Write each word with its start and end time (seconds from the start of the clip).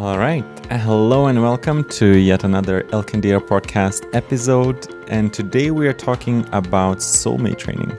All 0.00 0.16
right. 0.16 0.46
Hello 0.70 1.26
and 1.26 1.42
welcome 1.42 1.84
to 1.90 2.16
yet 2.16 2.42
another 2.42 2.86
El 2.90 3.04
Candero 3.04 3.38
podcast 3.38 4.08
episode. 4.14 4.88
And 5.08 5.30
today 5.30 5.70
we 5.72 5.86
are 5.88 5.92
talking 5.92 6.46
about 6.52 7.00
soulmate 7.00 7.58
training. 7.58 7.92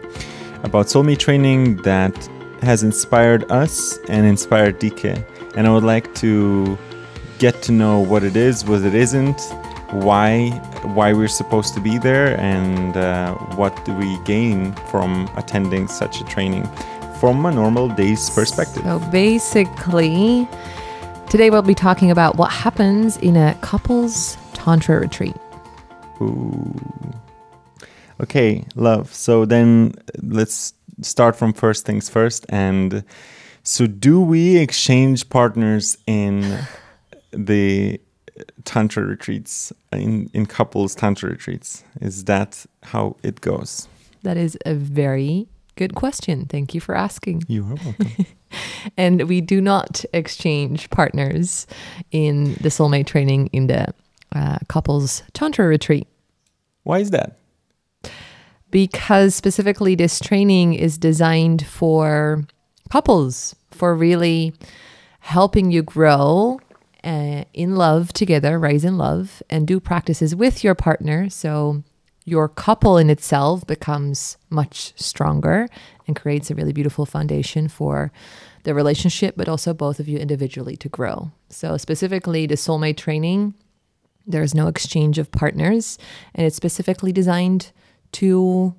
About 0.64 0.88
soulmate 0.88 1.20
training 1.20 1.76
that 1.84 2.18
has 2.64 2.82
inspired 2.82 3.52
us 3.52 4.00
and 4.10 4.26
inspired 4.26 4.79
Dieke. 4.79 5.24
And 5.56 5.68
I 5.68 5.72
would 5.72 5.83
like 5.83 6.15
to 6.15 6.76
get 7.37 7.62
to 7.62 7.72
know 7.72 8.00
what 8.00 8.24
it 8.24 8.36
is, 8.36 8.65
what 8.65 8.81
it 8.81 8.96
isn't, 8.96 9.40
why 9.92 10.49
why 10.96 11.13
we're 11.13 11.28
supposed 11.28 11.76
to 11.76 11.79
be 11.79 11.99
there, 11.99 12.36
and 12.40 12.97
uh, 12.97 13.36
what 13.60 13.86
do 13.86 13.94
we 13.94 14.18
gain 14.24 14.74
from 14.90 15.29
attending 15.38 15.88
such 15.88 16.20
a 16.20 16.23
training 16.23 16.68
from 17.20 17.45
a 17.45 17.52
normal 17.52 17.90
day's 17.90 18.27
perspective. 18.31 18.81
So 18.81 18.98
basically, 19.12 20.48
today 21.31 21.49
we'll 21.49 21.62
be 21.62 21.73
talking 21.73 22.12
about 22.12 22.35
what 22.35 22.52
happens 22.52 23.16
in 23.16 23.38
a 23.38 23.58
couples 23.62 24.35
tantra 24.52 24.99
retreat. 24.99 25.35
Ooh. 26.20 26.76
Okay, 28.20 28.66
love. 28.76 29.13
So 29.13 29.45
then 29.45 29.94
let's 30.21 30.73
start 31.02 31.38
from 31.38 31.54
first 31.54 31.85
things 31.85 32.09
first. 32.09 32.45
And 32.49 33.05
so, 33.63 33.88
do 33.88 34.20
we 34.20 34.57
exchange 34.57 35.30
partners 35.30 35.98
in 36.05 36.59
the 37.32 38.02
tantra 38.66 39.04
retreats, 39.04 39.71
in, 39.93 40.29
in 40.34 40.45
couples 40.45 40.95
tantra 40.95 41.29
retreats? 41.29 41.85
Is 42.02 42.26
that 42.26 42.66
how 42.84 43.16
it 43.23 43.40
goes? 43.40 43.88
That 44.23 44.35
is 44.35 44.57
a 44.66 44.73
very 44.73 45.48
good 45.76 45.96
question. 45.96 46.46
Thank 46.46 46.74
you 46.74 46.82
for 46.82 46.96
asking. 46.96 47.44
You 47.48 47.64
are 47.66 47.76
welcome. 47.76 48.26
and 48.98 49.28
we 49.28 49.42
do 49.42 49.62
not 49.62 50.04
exchange 50.14 50.90
partners 50.90 51.68
in 52.12 52.56
the 52.56 52.70
soulmate 52.70 53.08
training 53.08 53.48
in 53.48 53.68
the 53.68 53.94
uh, 54.34 54.58
couples 54.68 55.24
tantra 55.34 55.68
retreat. 55.68 56.08
Why 56.84 57.00
is 57.00 57.12
that? 57.12 57.38
Because 58.70 59.36
specifically, 59.36 59.96
this 59.96 60.20
training 60.20 60.74
is 60.74 60.98
designed 60.98 61.66
for 61.66 62.46
couples, 62.90 63.56
for 63.70 63.96
really 63.96 64.53
helping 65.19 65.72
you 65.72 65.83
grow 65.83 66.59
uh, 67.03 67.44
in 67.53 67.75
love 67.75 68.13
together, 68.13 68.58
rise 68.58 68.85
in 68.85 68.97
love, 68.97 69.44
and 69.50 69.67
do 69.67 69.80
practices 69.80 70.35
with 70.35 70.63
your 70.63 70.75
partner. 70.75 71.30
So 71.30 71.83
your 72.25 72.47
couple 72.47 72.97
in 72.97 73.09
itself 73.09 73.66
becomes 73.66 74.38
much 74.50 74.94
stronger 74.95 75.67
and 76.08 76.16
creates 76.16 76.52
a 76.52 76.55
really 76.55 76.73
beautiful 76.73 77.05
foundation 77.05 77.67
for 77.67 78.11
the 78.63 78.73
relationship, 78.75 79.36
but 79.36 79.50
also 79.50 79.73
both 79.73 80.00
of 80.00 80.08
you 80.08 80.17
individually 80.17 80.75
to 80.78 80.89
grow. 80.89 81.31
So, 81.50 81.78
specifically, 81.78 82.45
the 82.45 82.55
soulmate 82.55 82.97
training, 82.97 83.55
there's 84.28 84.53
no 84.53 84.67
exchange 84.67 85.17
of 85.17 85.31
partners, 85.31 85.97
and 86.36 86.45
it's 86.45 86.55
specifically 86.55 87.11
designed 87.11 87.72
to 88.13 88.75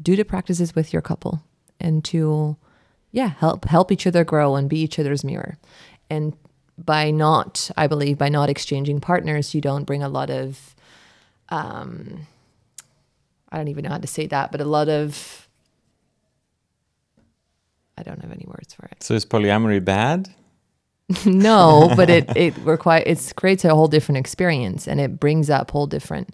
do 0.00 0.16
the 0.16 0.24
practices 0.24 0.74
with 0.74 0.92
your 0.92 1.02
couple 1.02 1.42
and 1.80 2.04
to 2.04 2.56
yeah 3.10 3.28
help 3.38 3.64
help 3.66 3.92
each 3.92 4.06
other 4.06 4.24
grow 4.24 4.56
and 4.56 4.70
be 4.70 4.80
each 4.80 4.98
other's 4.98 5.22
mirror 5.22 5.58
and 6.08 6.34
by 6.78 7.10
not 7.10 7.70
i 7.76 7.86
believe 7.86 8.16
by 8.16 8.28
not 8.28 8.48
exchanging 8.48 9.00
partners 9.00 9.54
you 9.54 9.60
don't 9.60 9.84
bring 9.84 10.02
a 10.02 10.08
lot 10.08 10.30
of 10.30 10.74
um 11.50 12.26
i 13.52 13.56
don't 13.56 13.68
even 13.68 13.84
know 13.84 13.90
how 13.90 13.98
to 13.98 14.06
say 14.06 14.26
that 14.26 14.50
but 14.50 14.60
a 14.60 14.64
lot 14.64 14.88
of 14.88 15.48
i 17.96 18.02
don't 18.02 18.20
have 18.20 18.32
any 18.32 18.46
words 18.46 18.74
for 18.74 18.86
it. 18.86 19.02
So, 19.02 19.14
is 19.14 19.24
polyamory 19.24 19.84
bad? 19.84 20.34
no 21.26 21.92
but 21.96 22.08
it 22.10 22.24
it 22.36 22.56
require 22.58 23.02
it 23.04 23.32
creates 23.36 23.64
a 23.64 23.74
whole 23.74 23.88
different 23.88 24.18
experience 24.18 24.88
and 24.88 25.00
it 25.00 25.20
brings 25.20 25.50
up 25.50 25.70
whole 25.70 25.86
different 25.86 26.30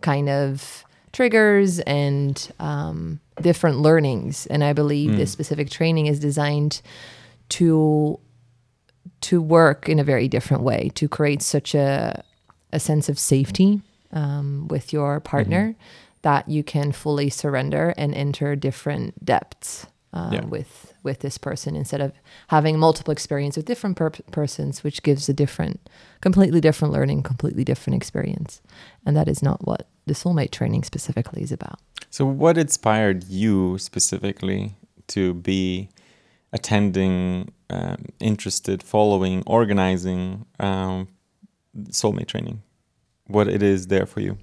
kind 0.00 0.28
of 0.28 0.84
triggers 1.12 1.78
and 1.80 2.50
um, 2.58 3.20
different 3.40 3.78
learnings. 3.78 4.46
And 4.46 4.64
i 4.64 4.72
believe 4.72 5.16
this 5.16 5.30
specific 5.30 5.70
training 5.70 6.06
is 6.06 6.18
designed 6.18 6.82
to 7.50 8.18
to 9.20 9.40
work 9.40 9.88
in 9.88 9.98
a 9.98 10.04
very 10.04 10.28
different 10.28 10.62
way 10.62 10.90
to 10.94 11.08
create 11.08 11.42
such 11.42 11.74
a 11.74 12.22
a 12.72 12.80
sense 12.80 13.08
of 13.08 13.18
safety 13.18 13.80
um, 14.12 14.68
with 14.68 14.92
your 14.92 15.20
partner 15.20 15.74
that 16.24 16.48
you 16.48 16.62
can 16.64 16.90
fully 16.92 17.30
surrender 17.30 17.94
and 17.96 18.14
enter 18.14 18.56
different 18.56 19.24
depths 19.24 19.86
uh, 20.12 20.30
Yeah. 20.32 20.44
with 20.56 20.72
with 21.02 21.18
this 21.20 21.36
person 21.38 21.76
instead 21.76 22.00
of 22.00 22.12
having 22.48 22.78
multiple 22.78 23.12
experience 23.12 23.56
with 23.58 23.66
different 23.66 23.96
per- 23.96 24.22
persons 24.40 24.82
which 24.84 25.02
gives 25.08 25.28
a 25.28 25.34
different 25.34 25.76
completely 26.26 26.60
different 26.60 26.94
learning 26.94 27.22
completely 27.22 27.64
different 27.70 27.94
experience 28.00 28.62
and 29.04 29.14
that 29.16 29.28
is 29.28 29.42
not 29.42 29.58
what 29.68 29.82
the 30.06 30.14
soulmate 30.14 30.50
training 30.58 30.82
specifically 30.84 31.42
is 31.42 31.52
about 31.52 31.78
So, 32.10 32.24
what 32.42 32.56
inspired 32.56 33.20
you 33.40 33.76
specifically 33.78 34.62
to 35.14 35.22
be 35.34 35.88
attending, 36.52 37.52
um, 37.70 37.96
interested, 38.20 38.82
following, 38.82 39.42
organizing 39.46 40.46
um, 40.60 41.08
soulmate 41.90 42.28
training? 42.28 42.62
What 43.26 43.48
it 43.48 43.62
is 43.62 43.88
there 43.88 44.06
for 44.06 44.20
you? 44.20 44.38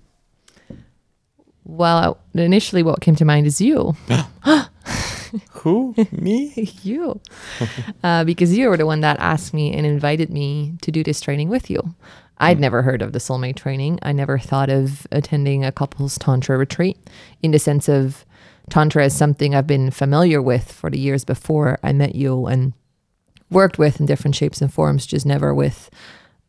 Well 1.63 2.17
initially 2.33 2.83
what 2.83 3.01
came 3.01 3.15
to 3.15 3.25
mind 3.25 3.45
is 3.45 3.61
you 3.61 3.95
Who? 5.51 5.95
Me? 6.11 6.51
you. 6.83 7.21
Uh, 8.03 8.25
because 8.25 8.57
you 8.57 8.67
were 8.67 8.75
the 8.75 8.85
one 8.85 8.99
that 8.99 9.17
asked 9.19 9.53
me 9.53 9.73
and 9.73 9.85
invited 9.85 10.29
me 10.29 10.73
to 10.81 10.91
do 10.91 11.05
this 11.05 11.21
training 11.21 11.47
with 11.47 11.69
you. 11.69 11.95
I'd 12.37 12.59
never 12.59 12.81
heard 12.81 13.01
of 13.01 13.13
the 13.13 13.19
soulmate 13.19 13.55
training. 13.55 13.99
I 14.01 14.11
never 14.11 14.37
thought 14.37 14.69
of 14.69 15.07
attending 15.09 15.63
a 15.63 15.71
couples 15.71 16.17
tantra 16.17 16.57
retreat 16.57 16.97
in 17.41 17.51
the 17.51 17.59
sense 17.59 17.87
of 17.87 18.25
tantra 18.69 19.05
is 19.05 19.15
something 19.15 19.53
i've 19.53 19.67
been 19.67 19.91
familiar 19.91 20.41
with 20.41 20.71
for 20.71 20.89
the 20.89 20.99
years 20.99 21.25
before 21.25 21.77
i 21.83 21.91
met 21.91 22.15
you 22.15 22.45
and 22.45 22.73
worked 23.49 23.77
with 23.77 23.99
in 23.99 24.05
different 24.05 24.35
shapes 24.35 24.61
and 24.61 24.73
forms 24.73 25.05
just 25.05 25.25
never 25.25 25.53
with 25.53 25.89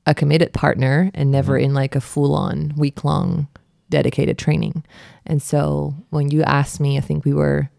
a 0.06 0.14
committed 0.14 0.52
partner 0.52 1.10
and 1.14 1.30
never 1.30 1.56
in 1.56 1.74
like 1.74 1.96
a 1.96 2.00
full-on 2.00 2.72
week-long 2.76 3.48
dedicated 3.92 4.36
training 4.36 4.82
and 5.26 5.40
so 5.40 5.94
when 6.10 6.30
you 6.30 6.42
asked 6.42 6.80
me 6.80 6.98
i 6.98 7.00
think 7.00 7.24
we 7.24 7.32
were 7.32 7.70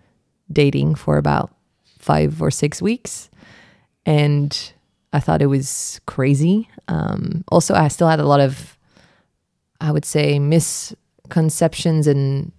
dating 0.51 0.95
for 0.95 1.17
about 1.17 1.51
five 2.03 2.41
or 2.41 2.51
six 2.51 2.81
weeks. 2.81 3.29
And 4.05 4.73
I 5.13 5.19
thought 5.19 5.41
it 5.41 5.47
was 5.47 6.01
crazy. 6.05 6.69
Um, 6.87 7.43
also, 7.47 7.73
I 7.73 7.87
still 7.87 8.07
had 8.07 8.19
a 8.19 8.25
lot 8.25 8.41
of, 8.41 8.77
I 9.79 9.91
would 9.91 10.05
say, 10.05 10.37
misconceptions 10.39 12.07
and 12.07 12.51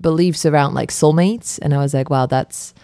beliefs 0.00 0.44
around 0.44 0.74
like 0.74 0.90
soulmates. 0.90 1.58
And 1.60 1.74
I 1.74 1.78
was 1.78 1.94
like, 1.94 2.10
wow, 2.10 2.26
that's 2.26 2.74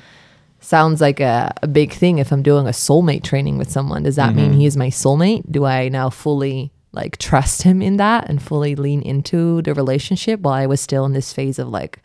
sounds 0.61 1.03
like 1.03 1.21
a, 1.21 1.53
a 1.63 1.69
big 1.69 1.93
thing 1.93 2.17
if 2.19 2.33
I'm 2.33 2.43
doing 2.43 2.67
a 2.67 2.71
soulmate 2.71 3.23
training 3.23 3.59
with 3.59 3.71
someone. 3.71 4.05
Does 4.05 4.17
that 4.17 4.35
mean 4.35 4.55
he 4.55 4.65
is 4.65 4.79
my 4.79 4.89
soulmate? 4.89 5.51
Do 5.51 5.67
I 5.67 5.91
now 5.91 6.09
fully 6.09 6.73
like 6.95 7.19
trust 7.19 7.63
him 7.63 7.83
in 7.83 7.97
that 7.99 8.29
and 8.29 8.43
fully 8.43 8.75
lean 8.75 9.03
into 9.03 9.63
the 9.63 9.75
relationship 9.75 10.41
while 10.41 10.55
I 10.55 10.67
was 10.67 10.81
still 10.81 11.05
in 11.05 11.13
this 11.13 11.33
phase 11.33 11.59
of 11.59 11.69
like, 11.69 12.01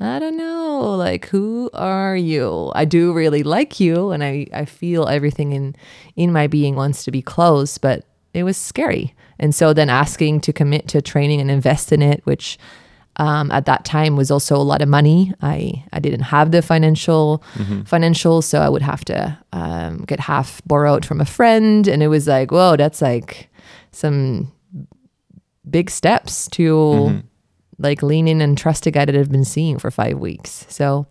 I 0.00 0.18
don't 0.18 0.36
know, 0.36 0.94
like 0.96 1.26
who 1.26 1.70
are 1.74 2.16
you? 2.16 2.70
I 2.74 2.84
do 2.84 3.12
really 3.12 3.42
like 3.42 3.80
you 3.80 4.10
and 4.12 4.22
I, 4.22 4.46
I 4.52 4.64
feel 4.64 5.08
everything 5.08 5.52
in 5.52 5.74
in 6.14 6.32
my 6.32 6.46
being 6.46 6.76
wants 6.76 7.04
to 7.04 7.10
be 7.10 7.22
close, 7.22 7.78
but 7.78 8.04
it 8.32 8.44
was 8.44 8.56
scary. 8.56 9.14
And 9.38 9.54
so 9.54 9.72
then 9.72 9.90
asking 9.90 10.40
to 10.42 10.52
commit 10.52 10.88
to 10.88 11.02
training 11.02 11.40
and 11.40 11.50
invest 11.50 11.92
in 11.92 12.02
it, 12.02 12.20
which 12.24 12.58
um, 13.16 13.50
at 13.50 13.66
that 13.66 13.84
time 13.84 14.14
was 14.14 14.30
also 14.30 14.56
a 14.56 14.62
lot 14.62 14.80
of 14.80 14.88
money. 14.88 15.34
I, 15.42 15.84
I 15.92 15.98
didn't 15.98 16.20
have 16.20 16.52
the 16.52 16.62
financial 16.62 17.42
financials, 17.84 18.44
so 18.44 18.60
I 18.60 18.68
would 18.68 18.82
have 18.82 19.04
to 19.06 19.36
um, 19.52 20.04
get 20.04 20.20
half 20.20 20.62
borrowed 20.66 21.04
from 21.04 21.20
a 21.20 21.24
friend, 21.24 21.88
and 21.88 22.00
it 22.02 22.08
was 22.08 22.28
like, 22.28 22.52
whoa, 22.52 22.76
that's 22.76 23.02
like 23.02 23.48
some 23.98 24.52
big 25.68 25.90
steps 25.90 26.48
to 26.48 26.62
mm-hmm. 26.62 27.18
like 27.78 28.02
lean 28.02 28.28
in 28.28 28.40
and 28.40 28.56
trust 28.56 28.86
a 28.86 28.90
guy 28.90 29.04
that 29.04 29.16
I've 29.16 29.30
been 29.30 29.44
seeing 29.44 29.78
for 29.78 29.90
five 29.90 30.18
weeks. 30.18 30.66
So 30.68 31.06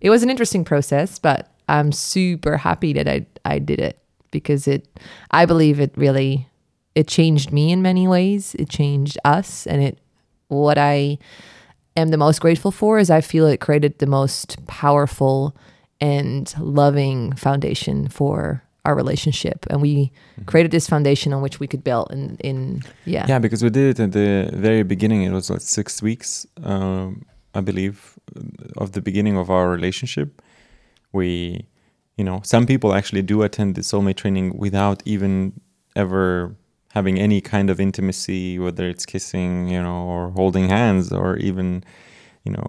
it 0.00 0.10
was 0.10 0.22
an 0.22 0.30
interesting 0.30 0.64
process, 0.64 1.18
but 1.18 1.48
I'm 1.68 1.92
super 1.92 2.56
happy 2.56 2.92
that 2.94 3.08
I 3.08 3.26
I 3.44 3.58
did 3.58 3.80
it 3.80 3.98
because 4.30 4.66
it 4.66 5.00
I 5.30 5.46
believe 5.46 5.80
it 5.80 5.92
really 5.96 6.48
it 6.94 7.08
changed 7.08 7.52
me 7.52 7.72
in 7.72 7.82
many 7.82 8.06
ways. 8.08 8.54
It 8.56 8.68
changed 8.68 9.16
us 9.24 9.66
and 9.66 9.82
it 9.82 9.98
what 10.48 10.76
I 10.76 11.18
am 11.96 12.08
the 12.08 12.16
most 12.16 12.40
grateful 12.40 12.72
for 12.72 12.98
is 12.98 13.10
I 13.10 13.20
feel 13.20 13.46
it 13.46 13.60
created 13.60 13.98
the 13.98 14.06
most 14.06 14.66
powerful 14.66 15.56
and 16.00 16.52
loving 16.58 17.32
foundation 17.34 18.08
for 18.08 18.63
our 18.84 18.94
relationship 18.94 19.66
and 19.70 19.80
we 19.80 20.12
created 20.46 20.70
this 20.70 20.86
foundation 20.86 21.32
on 21.32 21.40
which 21.42 21.58
we 21.58 21.66
could 21.66 21.82
build 21.82 22.06
in 22.12 22.36
in 22.40 22.82
yeah 23.06 23.26
Yeah, 23.28 23.38
because 23.38 23.62
we 23.62 23.70
did 23.70 23.86
it 23.92 24.02
at 24.02 24.12
the 24.12 24.50
very 24.52 24.82
beginning. 24.82 25.22
It 25.22 25.32
was 25.32 25.48
like 25.50 25.62
six 25.62 26.02
weeks, 26.02 26.46
um, 26.62 27.24
I 27.54 27.60
believe, 27.60 28.18
of 28.76 28.92
the 28.92 29.00
beginning 29.00 29.36
of 29.38 29.48
our 29.48 29.70
relationship. 29.70 30.42
We, 31.12 31.66
you 32.18 32.24
know, 32.24 32.40
some 32.44 32.66
people 32.66 32.92
actually 32.94 33.22
do 33.22 33.42
attend 33.42 33.74
the 33.74 33.82
soulmate 33.82 34.16
training 34.16 34.58
without 34.58 35.02
even 35.04 35.52
ever 35.96 36.54
having 36.92 37.18
any 37.18 37.40
kind 37.40 37.70
of 37.70 37.80
intimacy, 37.80 38.58
whether 38.58 38.88
it's 38.88 39.06
kissing, 39.06 39.68
you 39.68 39.82
know, 39.82 40.04
or 40.04 40.30
holding 40.30 40.68
hands, 40.68 41.12
or 41.12 41.36
even, 41.38 41.82
you 42.44 42.52
know, 42.52 42.66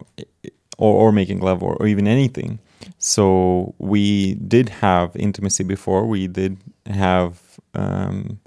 or, 0.77 0.93
or 1.01 1.11
making 1.11 1.39
love, 1.39 1.61
or, 1.61 1.75
or 1.79 1.87
even 1.87 2.07
anything. 2.07 2.59
So 2.97 3.73
we 3.77 4.35
did 4.35 4.69
have 4.69 5.15
intimacy 5.15 5.63
before. 5.63 6.05
We 6.05 6.27
did 6.27 6.57
have, 6.87 7.59
um, 7.73 8.39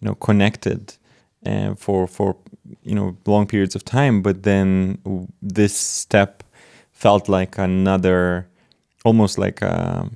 you 0.00 0.08
know, 0.08 0.14
connected 0.14 0.94
uh, 1.46 1.74
for 1.74 2.06
for 2.06 2.36
you 2.82 2.94
know 2.94 3.16
long 3.26 3.46
periods 3.46 3.74
of 3.74 3.84
time. 3.84 4.22
But 4.22 4.42
then 4.42 4.98
this 5.42 5.76
step 5.76 6.42
felt 6.92 7.28
like 7.28 7.58
another, 7.58 8.46
almost 9.04 9.38
like 9.38 9.62
a, 9.62 10.08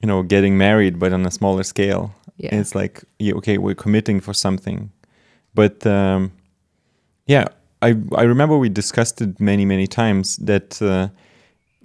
you 0.00 0.08
know, 0.08 0.22
getting 0.22 0.58
married, 0.58 0.98
but 0.98 1.12
on 1.12 1.26
a 1.26 1.30
smaller 1.30 1.62
scale. 1.62 2.14
Yeah. 2.36 2.54
It's 2.56 2.74
like, 2.74 3.04
yeah, 3.18 3.34
okay, 3.34 3.58
we're 3.58 3.74
committing 3.74 4.20
for 4.20 4.34
something, 4.34 4.90
but 5.54 5.86
um, 5.86 6.32
yeah, 7.26 7.46
I 7.82 7.96
I 8.16 8.22
remember 8.22 8.58
we 8.58 8.68
discussed 8.68 9.20
it 9.20 9.40
many 9.40 9.64
many 9.64 9.86
times 9.86 10.36
that. 10.38 10.80
Uh, 10.82 11.08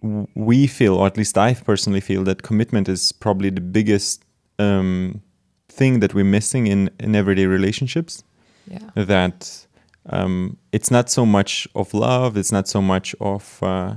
we 0.01 0.67
feel, 0.67 0.95
or 0.95 1.07
at 1.07 1.17
least 1.17 1.37
I 1.37 1.53
personally 1.53 2.01
feel, 2.01 2.23
that 2.23 2.43
commitment 2.43 2.89
is 2.89 3.11
probably 3.11 3.49
the 3.49 3.61
biggest 3.61 4.23
um, 4.59 5.21
thing 5.69 5.99
that 5.99 6.13
we're 6.13 6.25
missing 6.25 6.67
in, 6.67 6.89
in 6.99 7.15
everyday 7.15 7.45
relationships. 7.45 8.23
Yeah. 8.67 8.89
That 8.95 9.65
um, 10.09 10.57
it's 10.71 10.91
not 10.91 11.09
so 11.09 11.25
much 11.25 11.67
of 11.73 11.93
love, 11.93 12.37
it's 12.37 12.51
not 12.51 12.67
so 12.67 12.81
much 12.81 13.15
of, 13.19 13.61
uh, 13.63 13.95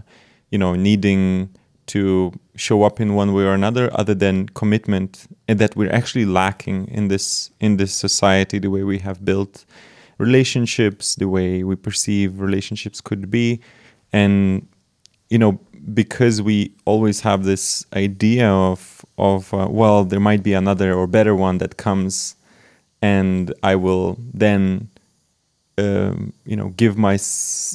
you 0.50 0.58
know, 0.58 0.75
needing 0.75 1.50
to 1.87 2.32
show 2.55 2.85
up 2.85 3.00
in 3.00 3.14
one 3.14 3.32
way 3.32 3.43
or 3.43 3.53
another, 3.53 3.91
other 3.94 4.14
than 4.14 4.49
commitment, 4.50 5.26
and 5.49 5.58
that 5.58 5.75
we're 5.75 5.93
actually 5.93 6.25
lacking 6.25 6.87
in 6.88 7.08
this 7.08 7.50
in 7.58 7.79
this 7.79 7.93
society, 7.93 8.61
the 8.61 8.70
way 8.70 8.85
we 8.85 8.99
have 8.99 9.25
built 9.25 9.64
relationships, 10.19 11.17
the 11.17 11.29
way 11.29 11.64
we 11.64 11.75
perceive 11.75 12.41
relationships 12.41 13.00
could 13.00 13.31
be, 13.31 13.61
and 14.12 14.69
you 15.31 15.38
know 15.38 15.59
because 15.94 16.43
we 16.43 16.73
always 16.85 17.21
have 17.21 17.44
this 17.44 17.87
idea 17.94 18.49
of 18.49 19.05
of 19.19 19.53
uh, 19.55 19.67
well 19.71 20.05
there 20.05 20.21
might 20.21 20.43
be 20.43 20.53
another 20.53 20.94
or 20.94 21.06
better 21.06 21.35
one 21.35 21.59
that 21.59 21.77
comes 21.79 22.37
and 23.03 23.55
i 23.62 23.75
will 23.75 24.19
then 24.35 24.88
um, 25.79 26.32
you 26.44 26.56
know 26.56 26.69
give 26.71 26.97
my 26.99 27.19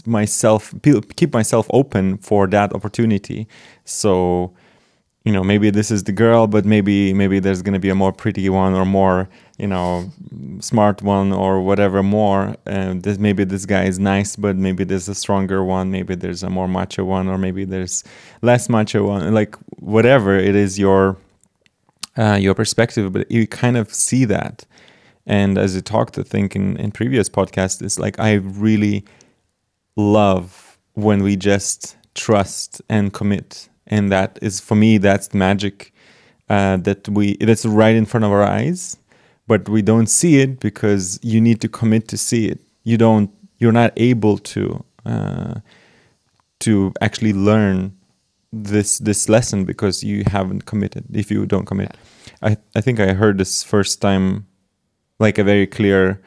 myself 0.06 0.74
keep 1.16 1.34
myself 1.34 1.68
open 1.72 2.18
for 2.18 2.48
that 2.48 2.74
opportunity. 2.74 3.48
So 3.86 4.54
you 5.26 5.32
know 5.32 5.44
maybe 5.44 5.70
this 5.72 5.92
is 5.92 6.04
the 6.04 6.12
girl 6.12 6.48
but 6.48 6.66
maybe 6.66 7.14
maybe 7.14 7.40
there's 7.40 7.62
going 7.62 7.74
to 7.74 7.80
be 7.80 7.90
a 7.90 7.96
more 7.96 8.14
pretty 8.14 8.48
one 8.48 8.74
or 8.74 8.86
more 8.86 9.28
you 9.58 9.68
know 9.68 10.10
smart 10.60 11.02
one 11.02 11.34
or 11.34 11.62
whatever 11.62 12.04
more. 12.04 12.56
Uh, 12.68 12.94
this 12.96 13.18
maybe 13.18 13.44
this 13.44 13.66
guy 13.66 13.86
is 13.86 14.00
nice 14.00 14.36
but 14.36 14.56
maybe 14.56 14.84
there's 14.84 15.10
a 15.10 15.16
stronger 15.16 15.64
one 15.64 15.92
maybe 15.92 16.16
there's 16.16 16.44
a 16.44 16.50
more 16.50 16.68
macho 16.68 17.04
one 17.04 17.28
or 17.28 17.38
maybe 17.38 17.66
there's 17.66 18.04
less 18.42 18.70
macho 18.70 19.08
one. 19.08 19.34
Like 19.34 19.56
whatever 19.80 20.38
it 20.38 20.56
is 20.56 20.78
your 20.78 21.18
uh, 22.18 22.38
your 22.40 22.54
perspective 22.54 23.12
but 23.12 23.30
you 23.32 23.48
kind 23.48 23.78
of 23.78 23.94
see 23.94 24.26
that. 24.26 24.66
And 25.26 25.58
as 25.58 25.76
I 25.76 25.80
talked 25.80 26.20
I 26.20 26.24
think 26.24 26.56
in, 26.56 26.78
in 26.78 26.92
previous 26.92 27.30
podcasts 27.30 27.82
it's 27.82 27.98
like 27.98 28.20
I 28.20 28.34
really 28.34 29.06
love 29.96 30.78
when 30.94 31.24
we 31.24 31.36
just 31.36 31.98
trust 32.14 32.82
and 32.90 33.12
commit 33.12 33.70
and 33.88 34.12
that 34.12 34.40
is 34.42 34.60
for 34.60 34.76
me 34.76 34.98
that's 34.98 35.28
the 35.28 35.38
magic 35.38 35.94
uh, 36.50 36.78
that 36.78 37.08
we 37.10 37.38
that's 37.38 37.66
right 37.66 37.96
in 37.96 38.06
front 38.06 38.24
of 38.26 38.32
our 38.32 38.44
eyes. 38.44 38.98
But 39.48 39.70
we 39.70 39.82
don't 39.84 40.08
see 40.08 40.40
it 40.40 40.60
because 40.60 41.20
you 41.22 41.40
need 41.40 41.62
to 41.62 41.68
commit 41.68 42.08
to 42.08 42.18
see 42.18 42.48
it. 42.48 42.60
You 42.84 42.98
don't 42.98 43.32
you're 43.60 43.72
not 43.72 43.94
able 43.98 44.38
to 44.40 44.84
uh, 45.06 45.56
to 46.60 46.94
actually 47.02 47.34
learn 47.34 47.96
this 48.52 49.00
this 49.00 49.30
lesson 49.30 49.66
because 49.66 50.04
you 50.04 50.24
haven't 50.26 50.66
committed 50.66 51.06
if 51.14 51.30
you 51.30 51.46
don't 51.46 51.66
commit. 51.66 51.92
Yeah. 51.92 52.50
i 52.50 52.58
i 52.76 52.82
think 52.82 53.00
i 53.00 53.14
heard 53.14 53.38
this 53.38 53.64
first 53.64 54.02
time 54.02 54.46
like 55.20 55.38
a 55.38 55.44
very 55.44 55.68
clear 55.68 56.22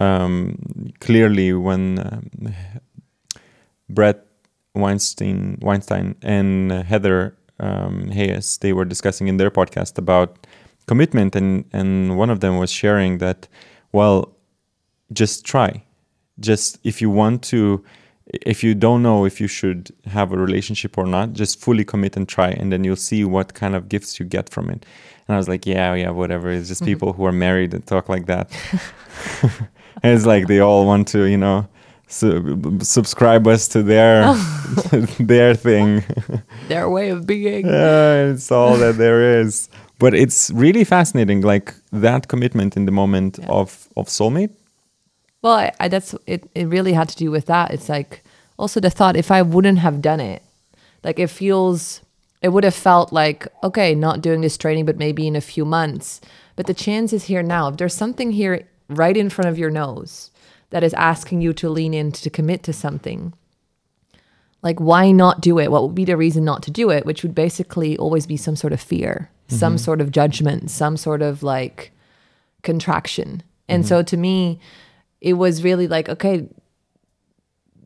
um, 0.00 0.92
clearly 1.00 1.52
when 1.52 1.98
um, 2.00 2.54
Bret 3.88 4.26
Weinstein, 4.74 5.58
Weinstein 5.60 6.14
and 6.22 6.72
Heather 6.72 7.36
um, 7.60 8.08
Heying, 8.10 8.42
they 8.60 8.72
were 8.72 8.84
discussing 8.84 9.28
in 9.28 9.36
their 9.36 9.50
podcast 9.50 9.98
about 9.98 10.46
commitment, 10.86 11.36
and 11.36 11.64
and 11.72 12.16
one 12.16 12.30
of 12.30 12.40
them 12.40 12.58
was 12.58 12.70
sharing 12.70 13.18
that, 13.18 13.48
well, 13.92 14.34
just 15.12 15.44
try, 15.44 15.84
just 16.40 16.78
if 16.84 17.00
you 17.02 17.10
want 17.10 17.42
to, 17.44 17.84
if 18.26 18.64
you 18.64 18.74
don't 18.74 19.02
know 19.02 19.24
if 19.24 19.40
you 19.40 19.46
should 19.46 19.90
have 20.06 20.32
a 20.32 20.38
relationship 20.38 20.96
or 20.96 21.06
not, 21.06 21.34
just 21.34 21.60
fully 21.60 21.84
commit 21.84 22.16
and 22.16 22.28
try, 22.28 22.50
and 22.50 22.72
then 22.72 22.82
you'll 22.82 22.96
see 22.96 23.24
what 23.24 23.54
kind 23.54 23.76
of 23.76 23.88
gifts 23.88 24.18
you 24.18 24.26
get 24.26 24.48
from 24.48 24.70
it. 24.70 24.86
And 25.28 25.34
I 25.34 25.36
was 25.36 25.48
like, 25.48 25.66
yeah, 25.66 25.94
yeah, 25.94 26.10
whatever. 26.10 26.50
It's 26.50 26.68
just 26.68 26.80
mm-hmm. 26.80 26.90
people 26.90 27.12
who 27.12 27.24
are 27.24 27.32
married 27.32 27.70
that 27.70 27.86
talk 27.86 28.08
like 28.08 28.26
that. 28.26 28.50
it's 30.02 30.26
like 30.26 30.48
they 30.48 30.58
all 30.58 30.84
want 30.84 31.06
to, 31.08 31.24
you 31.26 31.36
know 31.36 31.68
su- 32.12 32.78
subscribe 32.82 33.46
us 33.46 33.68
to 33.68 33.82
their 33.82 34.22
oh. 34.26 35.06
their 35.18 35.54
thing, 35.54 36.04
their 36.68 36.88
way 36.88 37.10
of 37.10 37.26
being. 37.26 37.66
Yeah, 37.66 38.26
it's 38.26 38.52
all 38.52 38.76
that 38.76 38.98
there 38.98 39.40
is. 39.40 39.68
But 39.98 40.14
it's 40.14 40.50
really 40.50 40.84
fascinating, 40.84 41.42
like 41.42 41.74
that 41.92 42.28
commitment 42.28 42.76
in 42.76 42.86
the 42.86 42.92
moment 42.92 43.38
yeah. 43.38 43.48
of 43.48 43.88
of 43.96 44.08
soulmate. 44.08 44.50
Well, 45.42 45.54
I, 45.54 45.72
I, 45.80 45.88
that's 45.88 46.14
it. 46.26 46.48
It 46.54 46.66
really 46.66 46.92
had 46.92 47.08
to 47.08 47.16
do 47.16 47.30
with 47.30 47.46
that. 47.46 47.72
It's 47.72 47.88
like 47.88 48.22
also 48.58 48.80
the 48.80 48.90
thought 48.90 49.16
if 49.16 49.30
I 49.30 49.42
wouldn't 49.42 49.78
have 49.78 50.00
done 50.00 50.20
it, 50.20 50.42
like 51.02 51.18
it 51.18 51.30
feels, 51.30 52.00
it 52.42 52.50
would 52.50 52.64
have 52.64 52.74
felt 52.74 53.12
like 53.12 53.48
okay, 53.62 53.94
not 53.94 54.20
doing 54.20 54.40
this 54.40 54.58
training, 54.58 54.86
but 54.86 54.98
maybe 54.98 55.26
in 55.26 55.36
a 55.36 55.40
few 55.40 55.64
months. 55.64 56.20
But 56.56 56.66
the 56.66 56.74
chance 56.74 57.12
is 57.12 57.24
here 57.24 57.42
now. 57.42 57.68
If 57.68 57.76
there's 57.78 57.94
something 57.94 58.32
here 58.32 58.68
right 58.88 59.16
in 59.16 59.30
front 59.30 59.48
of 59.48 59.58
your 59.58 59.70
nose, 59.70 60.31
that 60.72 60.82
is 60.82 60.94
asking 60.94 61.42
you 61.42 61.52
to 61.52 61.68
lean 61.68 61.94
in 61.94 62.10
to 62.12 62.30
commit 62.30 62.62
to 62.64 62.72
something. 62.72 63.34
Like, 64.62 64.80
why 64.80 65.10
not 65.10 65.40
do 65.40 65.58
it? 65.58 65.70
What 65.70 65.82
would 65.82 65.94
be 65.94 66.04
the 66.04 66.16
reason 66.16 66.44
not 66.44 66.62
to 66.64 66.70
do 66.70 66.90
it? 66.90 67.04
Which 67.04 67.22
would 67.22 67.34
basically 67.34 67.96
always 67.98 68.26
be 68.26 68.36
some 68.36 68.56
sort 68.56 68.72
of 68.72 68.80
fear, 68.80 69.30
mm-hmm. 69.48 69.56
some 69.56 69.78
sort 69.78 70.00
of 70.00 70.10
judgment, 70.10 70.70
some 70.70 70.96
sort 70.96 71.20
of 71.20 71.42
like 71.42 71.92
contraction. 72.62 73.42
And 73.68 73.82
mm-hmm. 73.82 73.88
so 73.88 74.02
to 74.02 74.16
me, 74.16 74.60
it 75.20 75.34
was 75.34 75.62
really 75.62 75.88
like, 75.88 76.08
okay, 76.08 76.48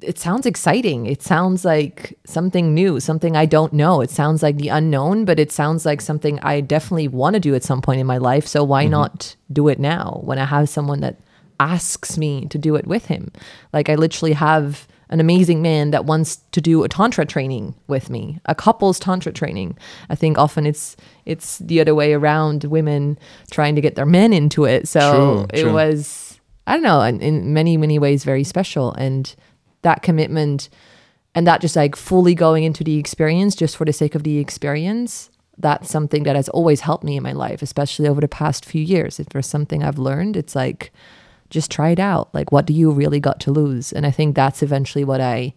it 0.00 0.18
sounds 0.18 0.46
exciting. 0.46 1.06
It 1.06 1.22
sounds 1.22 1.64
like 1.64 2.16
something 2.24 2.72
new, 2.72 3.00
something 3.00 3.36
I 3.36 3.46
don't 3.46 3.72
know. 3.72 4.00
It 4.00 4.10
sounds 4.10 4.42
like 4.42 4.58
the 4.58 4.68
unknown, 4.68 5.24
but 5.24 5.40
it 5.40 5.50
sounds 5.50 5.84
like 5.84 6.00
something 6.00 6.38
I 6.40 6.60
definitely 6.60 7.08
want 7.08 7.34
to 7.34 7.40
do 7.40 7.54
at 7.54 7.64
some 7.64 7.82
point 7.82 8.00
in 8.00 8.06
my 8.06 8.18
life. 8.18 8.46
So 8.46 8.62
why 8.62 8.84
mm-hmm. 8.84 8.92
not 8.92 9.34
do 9.52 9.66
it 9.66 9.80
now 9.80 10.20
when 10.22 10.38
I 10.38 10.44
have 10.44 10.68
someone 10.68 11.00
that 11.00 11.16
asks 11.60 12.18
me 12.18 12.46
to 12.46 12.58
do 12.58 12.76
it 12.76 12.86
with 12.86 13.06
him. 13.06 13.30
Like 13.72 13.88
I 13.88 13.94
literally 13.94 14.32
have 14.32 14.86
an 15.08 15.20
amazing 15.20 15.62
man 15.62 15.92
that 15.92 16.04
wants 16.04 16.38
to 16.52 16.60
do 16.60 16.82
a 16.82 16.88
tantra 16.88 17.24
training 17.24 17.74
with 17.86 18.10
me, 18.10 18.40
a 18.46 18.54
couples 18.54 18.98
tantra 18.98 19.32
training. 19.32 19.78
I 20.10 20.16
think 20.16 20.38
often 20.38 20.66
it's 20.66 20.96
it's 21.24 21.58
the 21.58 21.80
other 21.80 21.94
way 21.94 22.12
around, 22.12 22.64
women 22.64 23.18
trying 23.50 23.74
to 23.76 23.80
get 23.80 23.94
their 23.94 24.06
men 24.06 24.32
into 24.32 24.64
it. 24.64 24.88
So 24.88 25.46
true, 25.50 25.58
it 25.58 25.62
true. 25.62 25.72
was 25.72 26.40
I 26.66 26.74
don't 26.74 26.82
know, 26.82 27.00
in, 27.02 27.20
in 27.20 27.52
many 27.54 27.76
many 27.76 27.98
ways 27.98 28.24
very 28.24 28.44
special 28.44 28.92
and 28.94 29.34
that 29.82 30.02
commitment 30.02 30.68
and 31.36 31.46
that 31.46 31.60
just 31.60 31.76
like 31.76 31.94
fully 31.94 32.34
going 32.34 32.64
into 32.64 32.82
the 32.82 32.98
experience 32.98 33.54
just 33.54 33.76
for 33.76 33.84
the 33.84 33.92
sake 33.92 34.16
of 34.16 34.24
the 34.24 34.38
experience 34.38 35.30
that's 35.58 35.88
something 35.88 36.24
that 36.24 36.36
has 36.36 36.48
always 36.50 36.80
helped 36.80 37.04
me 37.04 37.16
in 37.16 37.22
my 37.22 37.32
life 37.32 37.62
especially 37.62 38.08
over 38.08 38.20
the 38.20 38.28
past 38.28 38.64
few 38.64 38.82
years 38.82 39.20
if 39.20 39.28
there's 39.28 39.46
something 39.46 39.82
i've 39.82 39.98
learned 39.98 40.36
it's 40.36 40.56
like 40.56 40.92
just 41.50 41.70
try 41.70 41.90
it 41.90 42.00
out. 42.00 42.34
Like, 42.34 42.52
what 42.52 42.66
do 42.66 42.72
you 42.72 42.90
really 42.90 43.20
got 43.20 43.40
to 43.40 43.50
lose? 43.50 43.92
And 43.92 44.06
I 44.06 44.10
think 44.10 44.34
that's 44.34 44.62
eventually 44.62 45.04
what 45.04 45.20
I 45.20 45.54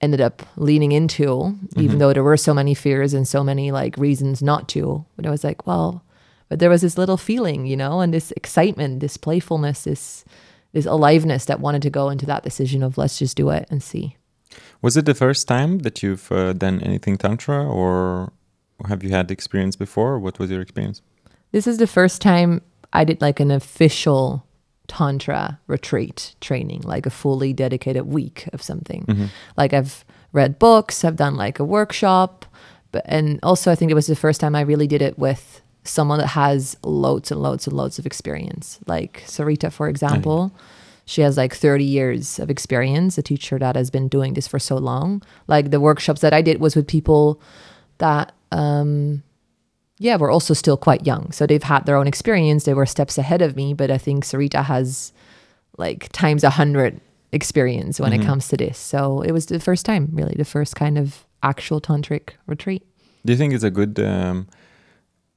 ended 0.00 0.20
up 0.20 0.42
leaning 0.56 0.92
into, 0.92 1.26
mm-hmm. 1.26 1.80
even 1.80 1.98
though 1.98 2.12
there 2.12 2.24
were 2.24 2.36
so 2.36 2.52
many 2.52 2.74
fears 2.74 3.14
and 3.14 3.26
so 3.26 3.44
many 3.44 3.70
like 3.70 3.96
reasons 3.96 4.42
not 4.42 4.68
to. 4.70 5.04
But 5.16 5.26
I 5.26 5.30
was 5.30 5.44
like, 5.44 5.66
well, 5.66 6.04
but 6.48 6.58
there 6.58 6.70
was 6.70 6.82
this 6.82 6.98
little 6.98 7.16
feeling, 7.16 7.66
you 7.66 7.76
know, 7.76 8.00
and 8.00 8.12
this 8.12 8.32
excitement, 8.32 9.00
this 9.00 9.16
playfulness, 9.16 9.84
this 9.84 10.24
this 10.72 10.86
aliveness 10.86 11.44
that 11.44 11.60
wanted 11.60 11.82
to 11.82 11.90
go 11.90 12.08
into 12.08 12.26
that 12.26 12.42
decision 12.42 12.82
of 12.82 12.96
let's 12.96 13.18
just 13.18 13.36
do 13.36 13.50
it 13.50 13.66
and 13.70 13.82
see. 13.82 14.16
Was 14.80 14.96
it 14.96 15.04
the 15.04 15.14
first 15.14 15.46
time 15.46 15.80
that 15.80 16.02
you've 16.02 16.32
uh, 16.32 16.54
done 16.54 16.80
anything 16.80 17.16
tantra, 17.16 17.64
or 17.64 18.32
have 18.88 19.04
you 19.04 19.10
had 19.10 19.30
experience 19.30 19.76
before? 19.76 20.18
What 20.18 20.38
was 20.38 20.50
your 20.50 20.60
experience? 20.60 21.02
This 21.52 21.66
is 21.66 21.78
the 21.78 21.86
first 21.86 22.20
time 22.22 22.62
I 22.92 23.04
did 23.04 23.20
like 23.20 23.38
an 23.38 23.50
official 23.50 24.44
tantra 24.88 25.58
retreat 25.66 26.34
training, 26.40 26.82
like 26.82 27.06
a 27.06 27.10
fully 27.10 27.52
dedicated 27.52 28.06
week 28.06 28.48
of 28.52 28.62
something. 28.62 29.04
Mm-hmm. 29.06 29.26
Like 29.56 29.72
I've 29.72 30.04
read 30.32 30.58
books, 30.58 31.04
I've 31.04 31.16
done 31.16 31.36
like 31.36 31.58
a 31.58 31.64
workshop, 31.64 32.46
but 32.90 33.02
and 33.06 33.38
also 33.42 33.70
I 33.70 33.74
think 33.74 33.90
it 33.90 33.94
was 33.94 34.06
the 34.06 34.16
first 34.16 34.40
time 34.40 34.54
I 34.54 34.60
really 34.62 34.86
did 34.86 35.02
it 35.02 35.18
with 35.18 35.62
someone 35.84 36.18
that 36.18 36.28
has 36.28 36.76
loads 36.82 37.30
and 37.30 37.42
loads 37.42 37.66
and 37.66 37.76
loads 37.76 37.98
of 37.98 38.06
experience. 38.06 38.78
Like 38.86 39.24
Sarita, 39.26 39.72
for 39.72 39.88
example, 39.88 40.52
she 41.04 41.22
has 41.22 41.36
like 41.36 41.54
30 41.54 41.84
years 41.84 42.38
of 42.38 42.50
experience, 42.50 43.18
a 43.18 43.22
teacher 43.22 43.58
that 43.58 43.76
has 43.76 43.90
been 43.90 44.08
doing 44.08 44.34
this 44.34 44.46
for 44.46 44.58
so 44.58 44.76
long. 44.76 45.22
Like 45.48 45.70
the 45.70 45.80
workshops 45.80 46.20
that 46.20 46.32
I 46.32 46.42
did 46.42 46.60
was 46.60 46.76
with 46.76 46.86
people 46.86 47.40
that, 47.98 48.32
um, 48.52 49.22
yeah, 50.02 50.16
were 50.16 50.30
also 50.30 50.52
still 50.52 50.76
quite 50.76 51.06
young. 51.06 51.30
So 51.30 51.46
they've 51.46 51.62
had 51.62 51.86
their 51.86 51.96
own 51.96 52.08
experience. 52.08 52.64
They 52.64 52.74
were 52.74 52.86
steps 52.86 53.18
ahead 53.18 53.40
of 53.40 53.54
me, 53.54 53.72
but 53.72 53.90
I 53.90 53.98
think 53.98 54.24
Sarita 54.24 54.64
has 54.64 55.12
like 55.78 56.10
times 56.12 56.42
a 56.44 56.50
hundred 56.50 57.00
experience 57.30 58.00
when 58.00 58.12
it 58.12 58.22
comes 58.26 58.48
to 58.48 58.56
this. 58.56 58.76
So 58.78 59.22
it 59.22 59.30
was 59.32 59.46
the 59.46 59.60
first 59.60 59.86
time, 59.86 60.08
really, 60.12 60.34
the 60.36 60.44
first 60.44 60.74
kind 60.74 60.98
of 60.98 61.24
actual 61.42 61.80
tantric 61.80 62.30
retreat. 62.46 62.82
Do 63.24 63.32
you 63.32 63.38
think 63.38 63.54
it's 63.54 63.64
a 63.64 63.70
good 63.70 64.00
um, 64.00 64.48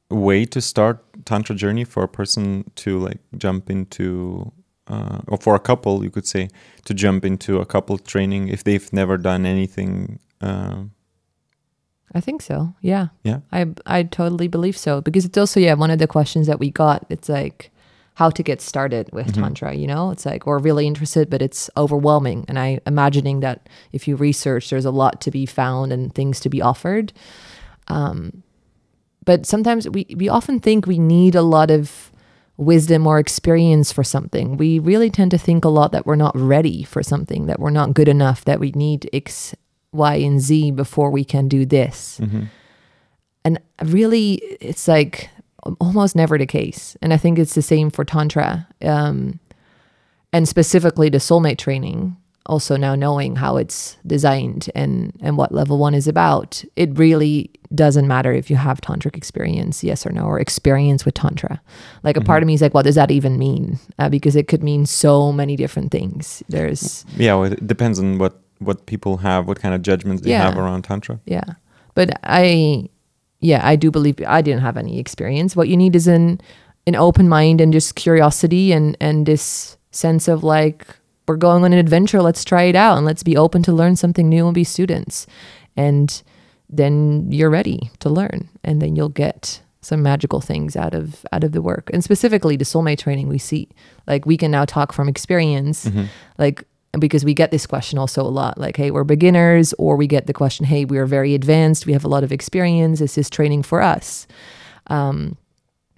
way 0.09 0.45
to 0.45 0.59
start 0.61 1.03
tantra 1.25 1.55
journey 1.55 1.85
for 1.85 2.03
a 2.03 2.07
person 2.07 2.69
to 2.75 2.99
like 2.99 3.19
jump 3.37 3.69
into, 3.69 4.51
uh, 4.87 5.19
or 5.27 5.37
for 5.37 5.53
a 5.53 5.59
couple, 5.59 6.03
you 6.03 6.09
could 6.09 6.27
say, 6.27 6.49
to 6.85 6.93
jump 6.93 7.23
into 7.23 7.59
a 7.59 7.65
couple 7.65 7.97
training 7.99 8.49
if 8.49 8.63
they've 8.63 8.91
never 8.91 9.17
done 9.17 9.45
anything? 9.45 10.19
Uh, 10.41 10.85
I 12.15 12.21
think 12.21 12.41
so. 12.41 12.73
Yeah. 12.81 13.09
yeah. 13.23 13.39
I 13.51 13.67
I 13.85 14.03
totally 14.03 14.47
believe 14.47 14.77
so 14.77 15.01
because 15.01 15.25
it's 15.25 15.37
also 15.37 15.59
yeah 15.59 15.73
one 15.73 15.91
of 15.91 15.99
the 15.99 16.07
questions 16.07 16.47
that 16.47 16.59
we 16.59 16.71
got. 16.71 17.05
It's 17.09 17.27
like 17.29 17.71
how 18.15 18.29
to 18.29 18.41
get 18.41 18.61
started 18.61 19.09
with 19.11 19.35
tantra. 19.35 19.73
You 19.73 19.87
know, 19.87 20.11
it's 20.11 20.25
like 20.25 20.45
we're 20.45 20.59
really 20.59 20.87
interested, 20.87 21.29
but 21.29 21.41
it's 21.41 21.69
overwhelming. 21.75 22.45
And 22.47 22.57
I 22.57 22.79
imagining 22.87 23.41
that 23.41 23.67
if 23.91 24.07
you 24.07 24.15
research, 24.15 24.69
there's 24.69 24.85
a 24.85 24.91
lot 24.91 25.19
to 25.21 25.31
be 25.31 25.45
found 25.45 25.91
and 25.91 26.15
things 26.15 26.39
to 26.39 26.49
be 26.49 26.61
offered. 26.61 27.11
Um, 27.89 28.43
but 29.25 29.45
sometimes 29.45 29.89
we 29.89 30.05
we 30.15 30.29
often 30.29 30.61
think 30.61 30.87
we 30.87 30.99
need 30.99 31.35
a 31.35 31.41
lot 31.41 31.69
of 31.69 32.11
wisdom 32.57 33.05
or 33.05 33.19
experience 33.19 33.91
for 33.91 34.05
something. 34.05 34.55
We 34.55 34.79
really 34.79 35.09
tend 35.09 35.31
to 35.31 35.37
think 35.37 35.65
a 35.65 35.69
lot 35.69 35.91
that 35.91 36.05
we're 36.05 36.15
not 36.15 36.37
ready 36.37 36.83
for 36.83 37.03
something, 37.03 37.47
that 37.47 37.59
we're 37.59 37.69
not 37.69 37.93
good 37.93 38.07
enough, 38.07 38.45
that 38.45 38.61
we 38.61 38.71
need 38.71 39.09
X, 39.11 39.53
Y, 39.95 40.15
and 40.15 40.39
Z 40.39 40.71
before 40.71 41.09
we 41.09 41.23
can 41.23 41.47
do 41.47 41.65
this. 41.65 42.19
And 43.43 43.59
really, 43.83 44.35
it's 44.59 44.87
like 44.87 45.29
almost 45.79 46.15
never 46.15 46.37
the 46.37 46.45
case. 46.45 46.97
And 47.01 47.13
I 47.13 47.17
think 47.17 47.39
it's 47.39 47.55
the 47.55 47.61
same 47.61 47.89
for 47.89 48.03
Tantra. 48.05 48.67
Um, 48.81 49.39
and 50.33 50.47
specifically 50.47 51.09
the 51.09 51.19
soulmate 51.19 51.57
training, 51.57 52.17
also 52.47 52.75
now 52.75 52.93
knowing 52.93 53.37
how 53.37 53.57
it's 53.57 53.97
designed 54.05 54.69
and, 54.75 55.13
and 55.21 55.37
what 55.37 55.51
level 55.51 55.77
one 55.77 55.95
is 55.95 56.07
about, 56.07 56.63
it 56.75 56.97
really 56.97 57.49
doesn't 57.73 58.07
matter 58.07 58.31
if 58.31 58.49
you 58.49 58.55
have 58.55 58.79
tantric 58.81 59.17
experience, 59.17 59.83
yes 59.83 60.05
or 60.05 60.11
no, 60.11 60.25
or 60.25 60.39
experience 60.39 61.05
with 61.05 61.15
Tantra. 61.15 61.61
Like 62.03 62.17
a 62.17 62.21
part 62.21 62.43
of 62.43 62.47
me 62.47 62.53
is 62.53 62.61
like, 62.61 62.73
what 62.73 62.85
does 62.85 62.95
that 62.95 63.09
even 63.09 63.39
mean? 63.39 63.79
Uh, 63.97 64.09
because 64.09 64.35
it 64.35 64.47
could 64.47 64.63
mean 64.63 64.85
so 64.85 65.31
many 65.31 65.55
different 65.55 65.91
things. 65.91 66.43
There's, 66.47 67.05
Yeah, 67.17 67.35
well, 67.35 67.51
it 67.51 67.65
depends 67.65 67.99
on 67.99 68.19
what 68.19 68.39
what 68.59 68.85
people 68.85 69.17
have, 69.17 69.47
what 69.47 69.59
kind 69.59 69.75
of 69.75 69.81
judgments 69.81 70.21
they 70.23 70.31
Yeah. 70.31 70.43
have 70.43 70.57
around 70.57 70.83
tantra. 70.83 71.19
Yeah. 71.25 71.43
But 71.93 72.19
I 72.23 72.89
yeah, 73.41 73.61
I 73.63 73.75
do 73.75 73.91
believe 73.91 74.15
I 74.25 74.41
didn't 74.41 74.61
have 74.61 74.77
any 74.77 74.99
experience. 74.99 75.55
What 75.55 75.67
you 75.67 75.77
need 75.77 75.95
is 75.95 76.07
an 76.07 76.41
an 76.87 76.95
open 76.95 77.27
mind 77.29 77.61
and 77.61 77.73
just 77.73 77.95
curiosity 77.95 78.71
and 78.71 78.97
and 78.99 79.25
this 79.25 79.77
sense 79.91 80.27
of 80.27 80.43
like 80.43 80.87
we're 81.27 81.37
going 81.37 81.63
on 81.63 81.73
an 81.73 81.79
adventure, 81.79 82.21
let's 82.21 82.43
try 82.43 82.63
it 82.63 82.75
out 82.75 82.97
and 82.97 83.05
let's 83.05 83.23
be 83.23 83.35
open 83.35 83.63
to 83.63 83.73
learn 83.73 83.95
something 83.95 84.29
new 84.29 84.45
and 84.45 84.53
be 84.53 84.63
students. 84.63 85.25
And 85.75 86.21
then 86.69 87.31
you're 87.31 87.49
ready 87.49 87.89
to 87.99 88.09
learn 88.09 88.49
and 88.63 88.81
then 88.81 88.95
you'll 88.95 89.09
get 89.09 89.61
some 89.81 90.01
magical 90.01 90.41
things 90.41 90.75
out 90.75 90.93
of 90.93 91.25
out 91.31 91.43
of 91.43 91.51
the 91.51 91.61
work. 91.61 91.89
And 91.93 92.03
specifically 92.03 92.57
the 92.57 92.65
soulmate 92.65 92.99
training 92.99 93.27
we 93.27 93.37
see 93.37 93.69
like 94.07 94.25
we 94.25 94.37
can 94.37 94.51
now 94.51 94.65
talk 94.65 94.93
from 94.93 95.07
experience 95.07 95.85
mm-hmm. 95.85 96.05
like 96.37 96.63
because 96.99 97.25
we 97.25 97.33
get 97.33 97.51
this 97.51 97.65
question 97.65 97.97
also 97.97 98.21
a 98.21 98.29
lot 98.29 98.57
like 98.57 98.77
hey 98.77 98.91
we're 98.91 99.03
beginners 99.03 99.73
or 99.77 99.95
we 99.95 100.07
get 100.07 100.27
the 100.27 100.33
question 100.33 100.65
hey 100.65 100.85
we're 100.85 101.05
very 101.05 101.33
advanced 101.33 101.85
we 101.85 101.93
have 101.93 102.05
a 102.05 102.07
lot 102.07 102.23
of 102.23 102.31
experience 102.31 103.01
is 103.01 103.15
this 103.15 103.29
training 103.29 103.63
for 103.63 103.81
us. 103.81 104.27
Um, 104.87 105.37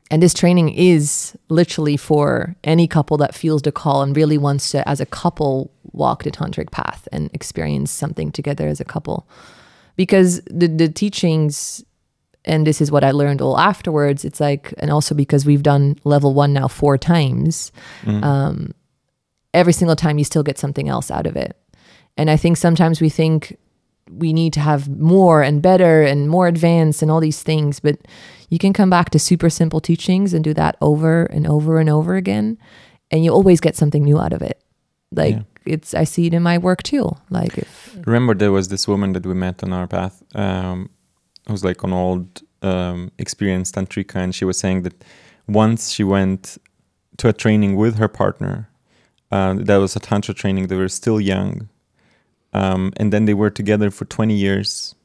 and 0.09 0.23
this 0.23 0.33
training 0.33 0.69
is 0.69 1.37
literally 1.49 1.97
for 1.97 2.55
any 2.63 2.87
couple 2.87 3.17
that 3.17 3.35
feels 3.35 3.61
the 3.61 3.73
call 3.73 4.01
and 4.01 4.15
really 4.15 4.37
wants 4.37 4.71
to 4.71 4.87
as 4.87 5.01
a 5.01 5.05
couple 5.05 5.69
walk 5.91 6.23
the 6.23 6.31
tantric 6.31 6.71
path 6.71 7.09
and 7.11 7.29
experience 7.33 7.91
something 7.91 8.31
together 8.31 8.67
as 8.67 8.79
a 8.79 8.85
couple. 8.85 9.27
Because 9.97 10.41
the, 10.45 10.67
the 10.67 10.87
teachings 10.87 11.83
and 12.45 12.65
this 12.65 12.79
is 12.79 12.89
what 12.89 13.03
i 13.03 13.11
learned 13.11 13.41
all 13.41 13.57
afterwards 13.57 14.23
it's 14.23 14.39
like 14.39 14.73
and 14.77 14.89
also 14.89 15.13
because 15.13 15.45
we've 15.45 15.63
done 15.63 15.97
level 16.05 16.33
one 16.33 16.53
now 16.53 16.67
four 16.67 16.97
times 16.97 17.73
um, 18.23 18.73
every 19.57 19.73
single 19.73 19.95
time 19.95 20.17
you 20.17 20.23
still 20.23 20.43
get 20.43 20.57
something 20.57 20.87
else 20.87 21.11
out 21.11 21.27
of 21.27 21.35
it. 21.35 21.57
And 22.15 22.29
I 22.29 22.37
think 22.37 22.57
sometimes 22.57 23.01
we 23.01 23.09
think 23.09 23.57
we 24.09 24.31
need 24.33 24.53
to 24.53 24.59
have 24.59 24.87
more 24.87 25.41
and 25.43 25.61
better 25.61 26.01
and 26.03 26.29
more 26.29 26.47
advanced 26.47 27.01
and 27.01 27.11
all 27.11 27.19
these 27.19 27.43
things, 27.43 27.79
but 27.81 27.97
you 28.49 28.57
can 28.57 28.73
come 28.73 28.89
back 28.89 29.09
to 29.09 29.19
super 29.19 29.49
simple 29.49 29.81
teachings 29.81 30.33
and 30.33 30.43
do 30.43 30.53
that 30.53 30.77
over 30.79 31.25
and 31.25 31.45
over 31.45 31.79
and 31.81 31.89
over 31.89 32.15
again, 32.15 32.57
and 33.11 33.23
you 33.23 33.31
always 33.33 33.59
get 33.59 33.75
something 33.75 34.03
new 34.03 34.19
out 34.19 34.33
of 34.33 34.41
it. 34.41 34.57
Like 35.11 35.35
Yeah. 35.35 35.73
it's, 35.73 35.93
I 35.93 36.05
see 36.05 36.27
it 36.27 36.33
in 36.33 36.43
my 36.43 36.57
work 36.57 36.81
too. 36.83 37.05
Like 37.29 37.57
if, 37.57 37.97
Remember, 38.05 38.33
there 38.33 38.51
was 38.51 38.67
this 38.69 38.87
woman 38.87 39.13
that 39.13 39.25
we 39.25 39.33
met 39.33 39.63
on 39.63 39.73
our 39.73 39.87
path, 39.87 40.23
um, 40.35 40.89
who's 41.47 41.63
like 41.63 41.83
an 41.83 41.93
old, 41.93 42.27
um, 42.61 43.11
experienced 43.17 43.75
tantrika, 43.75 44.15
and 44.15 44.33
she 44.33 44.45
was 44.45 44.57
saying 44.57 44.83
that 44.83 45.03
once 45.47 45.91
she 45.91 46.03
went 46.03 46.57
to 47.17 47.27
a 47.27 47.33
training 47.33 47.75
with 47.75 47.97
her 47.97 48.07
partner, 48.07 48.69
uh, 49.31 49.55
that 49.57 49.77
was 49.77 49.95
a 49.95 49.99
tantra 49.99 50.33
training. 50.33 50.67
They 50.67 50.75
were 50.75 50.89
still 50.89 51.19
young, 51.19 51.69
um, 52.53 52.93
and 52.97 53.11
then 53.11 53.25
they 53.25 53.33
were 53.33 53.49
together 53.49 53.91
for 53.91 54.05
twenty 54.05 54.35
years. 54.35 54.95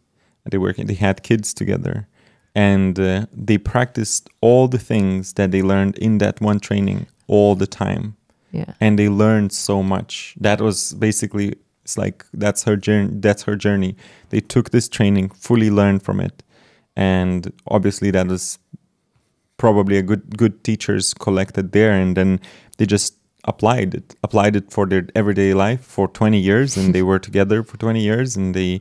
They 0.51 0.59
were 0.59 0.73
they 0.73 0.95
had 0.95 1.23
kids 1.23 1.55
together, 1.55 2.09
and 2.55 2.99
uh, 2.99 3.27
they 3.33 3.59
practiced 3.59 4.29
all 4.41 4.69
the 4.69 4.79
things 4.79 5.35
that 5.35 5.51
they 5.51 5.63
learned 5.63 5.99
in 5.99 6.19
that 6.19 6.41
one 6.41 6.61
training 6.61 7.07
all 7.27 7.55
the 7.55 7.67
time. 7.67 8.17
Yeah, 8.53 8.75
and 8.81 8.99
they 8.99 9.09
learned 9.09 9.53
so 9.53 9.83
much. 9.83 10.35
That 10.41 10.61
was 10.61 10.95
basically 10.95 11.55
it's 11.85 11.99
like 11.99 12.25
that's 12.33 12.65
her 12.65 12.77
journey 12.77 13.11
that's 13.15 13.43
her 13.43 13.57
journey. 13.57 13.97
They 14.31 14.41
took 14.41 14.71
this 14.71 14.89
training 14.89 15.31
fully 15.31 15.71
learned 15.71 16.03
from 16.03 16.21
it. 16.21 16.43
And 16.95 17.53
obviously 17.67 18.11
that 18.11 18.27
was 18.29 18.59
probably 19.57 19.97
a 19.99 20.03
good 20.03 20.37
good 20.37 20.63
teachers 20.65 21.15
collected 21.15 21.73
there. 21.73 21.93
And 21.93 22.17
then 22.17 22.41
they 22.79 22.87
just 22.87 23.17
applied 23.45 23.95
it 23.95 24.15
applied 24.23 24.55
it 24.55 24.71
for 24.71 24.87
their 24.87 25.07
everyday 25.17 25.53
life 25.53 25.81
for 25.81 26.07
20 26.07 26.39
years 26.39 26.77
and 26.77 26.95
they 26.95 27.03
were 27.03 27.19
together 27.29 27.63
for 27.63 27.77
20 27.77 28.01
years 28.01 28.37
and 28.37 28.55
they 28.55 28.81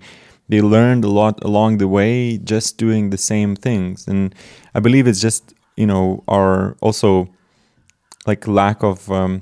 they 0.50 0.62
learned 0.62 1.06
a 1.06 1.10
lot 1.10 1.42
along 1.44 1.78
the 1.78 1.88
way 1.88 2.38
just 2.38 2.78
doing 2.78 3.10
the 3.10 3.18
same 3.18 3.56
things. 3.56 4.08
And 4.08 4.36
i 4.76 4.80
believe 4.80 5.08
it's 5.08 5.22
just 5.22 5.54
you 5.78 5.88
know 5.88 6.24
our 6.28 6.76
also 6.82 7.30
like 8.28 8.48
lack 8.48 8.84
of 8.84 9.12
um, 9.12 9.42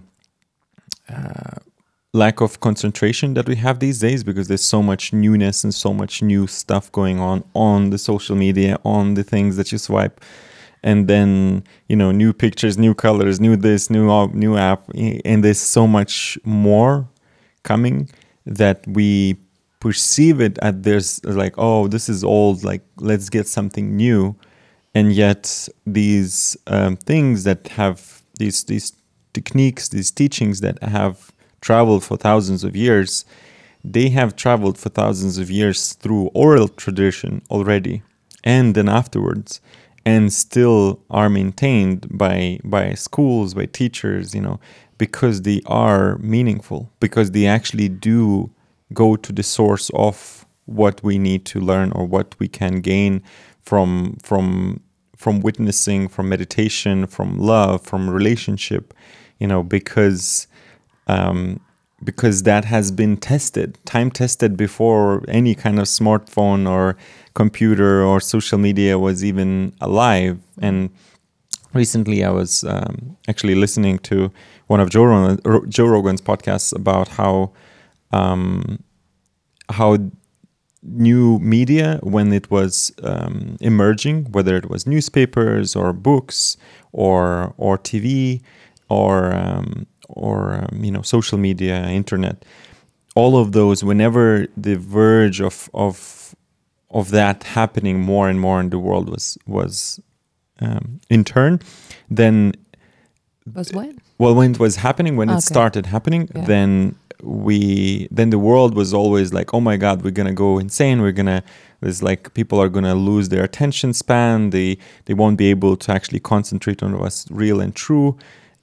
lack 2.13 2.41
of 2.41 2.59
concentration 2.59 3.35
that 3.35 3.47
we 3.47 3.55
have 3.55 3.79
these 3.79 3.99
days 3.99 4.23
because 4.23 4.47
there's 4.47 4.63
so 4.63 4.81
much 4.81 5.13
newness 5.13 5.63
and 5.63 5.73
so 5.73 5.93
much 5.93 6.21
new 6.21 6.47
stuff 6.47 6.91
going 6.91 7.19
on 7.19 7.43
on 7.53 7.91
the 7.91 7.97
social 7.97 8.35
media 8.35 8.79
on 8.83 9.13
the 9.13 9.23
things 9.23 9.57
that 9.57 9.71
you 9.71 9.77
swipe 9.77 10.19
and 10.83 11.07
then 11.07 11.63
you 11.88 11.95
know 11.95 12.12
new 12.12 12.31
pictures 12.33 12.77
new 12.77 12.93
colors 12.93 13.39
new 13.39 13.55
this 13.55 13.89
new 13.89 14.27
new 14.27 14.55
app 14.55 14.88
and 15.25 15.43
there's 15.43 15.59
so 15.59 15.86
much 15.86 16.38
more 16.43 17.07
coming 17.63 18.09
that 18.45 18.86
we 18.88 19.38
perceive 19.79 20.41
it 20.41 20.57
at 20.62 20.83
there's 20.83 21.24
like 21.24 21.53
oh 21.57 21.88
this 21.88 22.09
is 22.09 22.24
old 22.24 22.63
like 22.63 22.83
let's 22.98 23.29
get 23.29 23.48
something 23.48 23.95
new. 23.95 24.36
And 24.95 25.13
yet 25.13 25.69
these 25.86 26.57
um, 26.67 26.98
things 26.98 27.43
that 27.43 27.67
have 27.69 28.24
these 28.39 28.63
these 28.65 28.93
techniques 29.33 29.89
these 29.89 30.12
teachings 30.12 30.62
that 30.62 30.81
have 30.83 31.31
traveled 31.62 32.03
for 32.03 32.17
thousands 32.17 32.63
of 32.63 32.75
years 32.75 33.25
they 33.83 34.09
have 34.09 34.36
traveled 34.36 34.77
for 34.77 34.89
thousands 34.89 35.38
of 35.38 35.50
years 35.51 35.93
through 35.93 36.25
oral 36.33 36.67
tradition 36.67 37.41
already 37.51 38.01
and 38.43 38.74
then 38.75 38.89
afterwards 38.89 39.62
and 40.09 40.33
still 40.33 40.99
are 41.11 41.29
maintained 41.29 42.01
by 42.23 42.59
by 42.63 42.85
schools 42.93 43.53
by 43.53 43.65
teachers 43.81 44.33
you 44.33 44.41
know 44.41 44.59
because 44.97 45.43
they 45.43 45.61
are 45.67 46.17
meaningful 46.35 46.81
because 46.99 47.27
they 47.31 47.45
actually 47.45 47.89
do 48.09 48.49
go 49.01 49.15
to 49.15 49.31
the 49.31 49.43
source 49.43 49.87
of 50.07 50.45
what 50.65 50.95
we 51.03 51.15
need 51.27 51.41
to 51.45 51.59
learn 51.59 51.91
or 51.91 52.03
what 52.15 52.35
we 52.39 52.47
can 52.47 52.81
gain 52.81 53.21
from 53.61 54.17
from 54.23 54.81
from 55.15 55.41
witnessing 55.41 56.07
from 56.07 56.27
meditation 56.27 57.05
from 57.05 57.37
love 57.37 57.79
from 57.89 58.09
relationship 58.09 58.93
you 59.39 59.47
know 59.47 59.61
because 59.61 60.47
um, 61.05 61.59
because 62.03 62.43
that 62.43 62.65
has 62.65 62.91
been 62.91 63.17
tested, 63.17 63.77
time 63.85 64.11
tested 64.11 64.55
before 64.55 65.23
any 65.27 65.55
kind 65.55 65.79
of 65.79 65.85
smartphone 65.85 66.69
or 66.69 66.95
computer 67.33 68.03
or 68.03 68.19
social 68.19 68.57
media 68.57 68.97
was 68.97 69.23
even 69.23 69.73
alive. 69.81 70.39
And 70.61 70.89
recently, 71.73 72.23
I 72.23 72.29
was 72.29 72.63
um, 72.63 73.17
actually 73.27 73.55
listening 73.55 73.99
to 73.99 74.31
one 74.67 74.79
of 74.79 74.89
Joe, 74.89 75.37
Joe 75.67 75.85
Rogan's 75.85 76.21
podcasts 76.21 76.75
about 76.75 77.09
how 77.09 77.51
um, 78.11 78.83
how 79.69 79.97
new 80.81 81.39
media 81.39 81.99
when 82.01 82.31
it 82.31 82.49
was 82.49 82.91
um, 83.03 83.57
emerging, 83.59 84.31
whether 84.31 84.55
it 84.55 84.69
was 84.69 84.87
newspapers 84.87 85.75
or 85.75 85.93
books 85.93 86.57
or 86.91 87.53
or 87.57 87.77
TV 87.77 88.41
or 88.89 89.33
um, 89.35 89.85
or 90.09 90.65
um, 90.71 90.83
you 90.83 90.91
know 90.91 91.01
social 91.01 91.37
media, 91.37 91.87
internet, 91.89 92.43
all 93.15 93.37
of 93.37 93.51
those. 93.51 93.83
Whenever 93.83 94.47
the 94.57 94.75
verge 94.75 95.39
of 95.41 95.69
of 95.73 96.35
of 96.91 97.11
that 97.11 97.43
happening 97.43 97.99
more 97.99 98.27
and 98.29 98.39
more 98.39 98.59
in 98.59 98.69
the 98.69 98.79
world 98.79 99.09
was 99.09 99.37
was 99.47 99.99
um, 100.61 100.99
in 101.09 101.23
turn, 101.23 101.59
then 102.09 102.53
was 103.53 103.71
what? 103.73 103.95
Well, 104.17 104.35
when 104.35 104.51
it 104.51 104.59
was 104.59 104.75
happening, 104.77 105.15
when 105.15 105.29
Okay. 105.29 105.37
it 105.37 105.41
started 105.41 105.85
happening, 105.85 106.29
Yeah. 106.35 106.45
then 106.45 106.95
we 107.23 108.07
then 108.11 108.29
the 108.29 108.39
world 108.39 108.75
was 108.75 108.93
always 108.93 109.33
like, 109.33 109.53
oh 109.53 109.59
my 109.61 109.77
god, 109.77 110.03
we're 110.03 110.11
gonna 110.19 110.33
go 110.33 110.59
insane. 110.59 111.01
We're 111.01 111.11
gonna 111.21 111.43
there's 111.81 112.01
like 112.03 112.33
people 112.33 112.59
are 112.61 112.69
gonna 112.69 112.95
lose 112.95 113.29
their 113.29 113.43
attention 113.43 113.93
span. 113.93 114.49
They 114.51 114.77
they 115.05 115.13
won't 115.13 115.37
be 115.37 115.49
able 115.49 115.75
to 115.77 115.91
actually 115.91 116.19
concentrate 116.19 116.83
on 116.83 116.97
what's 116.99 117.25
real 117.29 117.59
and 117.61 117.73
true. 117.75 118.17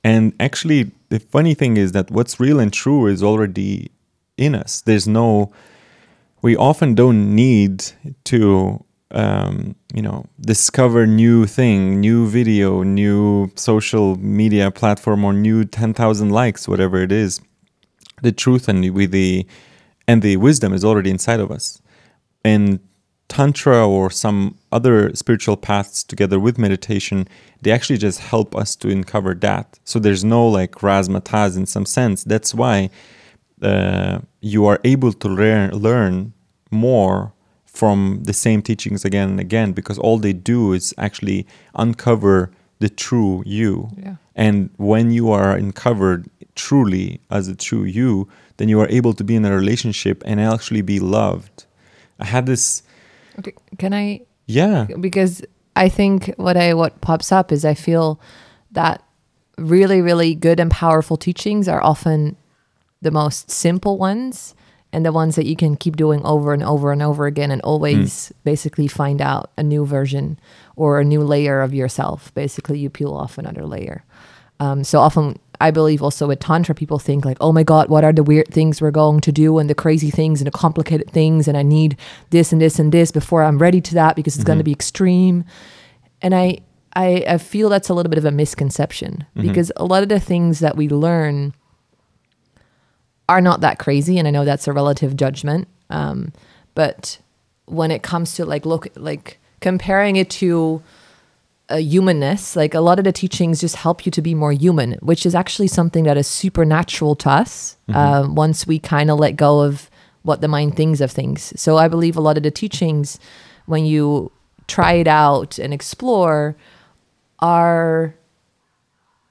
And 0.07 0.35
actually, 0.39 0.93
the 1.09 1.19
funny 1.19 1.55
thing 1.55 1.77
is 1.77 1.91
that 1.91 2.13
what's 2.13 2.39
real 2.39 2.61
and 2.61 2.73
true 2.73 3.09
is 3.09 3.25
already 3.25 3.91
in 4.37 4.55
us. 4.55 4.81
There's 4.83 5.09
no 5.09 5.51
we 6.43 6.57
often 6.57 6.95
don't 6.95 7.35
need 7.35 7.85
to 8.23 8.85
um, 9.11 9.75
you 9.93 10.03
know 10.03 10.25
discover 10.41 11.09
new 11.09 11.45
thing 11.47 12.01
new 12.01 12.29
video 12.29 12.85
new 12.85 13.51
social 13.57 14.17
media 14.19 14.71
platform 14.71 15.25
or 15.25 15.33
new 15.33 15.65
10000 15.65 16.31
likes 16.31 16.69
whatever 16.69 17.03
it 17.03 17.11
is 17.11 17.41
the 18.23 18.31
truth 18.33 18.69
and 18.69 18.85
the 18.85 19.47
and 20.07 20.23
the 20.23 20.37
wisdom 20.37 20.73
is 20.73 20.85
already 20.85 21.11
inside 21.11 21.41
of 21.41 21.51
us 21.51 21.81
and 22.45 22.79
tantra 23.29 23.87
or 23.89 24.11
some 24.11 24.57
other 24.71 25.15
spiritual 25.15 25.57
paths 25.57 26.05
together 26.05 26.39
with 26.39 26.59
meditation 26.59 27.27
they 27.63 27.73
actually 27.73 27.99
just 27.99 28.21
help 28.21 28.55
us 28.55 28.77
to 28.77 28.89
uncover 28.89 29.35
that 29.35 29.79
so 29.85 29.99
there's 29.99 30.25
no 30.25 30.47
like 30.47 30.73
razzmatazz 30.77 31.57
in 31.57 31.67
some 31.67 31.85
sense 31.87 32.23
that's 32.25 32.55
why 32.55 32.89
uh, 33.63 34.19
you 34.41 34.65
are 34.67 34.79
able 34.85 35.13
to 35.13 35.29
learn 35.29 35.71
learn 35.73 36.33
more 36.71 37.33
from 37.65 38.21
the 38.25 38.33
same 38.33 38.63
teachings 38.63 39.05
again 39.05 39.31
and 39.31 39.41
again 39.41 39.73
because 39.73 39.99
all 39.99 40.19
they 40.19 40.33
do 40.33 40.73
is 40.73 40.95
actually 40.99 41.47
uncover 41.75 42.51
the 42.79 42.89
true 42.89 43.43
you 43.47 43.91
Yeah. 43.97 44.17
and 44.35 44.71
when 44.77 45.11
you 45.11 45.31
are 45.31 45.53
uncovered 45.57 46.29
truly 46.55 47.21
as 47.31 47.49
a 47.49 47.55
true 47.57 47.85
you 47.85 48.29
then 48.59 48.69
you 48.69 48.81
are 48.81 48.89
able 48.89 49.13
to 49.15 49.25
be 49.25 49.35
in 49.35 49.45
a 49.45 49.55
relationship 49.55 50.23
and 50.27 50.41
actually 50.41 50.83
be 50.83 51.01
loved 51.01 51.65
i 52.21 52.25
had 52.25 52.47
this. 52.47 52.83
Can 53.79 53.93
I? 53.95 54.23
Yeah. 54.47 54.87
Because 55.01 55.43
I 55.75 55.89
think 55.89 56.33
what 56.37 56.57
I 56.57 56.75
what 56.75 57.01
pops 57.01 57.33
up 57.33 57.53
is 57.53 57.65
I 57.65 57.75
feel 57.75 58.21
that 58.73 59.03
really 59.59 60.03
really 60.03 60.35
good 60.35 60.61
and 60.61 60.71
powerful 60.71 61.17
teachings 61.17 61.67
are 61.67 61.83
often 61.83 62.37
the 63.01 63.11
most 63.11 63.51
simple 63.51 63.99
ones 63.99 64.55
and 64.93 65.05
the 65.05 65.13
ones 65.13 65.37
that 65.37 65.47
you 65.47 65.57
can 65.57 65.77
keep 65.77 65.97
doing 65.97 66.25
over 66.25 66.55
and 66.55 66.63
over 66.63 66.93
and 66.93 67.03
over 67.03 67.27
again 67.27 67.51
and 67.51 67.61
always 67.63 68.33
basically 68.45 68.89
find 68.89 69.21
out 69.21 69.51
a 69.59 69.63
new 69.63 69.85
version 69.85 70.39
or 70.77 71.01
a 71.01 71.05
new 71.05 71.23
layer 71.23 71.61
of 71.61 71.75
yourself. 71.75 72.33
Basically 72.35 72.79
you 72.79 72.89
peel 72.89 73.13
off 73.13 73.37
another 73.37 73.67
layer. 73.67 74.05
Um, 74.59 74.85
so 74.85 75.01
often 75.01 75.39
i 75.61 75.71
believe 75.71 76.03
also 76.03 76.27
with 76.27 76.41
tantra 76.41 76.75
people 76.75 76.99
think 76.99 77.25
like 77.25 77.37
oh 77.41 77.53
my 77.53 77.63
god 77.63 77.89
what 77.89 78.05
are 78.05 78.13
the 78.13 78.23
weird 78.23 78.49
things 78.49 78.81
we're 78.81 78.91
going 78.91 79.21
to 79.21 79.33
do 79.33 79.59
and 79.59 79.71
the 79.71 79.75
crazy 79.75 80.11
things 80.11 80.41
and 80.41 80.47
the 80.47 80.51
complicated 80.51 81.11
things 81.11 81.49
and 81.49 81.57
i 81.57 81.63
need 81.63 81.97
this 82.31 82.53
and 82.53 82.61
this 82.61 82.79
and 82.79 82.93
this 82.93 83.11
before 83.11 83.43
i'm 83.43 83.59
ready 83.59 83.81
to 83.81 83.95
that 83.95 84.17
because 84.17 84.35
it's 84.35 84.45
going 84.45 84.59
to 84.59 84.65
be 84.65 84.73
extreme. 84.73 85.45
And 86.23 86.35
I, 86.35 86.59
I 86.95 87.25
i 87.29 87.39
feel 87.39 87.69
that's 87.69 87.89
a 87.89 87.95
little 87.95 88.11
bit 88.11 88.19
of 88.19 88.25
a 88.25 88.31
misconception 88.31 89.27
because 89.35 89.71
a 89.77 89.85
lot 89.85 90.03
of 90.03 90.09
the 90.09 90.19
things 90.21 90.61
that 90.61 90.77
we 90.77 90.89
learn 90.89 91.55
are 93.29 93.41
not 93.41 93.61
that 93.61 93.79
crazy 93.79 94.19
and 94.19 94.27
i 94.27 94.31
know 94.31 94.45
that's 94.45 94.67
a 94.67 94.73
relative 94.73 95.17
judgment 95.17 95.69
um, 95.91 96.33
but 96.75 97.19
when 97.67 97.91
it 97.91 98.03
comes 98.03 98.35
to 98.35 98.45
like 98.45 98.65
look 98.65 98.89
like 98.97 99.39
comparing 99.61 100.17
it 100.17 100.31
to 100.31 100.83
a 101.69 101.81
humanness 101.81 102.55
like 102.55 102.75
a 102.75 102.81
lot 102.81 102.99
of 102.99 103.05
the 103.05 103.13
teachings 103.13 103.61
just 103.61 103.77
help 103.77 104.07
you 104.07 104.13
to 104.13 104.23
be 104.23 104.35
more 104.35 104.53
human 104.53 104.93
which 105.03 105.27
is 105.27 105.35
actually 105.35 105.67
something 105.67 106.05
that 106.05 106.17
is 106.17 106.27
supernatural 106.27 107.17
to 107.17 107.29
us 107.29 107.77
um, 107.93 108.35
once 108.35 108.67
we 108.67 108.79
kind 108.79 109.11
of 109.11 109.19
let 109.19 109.35
go 109.37 109.61
of 109.63 109.91
what 110.23 110.41
the 110.41 110.49
mind 110.49 110.77
thinks 110.77 111.01
of 111.01 111.11
things. 111.11 111.53
So 111.61 111.77
i 111.77 111.89
believe 111.89 112.17
a 112.17 112.21
lot 112.21 112.37
of 112.37 112.43
the 112.43 112.51
teachings 112.51 113.19
when 113.67 113.85
you 113.85 114.31
try 114.69 114.95
it 114.95 115.07
out 115.09 115.59
and 115.59 115.73
explore 115.73 116.57
are 117.41 118.15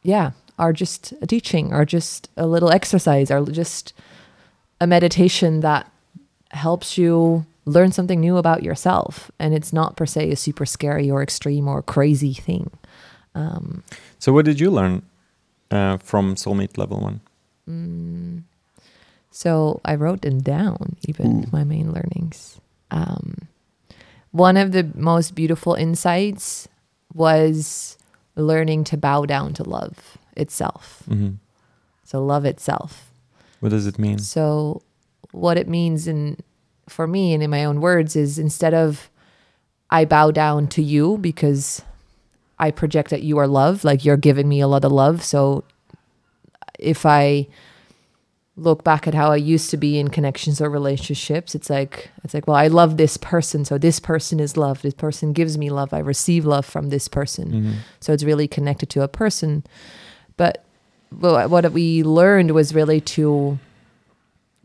yeah 0.03 0.31
are 0.57 0.71
just 0.71 1.13
a 1.21 1.27
teaching 1.27 1.73
are 1.73 1.85
just 1.85 2.29
a 2.37 2.47
little 2.47 2.71
exercise 2.71 3.31
are 3.31 3.43
just 3.45 3.93
a 4.79 4.87
meditation 4.87 5.61
that 5.61 5.91
helps 6.51 6.97
you 6.97 7.45
learn 7.65 7.91
something 7.91 8.19
new 8.19 8.37
about 8.37 8.61
yourself 8.63 9.31
and 9.39 9.53
it's 9.53 9.73
not 9.73 9.95
per 9.97 10.05
se 10.05 10.31
a 10.31 10.35
super 10.35 10.65
scary 10.65 11.09
or 11.09 11.21
extreme 11.23 11.67
or 11.67 11.81
crazy 11.81 12.33
thing 12.33 12.69
so 14.19 14.31
what 14.33 14.45
did 14.45 14.59
you 14.59 14.69
learn 14.71 15.01
uh, 15.71 15.97
from 15.97 16.35
soulmate 16.35 16.77
level 16.77 16.99
one 17.01 17.19
So 19.31 19.81
I 19.83 19.95
wrote 19.95 20.21
them 20.21 20.39
down, 20.39 20.95
even 21.07 21.47
my 21.51 21.63
main 21.65 21.91
learnings. 21.91 22.61
Um, 22.91 23.49
one 24.31 24.55
of 24.55 24.71
the 24.71 24.83
most 24.95 25.35
beautiful 25.35 25.73
insights 25.75 26.69
was 27.13 27.97
learning 28.35 28.83
to 28.85 28.97
bow 28.97 29.25
down 29.25 29.53
to 29.55 29.63
love 29.63 30.17
itself. 30.37 31.03
hmm 31.07 31.35
So 32.03 32.23
love 32.23 32.45
itself. 32.45 33.11
what 33.59 33.69
does 33.71 33.87
it 33.87 33.97
mean 33.99 34.19
So 34.19 34.81
what 35.31 35.57
it 35.57 35.67
means 35.67 36.07
in 36.07 36.37
for 36.87 37.07
me 37.07 37.33
and 37.33 37.41
in 37.43 37.49
my 37.49 37.65
own 37.65 37.81
words 37.81 38.15
is 38.15 38.37
instead 38.39 38.73
of 38.73 39.09
I 39.89 40.05
bow 40.05 40.31
down 40.31 40.67
to 40.69 40.81
you 40.81 41.17
because 41.17 41.81
I 42.59 42.71
project 42.71 43.09
that 43.09 43.23
you 43.23 43.37
are 43.37 43.47
love, 43.47 43.83
like 43.83 44.05
you're 44.05 44.17
giving 44.17 44.47
me 44.47 44.59
a 44.61 44.67
lot 44.67 44.85
of 44.85 44.91
love. 44.91 45.23
So 45.23 45.63
if 46.79 47.05
I 47.05 47.47
look 48.57 48.83
back 48.85 49.05
at 49.07 49.13
how 49.13 49.31
I 49.31 49.35
used 49.35 49.69
to 49.71 49.77
be 49.77 49.99
in 49.99 50.07
connections 50.09 50.61
or 50.61 50.69
relationships, 50.69 51.55
it's 51.55 51.69
like 51.69 52.09
it's 52.23 52.33
like, 52.33 52.47
well, 52.47 52.55
I 52.55 52.67
love 52.67 52.95
this 52.97 53.17
person, 53.17 53.65
so 53.65 53.77
this 53.77 53.99
person 53.99 54.39
is 54.39 54.55
love. 54.55 54.81
This 54.81 54.93
person 54.93 55.33
gives 55.33 55.57
me 55.57 55.69
love. 55.69 55.93
I 55.93 55.99
receive 55.99 56.45
love 56.45 56.65
from 56.65 56.89
this 56.89 57.07
person. 57.07 57.51
Mhm. 57.51 57.73
So 57.99 58.13
it's 58.13 58.23
really 58.23 58.47
connected 58.47 58.89
to 58.91 59.01
a 59.01 59.07
person. 59.09 59.63
But 60.37 60.63
wha- 61.11 61.47
what 61.47 61.69
we 61.73 62.01
learned 62.03 62.51
was 62.51 62.73
really 62.73 63.01
to 63.01 63.59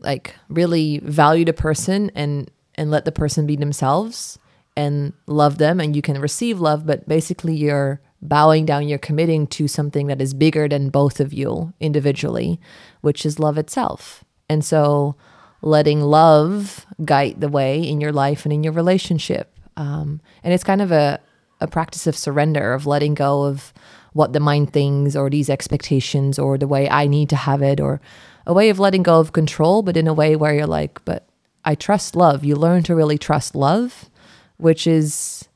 like 0.01 0.35
really 0.49 0.99
value 0.99 1.45
the 1.45 1.53
person 1.53 2.11
and 2.15 2.49
and 2.75 2.91
let 2.91 3.05
the 3.05 3.11
person 3.11 3.45
be 3.45 3.55
themselves 3.55 4.39
and 4.75 5.13
love 5.27 5.57
them 5.57 5.79
and 5.79 5.95
you 5.95 6.01
can 6.01 6.19
receive 6.19 6.59
love 6.59 6.85
but 6.85 7.07
basically 7.07 7.55
you're 7.55 8.01
bowing 8.21 8.65
down 8.65 8.87
you're 8.87 8.99
committing 8.99 9.47
to 9.47 9.67
something 9.67 10.07
that 10.07 10.21
is 10.21 10.33
bigger 10.33 10.67
than 10.67 10.89
both 10.89 11.19
of 11.19 11.33
you 11.33 11.73
individually 11.79 12.59
which 13.01 13.25
is 13.25 13.39
love 13.39 13.57
itself. 13.57 14.23
And 14.49 14.63
so 14.63 15.15
letting 15.61 16.01
love 16.01 16.85
guide 17.03 17.41
the 17.41 17.49
way 17.49 17.81
in 17.81 18.01
your 18.01 18.11
life 18.11 18.45
and 18.45 18.53
in 18.53 18.63
your 18.63 18.73
relationship. 18.73 19.53
Um, 19.77 20.21
and 20.43 20.53
it's 20.53 20.63
kind 20.63 20.81
of 20.81 20.91
a, 20.91 21.19
a 21.59 21.67
practice 21.67 22.07
of 22.07 22.17
surrender 22.17 22.73
of 22.73 22.87
letting 22.87 23.13
go 23.13 23.43
of 23.43 23.73
what 24.13 24.33
the 24.33 24.39
mind 24.39 24.73
thinks 24.73 25.15
or 25.15 25.29
these 25.29 25.49
expectations 25.49 26.37
or 26.37 26.57
the 26.57 26.67
way 26.67 26.89
i 26.89 27.07
need 27.07 27.29
to 27.29 27.35
have 27.35 27.61
it 27.61 27.79
or 27.79 28.01
a 28.45 28.53
way 28.53 28.69
of 28.69 28.79
letting 28.79 29.03
go 29.03 29.19
of 29.19 29.33
control 29.33 29.81
but 29.81 29.97
in 29.97 30.07
a 30.07 30.13
way 30.13 30.35
where 30.35 30.53
you're 30.53 30.67
like 30.67 31.03
but 31.05 31.27
i 31.65 31.75
trust 31.75 32.15
love 32.15 32.43
you 32.43 32.55
learn 32.55 32.83
to 32.83 32.95
really 32.95 33.17
trust 33.17 33.55
love 33.55 34.09
which 34.57 34.87
is 34.87 35.47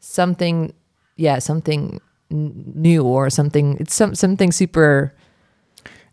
something 0.00 0.72
yeah 1.16 1.38
something 1.38 2.00
n- 2.30 2.72
new 2.74 3.04
or 3.04 3.30
something 3.30 3.76
it's 3.78 3.94
some 3.94 4.14
something 4.14 4.52
super 4.52 5.14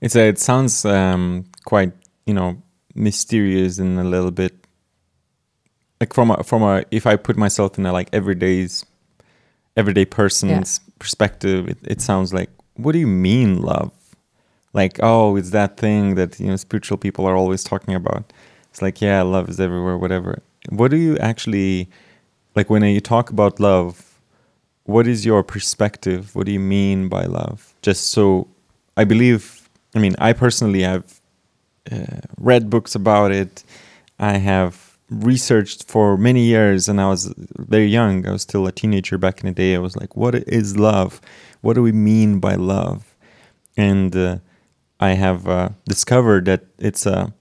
It's 0.01 0.15
a, 0.15 0.29
it 0.29 0.39
sounds 0.39 0.85
um, 0.85 1.45
quite 1.65 1.91
you 2.25 2.33
know 2.33 2.61
mysterious 2.95 3.79
and 3.79 3.99
a 3.99 4.03
little 4.03 4.31
bit 4.31 4.53
like 5.99 6.13
from 6.13 6.31
a 6.31 6.43
from 6.43 6.63
a 6.63 6.83
if 6.91 7.05
I 7.05 7.15
put 7.15 7.37
myself 7.37 7.77
in 7.77 7.85
a 7.85 7.91
like 7.91 8.09
everyday's 8.13 8.85
everyday 9.75 10.05
person's 10.05 10.79
perspective, 10.99 11.67
it, 11.69 11.77
it 11.83 12.01
sounds 12.01 12.33
like 12.33 12.49
what 12.75 12.93
do 12.93 12.99
you 12.99 13.07
mean 13.07 13.61
love? 13.61 13.91
Like 14.73 14.99
oh 15.01 15.35
it's 15.35 15.51
that 15.51 15.77
thing 15.77 16.15
that 16.15 16.39
you 16.39 16.47
know 16.47 16.55
spiritual 16.55 16.97
people 16.97 17.25
are 17.25 17.35
always 17.35 17.63
talking 17.63 17.95
about. 17.95 18.31
It's 18.69 18.81
like 18.81 19.01
yeah 19.01 19.21
love 19.21 19.49
is 19.49 19.59
everywhere 19.59 19.97
whatever. 19.97 20.41
What 20.69 20.91
do 20.91 20.97
you 20.97 21.17
actually 21.17 21.89
like 22.55 22.69
when 22.69 22.83
you 22.83 23.01
talk 23.01 23.29
about 23.29 23.59
love 23.59 24.05
what 24.83 25.05
is 25.07 25.23
your 25.23 25.43
perspective? 25.43 26.35
What 26.35 26.47
do 26.47 26.51
you 26.51 26.59
mean 26.59 27.09
by 27.09 27.25
love? 27.25 27.73
Just 27.81 28.11
so 28.11 28.47
i 28.97 29.03
believe 29.05 29.69
i 29.95 29.99
mean 29.99 30.13
i 30.19 30.33
personally 30.33 30.81
have 30.81 31.21
uh, 31.91 32.19
read 32.37 32.69
books 32.69 32.95
about 32.95 33.31
it. 33.31 33.63
I 34.19 34.37
have 34.37 34.97
researched 35.09 35.89
for 35.89 36.17
many 36.17 36.43
years 36.43 36.87
and 36.87 37.01
i 37.01 37.07
was 37.07 37.33
very 37.57 37.87
young. 37.87 38.27
I 38.27 38.31
was 38.31 38.43
still 38.43 38.67
a 38.67 38.71
teenager 38.71 39.17
back 39.17 39.39
in 39.41 39.47
the 39.47 39.53
day. 39.53 39.75
I 39.75 39.79
was 39.79 39.95
like 39.95 40.15
what 40.15 40.35
is 40.35 40.77
love? 40.77 41.21
What 41.61 41.73
do 41.73 41.81
we 41.81 41.91
mean 41.91 42.39
by 42.39 42.55
love? 42.55 43.15
And 43.77 44.15
uh, 44.15 44.37
I 44.99 45.11
have 45.11 45.47
uh, 45.47 45.69
discovered 45.87 46.45
that 46.45 46.65
it's 46.77 47.05
a 47.05 47.33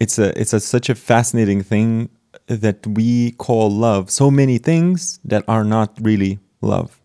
it's 0.00 0.18
a 0.18 0.38
it's 0.40 0.52
a 0.52 0.60
such 0.60 0.88
a 0.88 0.94
fascinating 0.94 1.62
thing 1.62 2.08
that 2.46 2.86
we 2.86 3.32
call 3.32 3.70
love. 3.70 4.10
So 4.10 4.30
many 4.30 4.58
things 4.58 5.20
that 5.24 5.44
are 5.48 5.64
not 5.64 5.96
really 6.00 6.38
love. 6.60 7.00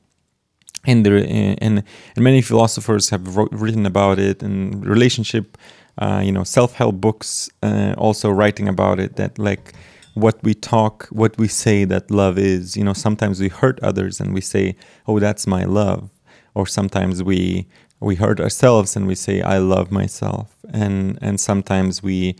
And 0.85 1.05
there 1.05 1.17
and, 1.17 1.61
and 1.61 1.83
many 2.17 2.41
philosophers 2.41 3.09
have 3.09 3.35
wrote, 3.35 3.51
written 3.51 3.85
about 3.85 4.17
it 4.17 4.41
and 4.41 4.85
relationship 4.85 5.57
uh, 5.97 6.21
you 6.23 6.31
know 6.31 6.43
self-help 6.43 6.95
books 6.95 7.49
uh, 7.61 7.93
also 7.97 8.29
writing 8.29 8.67
about 8.67 8.99
it 8.99 9.17
that 9.17 9.37
like 9.37 9.73
what 10.15 10.41
we 10.43 10.53
talk 10.53 11.07
what 11.11 11.37
we 11.37 11.47
say 11.47 11.85
that 11.85 12.09
love 12.09 12.39
is. 12.39 12.75
You 12.75 12.83
know 12.83 12.93
sometimes 12.93 13.39
we 13.39 13.49
hurt 13.49 13.79
others 13.83 14.19
and 14.19 14.33
we 14.33 14.41
say 14.41 14.75
oh 15.07 15.19
that's 15.19 15.45
my 15.45 15.65
love. 15.65 16.09
Or 16.55 16.65
sometimes 16.65 17.21
we 17.23 17.67
we 17.99 18.15
hurt 18.15 18.39
ourselves 18.39 18.95
and 18.95 19.07
we 19.07 19.15
say 19.15 19.41
i 19.41 19.57
love 19.57 19.91
myself. 19.91 20.55
And 20.71 21.17
and 21.21 21.39
sometimes 21.39 22.03
we 22.03 22.35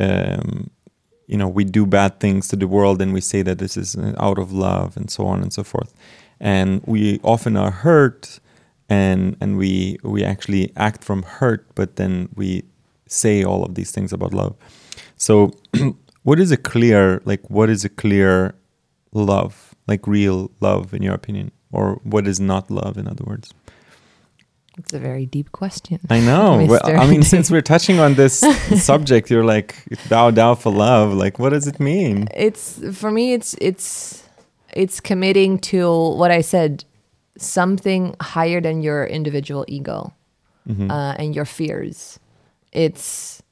um, 0.00 0.70
you 1.26 1.36
know 1.36 1.48
we 1.48 1.64
do 1.64 1.86
bad 1.86 2.20
things 2.20 2.48
to 2.48 2.56
the 2.56 2.66
world 2.66 3.00
and 3.00 3.12
we 3.12 3.20
say 3.20 3.42
that 3.42 3.58
this 3.58 3.76
is 3.76 3.96
uh, 3.96 4.14
out 4.18 4.38
of 4.38 4.52
love 4.52 4.96
and 4.96 5.10
so 5.10 5.26
on 5.26 5.42
and 5.42 5.52
so 5.52 5.64
forth. 5.64 5.92
And 6.40 6.82
we 6.86 7.20
often 7.22 7.56
are 7.56 7.70
hurt 7.70 8.40
and 8.88 9.36
and 9.40 9.56
we 9.56 9.98
we 10.02 10.24
actually 10.24 10.72
act 10.76 11.04
from 11.04 11.22
hurt 11.22 11.66
but 11.74 11.96
then 11.96 12.28
we 12.34 12.64
say 13.06 13.44
all 13.44 13.64
of 13.64 13.74
these 13.74 13.90
things 13.90 14.12
about 14.12 14.34
love. 14.34 14.56
So 15.16 15.52
what 16.22 16.40
is 16.40 16.50
a 16.50 16.56
clear 16.56 17.22
like 17.24 17.48
what 17.48 17.70
is 17.70 17.84
a 17.84 17.88
clear 17.88 18.54
love? 19.12 19.74
Like 19.86 20.06
real 20.06 20.50
love 20.60 20.94
in 20.94 21.02
your 21.02 21.14
opinion? 21.14 21.50
Or 21.70 22.00
what 22.04 22.26
is 22.26 22.38
not 22.38 22.70
love 22.70 22.98
in 22.98 23.08
other 23.08 23.24
words 23.24 23.54
it's 24.78 24.92
a 24.94 24.98
very 24.98 25.26
deep 25.26 25.52
question. 25.52 26.00
I 26.08 26.20
know. 26.20 26.64
well, 26.68 26.80
I 26.84 27.06
mean, 27.06 27.22
since 27.34 27.50
we're 27.50 27.62
touching 27.62 27.98
on 27.98 28.14
this 28.14 28.40
subject, 28.84 29.30
you're 29.30 29.44
like 29.44 29.84
thou 30.08 30.30
thou 30.30 30.54
for 30.54 30.72
love. 30.72 31.12
Like, 31.12 31.38
what 31.38 31.50
does 31.50 31.66
it 31.66 31.78
mean? 31.78 32.28
It's 32.34 32.80
for 32.96 33.10
me. 33.10 33.34
It's 33.34 33.54
it's 33.60 34.24
it's 34.72 35.00
committing 35.00 35.58
to 35.58 36.14
what 36.14 36.30
I 36.30 36.40
said, 36.40 36.84
something 37.36 38.16
higher 38.20 38.60
than 38.60 38.82
your 38.82 39.04
individual 39.04 39.64
ego 39.68 40.14
mm-hmm. 40.66 40.90
uh, 40.90 41.14
and 41.14 41.36
your 41.36 41.44
fears. 41.44 42.18
It's 42.72 43.42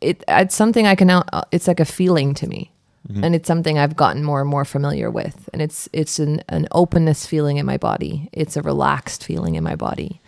it. 0.00 0.22
It's 0.28 0.54
something 0.54 0.86
I 0.86 0.94
can. 0.94 1.10
Uh, 1.10 1.44
it's 1.52 1.66
like 1.66 1.80
a 1.80 1.86
feeling 1.86 2.34
to 2.34 2.46
me. 2.46 2.72
Mm-hmm. 3.08 3.22
And 3.22 3.34
it's 3.36 3.46
something 3.46 3.78
I've 3.78 3.94
gotten 3.94 4.24
more 4.24 4.40
and 4.40 4.50
more 4.50 4.64
familiar 4.64 5.12
with, 5.12 5.48
and 5.52 5.62
it's 5.62 5.88
it's 5.92 6.18
an, 6.18 6.42
an 6.48 6.66
openness 6.72 7.24
feeling 7.24 7.56
in 7.56 7.64
my 7.64 7.76
body. 7.76 8.28
It's 8.32 8.56
a 8.56 8.62
relaxed 8.62 9.22
feeling 9.22 9.54
in 9.54 9.62
my 9.62 9.76
body 9.76 10.20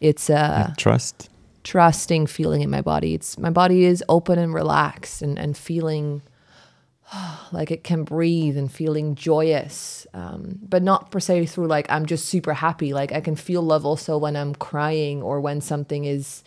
it's 0.00 0.30
a 0.30 0.74
trust, 0.76 1.28
trusting 1.64 2.26
feeling 2.26 2.62
in 2.62 2.70
my 2.70 2.82
body. 2.82 3.14
It's 3.14 3.38
my 3.38 3.50
body 3.50 3.84
is 3.84 4.02
open 4.08 4.38
and 4.38 4.54
relaxed 4.54 5.22
and, 5.22 5.38
and 5.38 5.56
feeling 5.56 6.22
like 7.52 7.70
it 7.70 7.84
can 7.84 8.04
breathe 8.04 8.56
and 8.56 8.70
feeling 8.70 9.14
joyous, 9.14 10.06
um, 10.14 10.58
but 10.62 10.82
not 10.82 11.10
per 11.10 11.20
se 11.20 11.46
through 11.46 11.66
like 11.66 11.90
I'm 11.90 12.06
just 12.06 12.26
super 12.26 12.54
happy. 12.54 12.92
Like 12.92 13.12
I 13.12 13.20
can 13.20 13.36
feel 13.36 13.62
love 13.62 13.84
also 13.84 14.18
when 14.18 14.36
I'm 14.36 14.54
crying 14.54 15.22
or 15.22 15.40
when 15.40 15.60
something 15.60 16.04
is 16.04 16.44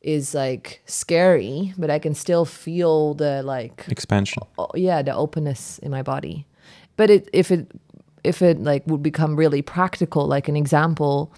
is 0.00 0.34
like 0.34 0.82
scary, 0.86 1.74
but 1.76 1.90
I 1.90 1.98
can 1.98 2.14
still 2.14 2.44
feel 2.44 3.14
the 3.14 3.42
like 3.42 3.84
expansion. 3.88 4.42
Oh, 4.58 4.68
yeah, 4.74 5.02
the 5.02 5.14
openness 5.14 5.78
in 5.78 5.90
my 5.90 6.02
body. 6.02 6.46
But 6.96 7.10
it 7.10 7.28
if 7.32 7.50
it 7.50 7.70
if 8.24 8.42
it 8.42 8.60
like 8.60 8.86
would 8.86 9.02
become 9.02 9.36
really 9.36 9.62
practical, 9.62 10.26
like 10.26 10.48
an 10.48 10.56
example, 10.56 11.32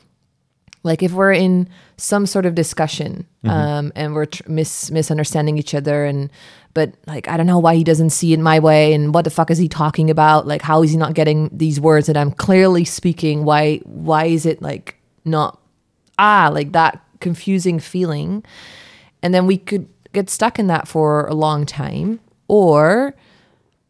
like 0.88 1.02
if 1.02 1.12
we're 1.12 1.32
in 1.32 1.68
some 1.98 2.26
sort 2.26 2.46
of 2.46 2.54
discussion 2.54 3.26
mm-hmm. 3.44 3.50
um, 3.50 3.92
and 3.94 4.14
we're 4.14 4.24
tr- 4.24 4.42
mis- 4.48 4.90
misunderstanding 4.90 5.58
each 5.58 5.74
other 5.74 6.04
and 6.04 6.30
but 6.74 6.94
like 7.06 7.28
i 7.28 7.36
don't 7.36 7.46
know 7.46 7.58
why 7.58 7.76
he 7.76 7.84
doesn't 7.84 8.10
see 8.10 8.32
it 8.32 8.40
my 8.40 8.58
way 8.58 8.92
and 8.92 9.14
what 9.14 9.24
the 9.24 9.30
fuck 9.30 9.50
is 9.50 9.58
he 9.58 9.68
talking 9.68 10.10
about? 10.10 10.46
Like 10.46 10.62
how 10.62 10.82
is 10.82 10.90
he 10.90 10.96
not 10.96 11.14
getting 11.14 11.50
these 11.52 11.78
words 11.80 12.06
that 12.06 12.16
i'm 12.16 12.32
clearly 12.32 12.84
speaking? 12.84 13.44
Why 13.44 13.78
why 13.84 14.24
is 14.26 14.46
it 14.46 14.62
like 14.62 14.96
not 15.24 15.60
ah 16.18 16.50
like 16.52 16.72
that 16.72 17.00
confusing 17.20 17.78
feeling? 17.78 18.44
And 19.22 19.34
then 19.34 19.46
we 19.46 19.58
could 19.58 19.88
get 20.12 20.30
stuck 20.30 20.58
in 20.58 20.68
that 20.68 20.88
for 20.88 21.26
a 21.26 21.34
long 21.34 21.66
time 21.66 22.20
or 22.48 23.14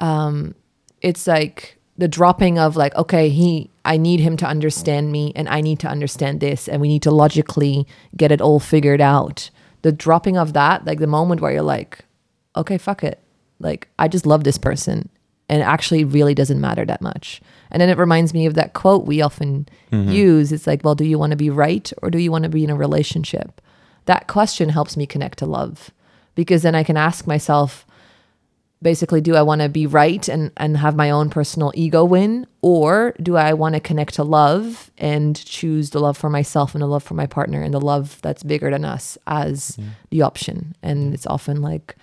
um 0.01 0.55
it's 1.01 1.27
like 1.27 1.78
the 1.99 2.09
dropping 2.09 2.59
of 2.59 2.77
like 2.77 2.95
okay 2.95 3.29
he 3.29 3.69
i 3.85 3.97
need 3.97 4.21
him 4.21 4.37
to 4.37 4.47
understand 4.47 5.13
me 5.13 5.33
and 5.37 5.49
i 5.49 5.61
need 5.61 5.79
to 5.81 5.89
understand 5.89 6.41
this 6.41 6.69
and 6.69 6.81
we 6.81 6.89
need 6.89 7.03
to 7.03 7.11
logically 7.11 7.87
get 8.17 8.33
it 8.33 8.41
all 8.41 8.61
figured 8.61 9.01
out. 9.01 9.51
The 9.83 9.93
dropping 9.93 10.37
of 10.39 10.55
that 10.55 10.85
like 10.87 11.01
the 11.01 11.07
moment 11.07 11.41
where 11.41 11.53
you're 11.53 11.63
like 11.63 12.05
okay 12.57 12.79
fuck 12.79 13.05
it. 13.05 13.21
Like 13.59 13.89
i 13.99 14.09
just 14.09 14.27
love 14.27 14.45
this 14.45 14.59
person 14.59 15.09
and 15.49 15.61
it 15.61 15.65
actually 15.65 16.05
really 16.05 16.35
doesn't 16.35 16.61
matter 16.61 16.85
that 16.85 17.03
much. 17.03 17.41
And 17.71 17.81
then 17.81 17.89
it 17.89 17.99
reminds 17.99 18.33
me 18.33 18.47
of 18.47 18.55
that 18.55 18.73
quote 18.73 19.05
we 19.05 19.21
often 19.21 19.69
mm-hmm. 19.91 20.11
use. 20.11 20.53
It's 20.53 20.67
like 20.67 20.85
well 20.85 20.95
do 20.95 21.05
you 21.05 21.19
want 21.19 21.33
to 21.33 21.37
be 21.37 21.51
right 21.51 21.93
or 22.01 22.11
do 22.11 22.19
you 22.19 22.31
want 22.31 22.45
to 22.45 22.49
be 22.49 22.65
in 22.65 22.71
a 22.71 22.77
relationship? 22.77 23.61
That 24.07 24.29
question 24.29 24.71
helps 24.71 24.97
me 24.97 25.05
connect 25.05 25.39
to 25.39 25.47
love 25.47 25.91
because 26.39 26.63
then 26.63 26.77
i 26.77 26.85
can 26.85 26.97
ask 26.97 27.27
myself 27.27 27.85
basically 28.81 29.21
do 29.21 29.35
i 29.35 29.43
want 29.43 29.61
to 29.61 29.69
be 29.69 29.87
right 29.87 30.29
and 30.29 30.53
and 30.57 30.77
have 30.77 30.95
my 30.95 31.11
own 31.11 31.31
personal 31.31 31.73
ego 31.75 32.05
win? 32.05 32.47
Or 32.63 33.15
do 33.23 33.37
i 33.37 33.53
want 33.53 33.75
to 33.75 33.81
connect 33.81 34.15
to 34.15 34.25
love 34.25 34.91
and 34.99 35.37
choose 35.45 35.91
the 35.91 36.01
love 36.01 36.17
for 36.17 36.31
myself 36.31 36.75
and 36.75 36.83
the 36.83 36.87
love 36.87 37.03
for 37.03 37.15
my 37.15 37.27
partner 37.27 37.63
and 37.63 37.75
the 37.75 37.81
love 37.81 38.19
that's 38.23 38.43
bigger 38.43 38.71
than 38.71 38.85
us 38.85 39.19
as 39.27 39.77
yeah. 39.79 39.87
the 40.11 40.23
option? 40.23 40.75
And 40.83 41.15
it's 41.15 41.27
often 41.27 41.63
like 41.63 41.97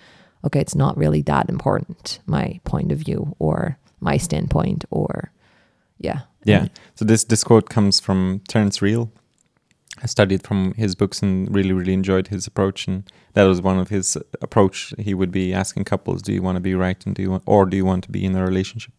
okay 0.44 0.60
it's 0.60 0.74
not 0.74 0.96
really 0.96 1.22
that 1.22 1.48
important 1.48 2.20
my 2.26 2.60
point 2.64 2.92
of 2.92 2.98
view 2.98 3.34
or 3.38 3.78
my 4.00 4.16
standpoint 4.16 4.84
or 4.90 5.32
yeah. 5.98 6.20
Yeah. 6.44 6.68
So 6.94 7.04
this 7.04 7.24
this 7.24 7.42
quote 7.42 7.68
comes 7.68 8.00
from 8.00 8.40
Terrence 8.48 8.80
Real 8.80 9.10
I 10.02 10.06
studied 10.06 10.42
from 10.42 10.74
his 10.74 10.94
books 10.94 11.22
and 11.22 11.52
really, 11.54 11.72
really 11.72 11.94
enjoyed 11.94 12.28
his 12.28 12.46
approach. 12.46 12.86
And 12.86 13.10
that 13.34 13.44
was 13.44 13.60
one 13.62 13.78
of 13.78 13.88
his 13.88 14.16
approach. 14.42 14.94
He 14.98 15.14
would 15.14 15.32
be 15.32 15.54
asking 15.54 15.84
couples, 15.84 16.22
"Do 16.22 16.32
you 16.32 16.42
want 16.42 16.56
to 16.56 16.60
be 16.60 16.74
right, 16.74 17.04
and 17.06 17.14
do 17.14 17.22
you 17.22 17.30
want, 17.30 17.42
or 17.46 17.66
do 17.66 17.76
you 17.76 17.84
want 17.84 18.04
to 18.04 18.10
be 18.10 18.24
in 18.24 18.36
a 18.36 18.44
relationship?" 18.44 18.92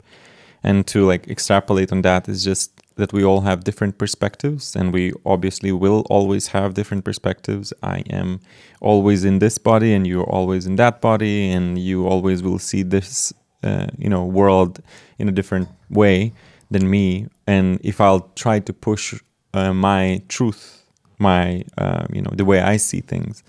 And 0.64 0.88
to 0.88 1.06
like 1.06 1.28
extrapolate 1.28 1.92
on 1.92 2.02
that 2.02 2.28
is 2.28 2.44
just 2.44 2.72
that 2.96 3.14
we 3.14 3.24
all 3.24 3.42
have 3.42 3.64
different 3.64 3.98
perspectives, 4.00 4.76
and 4.76 4.92
we 4.92 5.14
obviously 5.24 5.72
will 5.72 6.04
always 6.10 6.48
have 6.48 6.74
different 6.74 7.06
perspectives. 7.06 7.72
I 7.84 8.04
am 8.10 8.40
always 8.82 9.24
in 9.24 9.40
this 9.40 9.60
body, 9.60 9.94
and 9.94 10.08
you're 10.08 10.24
always 10.24 10.66
in 10.66 10.78
that 10.78 11.00
body, 11.00 11.52
and 11.52 11.78
you 11.78 12.08
always 12.08 12.42
will 12.42 12.60
see 12.60 12.82
this, 12.84 13.32
uh, 13.64 13.88
you 13.98 14.10
know, 14.10 14.26
world 14.26 14.82
in 15.20 15.30
a 15.30 15.32
different 15.32 15.68
way 15.90 16.34
than 16.72 16.90
me. 16.90 17.28
And 17.46 17.80
if 17.84 18.02
I'll 18.02 18.32
try 18.36 18.60
to 18.60 18.74
push 18.74 19.14
uh, 19.54 19.74
my 19.74 20.24
truth 20.28 20.77
my 21.20 21.64
uh, 21.78 22.06
you 22.12 22.22
know 22.22 22.32
the 22.36 22.46
way 22.46 22.62
I 22.62 22.78
see 22.78 23.02
things 23.02 23.44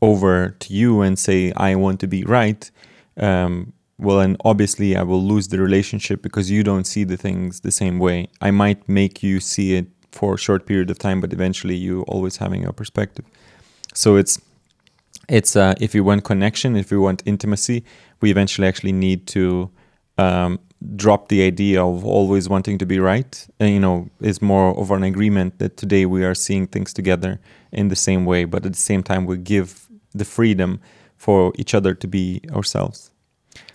over 0.00 0.50
to 0.50 0.72
you 0.72 1.00
and 1.00 1.18
say 1.18 1.52
I 1.56 1.74
want 1.74 2.00
to 2.00 2.06
be 2.06 2.24
right, 2.24 2.70
um, 3.16 3.72
well, 3.98 4.20
and 4.20 4.36
obviously 4.44 4.96
I 4.96 5.02
will 5.02 5.22
lose 5.22 5.48
the 5.48 5.58
relationship 5.58 6.22
because 6.22 6.50
you 6.50 6.62
don't 6.62 6.84
see 6.84 7.04
the 7.04 7.16
things 7.16 7.60
the 7.60 7.72
same 7.72 7.98
way. 7.98 8.28
I 8.40 8.52
might 8.52 8.88
make 8.88 9.22
you 9.22 9.40
see 9.40 9.74
it 9.74 9.86
for 10.12 10.34
a 10.34 10.38
short 10.38 10.66
period 10.66 10.90
of 10.90 10.98
time, 10.98 11.20
but 11.20 11.32
eventually 11.32 11.74
you 11.74 12.02
always 12.02 12.36
having 12.36 12.64
a 12.64 12.72
perspective. 12.72 13.24
So 13.94 14.16
it's 14.16 14.40
it's 15.28 15.56
uh, 15.56 15.74
if 15.80 15.94
you 15.94 16.04
want 16.04 16.24
connection, 16.24 16.76
if 16.76 16.90
you 16.90 17.00
want 17.00 17.22
intimacy, 17.26 17.84
we 18.20 18.30
eventually 18.30 18.66
actually 18.66 18.92
need 18.92 19.26
to 19.28 19.70
um, 20.18 20.58
drop 20.96 21.28
the 21.28 21.42
idea 21.42 21.82
of 21.82 22.04
always 22.04 22.48
wanting 22.48 22.78
to 22.78 22.86
be 22.86 22.98
right 22.98 23.46
and, 23.58 23.70
you 23.70 23.80
know 23.80 24.08
is 24.20 24.40
more 24.40 24.78
of 24.78 24.90
an 24.90 25.02
agreement 25.02 25.58
that 25.58 25.76
today 25.76 26.06
we 26.06 26.24
are 26.24 26.34
seeing 26.34 26.66
things 26.66 26.92
together 26.92 27.40
in 27.72 27.88
the 27.88 27.96
same 27.96 28.24
way 28.24 28.44
but 28.44 28.64
at 28.64 28.72
the 28.72 28.78
same 28.78 29.02
time 29.02 29.26
we 29.26 29.36
give 29.36 29.88
the 30.14 30.24
freedom 30.24 30.80
for 31.16 31.52
each 31.56 31.74
other 31.74 31.94
to 31.94 32.06
be 32.06 32.40
ourselves 32.52 33.10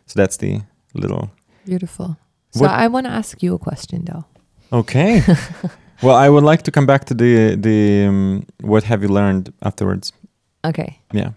so 0.06 0.13
that's 0.15 0.38
the 0.38 0.62
little 0.93 1.29
beautiful 1.65 2.17
so 2.51 2.62
what? 2.62 2.71
i 2.71 2.88
want 2.88 3.06
to 3.06 3.12
ask 3.12 3.43
you 3.43 3.53
a 3.53 3.60
question 3.60 4.06
though 4.06 4.25
okay 4.71 5.21
well, 6.03 6.15
I 6.15 6.29
would 6.29 6.43
like 6.43 6.63
to 6.63 6.71
come 6.71 6.86
back 6.86 7.06
to 7.06 7.13
the 7.13 7.56
the 7.56 8.06
um, 8.08 8.45
what 8.62 8.84
have 8.84 9.01
you 9.01 9.10
learned 9.10 9.53
afterwards. 9.62 10.12
Okay. 10.65 10.99
Yeah. 11.12 11.32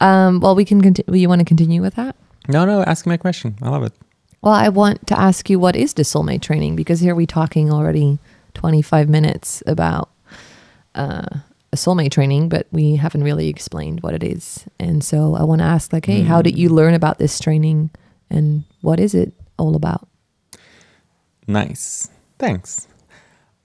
Um, 0.00 0.40
well, 0.40 0.54
we 0.54 0.64
can 0.64 0.80
continue. 0.80 1.20
You 1.20 1.28
want 1.28 1.40
to 1.40 1.44
continue 1.44 1.82
with 1.82 1.94
that? 1.94 2.16
No, 2.48 2.64
no. 2.64 2.82
Ask 2.82 3.06
me 3.06 3.14
a 3.14 3.18
question. 3.18 3.56
I 3.62 3.68
love 3.68 3.84
it. 3.84 3.92
Well, 4.42 4.54
I 4.54 4.68
want 4.70 5.06
to 5.08 5.18
ask 5.18 5.50
you 5.50 5.58
what 5.58 5.76
is 5.76 5.94
the 5.94 6.02
soulmate 6.02 6.40
training 6.40 6.76
because 6.76 7.00
here 7.00 7.14
we're 7.14 7.26
talking 7.26 7.70
already 7.70 8.18
25 8.54 9.08
minutes 9.08 9.62
about 9.66 10.10
uh, 10.94 11.26
a 11.72 11.76
soulmate 11.76 12.10
training, 12.10 12.48
but 12.48 12.66
we 12.72 12.96
haven't 12.96 13.22
really 13.22 13.48
explained 13.48 14.02
what 14.02 14.14
it 14.14 14.24
is. 14.24 14.66
And 14.78 15.04
so 15.04 15.34
I 15.34 15.44
want 15.44 15.60
to 15.60 15.66
ask 15.66 15.92
like, 15.92 16.06
hey, 16.06 16.22
how 16.22 16.40
did 16.42 16.58
you 16.58 16.70
learn 16.70 16.94
about 16.94 17.18
this 17.18 17.38
training 17.38 17.90
and 18.30 18.64
what 18.80 18.98
is 18.98 19.14
it 19.14 19.34
all 19.58 19.76
about? 19.76 20.08
Nice. 21.46 22.08
Thanks. 22.38 22.88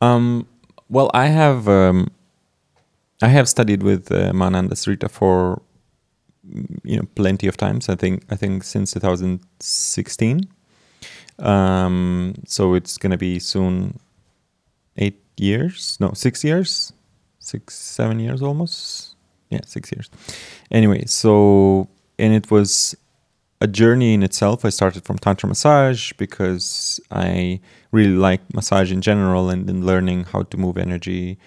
Um, 0.01 0.47
well, 0.89 1.09
I 1.13 1.27
have 1.27 1.67
um, 1.69 2.11
I 3.21 3.29
have 3.29 3.47
studied 3.47 3.81
with 3.81 4.11
uh, 4.11 4.33
Ma 4.33 4.47
Ananda 4.47 4.75
Sarita 4.75 5.09
for 5.09 5.61
mm, 6.47 6.79
you 6.83 6.97
know 6.97 7.07
plenty 7.15 7.47
of 7.47 7.57
times. 7.57 7.89
I 7.89 7.95
think 7.95 8.23
I 8.29 8.35
think 8.35 8.63
since 8.63 8.91
2016. 8.91 10.47
Um, 11.39 12.35
so 12.45 12.73
it's 12.73 12.97
gonna 12.97 13.17
be 13.17 13.39
soon 13.39 13.99
eight 14.97 15.21
years. 15.37 15.97
No, 15.99 16.13
six 16.13 16.43
years, 16.43 16.93
six 17.39 17.75
seven 17.75 18.19
years 18.19 18.41
almost. 18.41 19.15
Yeah, 19.49 19.61
six 19.65 19.91
years. 19.91 20.09
Anyway, 20.71 21.05
so 21.05 21.87
and 22.17 22.33
it 22.33 22.49
was 22.49 22.95
a 23.61 23.67
journey 23.67 24.13
in 24.13 24.23
itself. 24.23 24.65
I 24.65 24.69
started 24.69 25.03
from 25.05 25.17
tantra 25.17 25.47
massage 25.47 26.13
because 26.13 26.99
I 27.11 27.59
really 27.91 28.15
like 28.15 28.41
massage 28.53 28.91
in 28.91 29.01
general, 29.01 29.49
and 29.49 29.67
then 29.67 29.85
learning 29.85 30.25
how 30.25 30.43
to 30.43 30.57
move 30.57 30.77
energy 30.77 31.37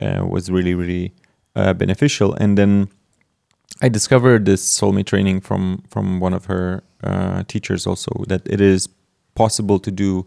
uh, 0.00 0.24
was 0.26 0.50
really 0.50 0.74
really 0.74 1.12
uh, 1.56 1.74
beneficial. 1.74 2.34
And 2.34 2.58
then 2.58 2.88
I 3.82 3.88
discovered 3.88 4.44
this 4.44 4.62
soulmate 4.64 5.06
training 5.06 5.40
from 5.40 5.84
from 5.88 6.20
one 6.20 6.34
of 6.34 6.46
her 6.46 6.82
uh, 7.02 7.42
teachers 7.46 7.86
also 7.86 8.24
that 8.28 8.42
it 8.46 8.60
is 8.60 8.88
possible 9.34 9.78
to 9.78 9.90
do 9.90 10.26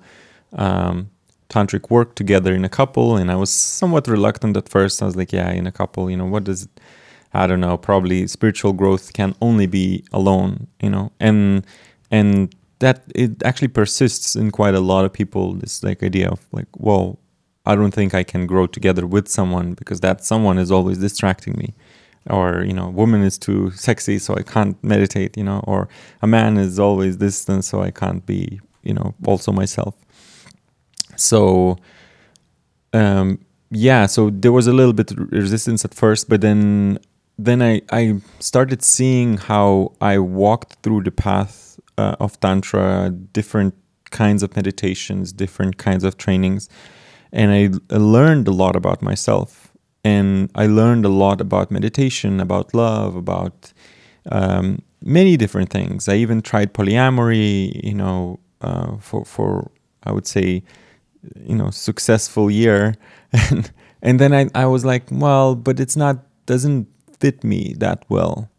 um, 0.53 1.09
tantric 1.49 1.89
work 1.89 2.15
together 2.15 2.53
in 2.53 2.65
a 2.65 2.69
couple. 2.69 3.17
And 3.17 3.31
I 3.31 3.35
was 3.35 3.49
somewhat 3.49 4.07
reluctant 4.07 4.57
at 4.57 4.69
first. 4.69 5.01
I 5.01 5.05
was 5.05 5.15
like, 5.15 5.31
yeah, 5.31 5.51
in 5.51 5.67
a 5.67 5.71
couple, 5.71 6.09
you 6.09 6.17
know, 6.17 6.25
what 6.25 6.43
does 6.43 6.67
I 7.33 7.45
don't 7.45 7.59
know. 7.59 7.77
Probably 7.77 8.27
spiritual 8.27 8.73
growth 8.73 9.13
can 9.13 9.35
only 9.41 9.67
be 9.67 10.03
alone, 10.11 10.67
you 10.81 10.89
know, 10.89 11.11
and 11.19 11.65
and 12.09 12.55
that 12.79 13.03
it 13.15 13.43
actually 13.43 13.67
persists 13.67 14.35
in 14.35 14.51
quite 14.51 14.75
a 14.75 14.79
lot 14.79 15.05
of 15.05 15.13
people. 15.13 15.53
This 15.53 15.83
like 15.83 16.03
idea 16.03 16.29
of 16.29 16.45
like, 16.51 16.67
well, 16.77 17.19
I 17.65 17.75
don't 17.75 17.93
think 17.93 18.13
I 18.13 18.23
can 18.23 18.47
grow 18.47 18.65
together 18.65 19.05
with 19.05 19.27
someone 19.27 19.73
because 19.73 19.99
that 19.99 20.23
someone 20.23 20.57
is 20.57 20.71
always 20.71 20.99
distracting 20.99 21.55
me, 21.57 21.73
or 22.29 22.63
you 22.63 22.73
know, 22.73 22.89
woman 22.89 23.21
is 23.23 23.37
too 23.37 23.71
sexy, 23.71 24.19
so 24.19 24.35
I 24.35 24.43
can't 24.43 24.81
meditate, 24.83 25.37
you 25.37 25.43
know, 25.43 25.61
or 25.67 25.89
a 26.21 26.27
man 26.27 26.57
is 26.57 26.79
always 26.79 27.17
distant, 27.17 27.65
so 27.65 27.81
I 27.81 27.91
can't 27.91 28.25
be, 28.25 28.61
you 28.87 28.93
know, 28.93 29.13
also 29.25 29.51
myself. 29.51 29.93
So, 31.15 31.77
um, 32.93 33.39
yeah, 33.69 34.05
so 34.05 34.29
there 34.29 34.51
was 34.51 34.67
a 34.67 34.73
little 34.73 34.93
bit 34.93 35.11
resistance 35.41 35.83
at 35.85 35.93
first, 35.93 36.29
but 36.29 36.41
then 36.41 36.99
then 37.39 37.61
I, 37.61 37.81
I 37.91 38.19
started 38.39 38.81
seeing 38.81 39.37
how 39.37 39.93
I 40.01 40.17
walked 40.17 40.71
through 40.81 41.03
the 41.03 41.11
path 41.11 41.79
uh, 41.97 42.15
of 42.19 42.39
Tantra, 42.39 43.11
different 43.11 43.75
kinds 44.09 44.41
of 44.41 44.55
meditations, 44.55 45.33
different 45.33 45.77
kinds 45.77 46.03
of 46.03 46.17
trainings. 46.17 46.67
And 47.31 47.51
I, 47.51 47.95
I 47.95 47.97
learned 47.99 48.47
a 48.47 48.51
lot 48.51 48.75
about 48.75 49.01
myself. 49.01 49.71
And 50.03 50.49
I 50.55 50.65
learned 50.67 51.05
a 51.05 51.09
lot 51.09 51.41
about 51.41 51.69
meditation, 51.69 52.39
about 52.39 52.73
love, 52.73 53.15
about 53.15 53.73
um, 54.31 54.81
many 55.03 55.37
different 55.37 55.69
things. 55.69 56.07
I 56.07 56.15
even 56.15 56.41
tried 56.41 56.73
polyamory, 56.73 57.83
you 57.83 57.93
know, 57.93 58.39
uh, 58.61 58.97
for, 58.97 59.25
for, 59.25 59.71
I 60.03 60.11
would 60.11 60.27
say, 60.27 60.63
you 61.45 61.55
know, 61.55 61.69
successful 61.69 62.49
year. 62.49 62.95
and, 63.31 63.71
and 64.01 64.19
then 64.19 64.33
I, 64.33 64.49
I 64.55 64.65
was 64.65 64.85
like, 64.85 65.03
well, 65.11 65.55
but 65.55 65.79
it's 65.79 65.95
not, 65.95 66.17
doesn't 66.45 66.87
fit 67.19 67.43
me 67.43 67.75
that 67.77 68.05
well. 68.09 68.49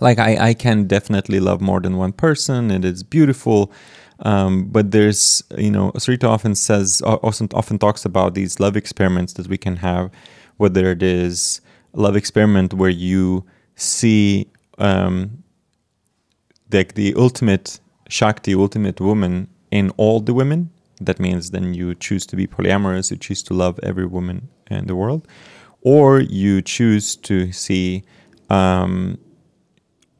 Like 0.00 0.18
I, 0.18 0.48
I 0.48 0.54
can 0.54 0.86
definitely 0.86 1.40
love 1.40 1.60
more 1.60 1.80
than 1.80 1.96
one 1.96 2.12
person, 2.12 2.70
and 2.70 2.84
it's 2.84 3.02
beautiful. 3.02 3.72
Um, 4.20 4.64
but 4.66 4.90
there's, 4.90 5.42
you 5.56 5.70
know, 5.70 5.92
Sarita 5.92 6.28
often 6.28 6.54
says, 6.54 7.02
often 7.04 7.48
often 7.54 7.78
talks 7.78 8.04
about 8.04 8.34
these 8.34 8.58
love 8.58 8.76
experiments 8.76 9.34
that 9.34 9.48
we 9.48 9.56
can 9.56 9.76
have, 9.76 10.10
whether 10.56 10.90
it 10.90 11.02
is 11.02 11.60
a 11.94 12.00
love 12.00 12.16
experiment 12.16 12.74
where 12.74 12.90
you 12.90 13.44
see 13.76 14.48
um, 14.78 15.44
like 16.72 16.94
the 16.94 17.14
ultimate 17.16 17.80
Shakti, 18.08 18.54
ultimate 18.54 19.00
woman 19.00 19.48
in 19.70 19.90
all 19.96 20.20
the 20.20 20.34
women. 20.34 20.70
That 21.00 21.18
means 21.18 21.50
then 21.50 21.74
you 21.74 21.94
choose 21.94 22.24
to 22.26 22.36
be 22.36 22.46
polyamorous, 22.46 23.10
you 23.10 23.16
choose 23.16 23.42
to 23.44 23.54
love 23.54 23.80
every 23.82 24.06
woman 24.06 24.48
in 24.70 24.86
the 24.86 24.94
world 24.94 25.26
or 25.84 26.18
you 26.18 26.62
choose 26.62 27.14
to 27.14 27.52
see 27.52 28.02
um, 28.50 29.18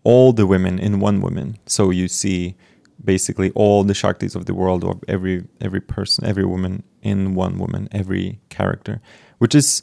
all 0.04 0.32
the 0.32 0.46
women 0.46 0.78
in 0.78 1.00
one 1.00 1.20
woman. 1.20 1.58
So 1.66 1.90
you 1.90 2.06
see 2.06 2.54
basically 3.02 3.50
all 3.52 3.82
the 3.82 3.94
Shaktis 3.94 4.36
of 4.36 4.46
the 4.46 4.54
world, 4.54 4.84
of 4.84 5.02
every 5.08 5.44
every 5.60 5.80
person, 5.80 6.24
every 6.26 6.44
woman 6.44 6.84
in 7.02 7.34
one 7.34 7.58
woman, 7.58 7.88
every 7.90 8.38
character, 8.50 9.00
which 9.38 9.54
is 9.54 9.82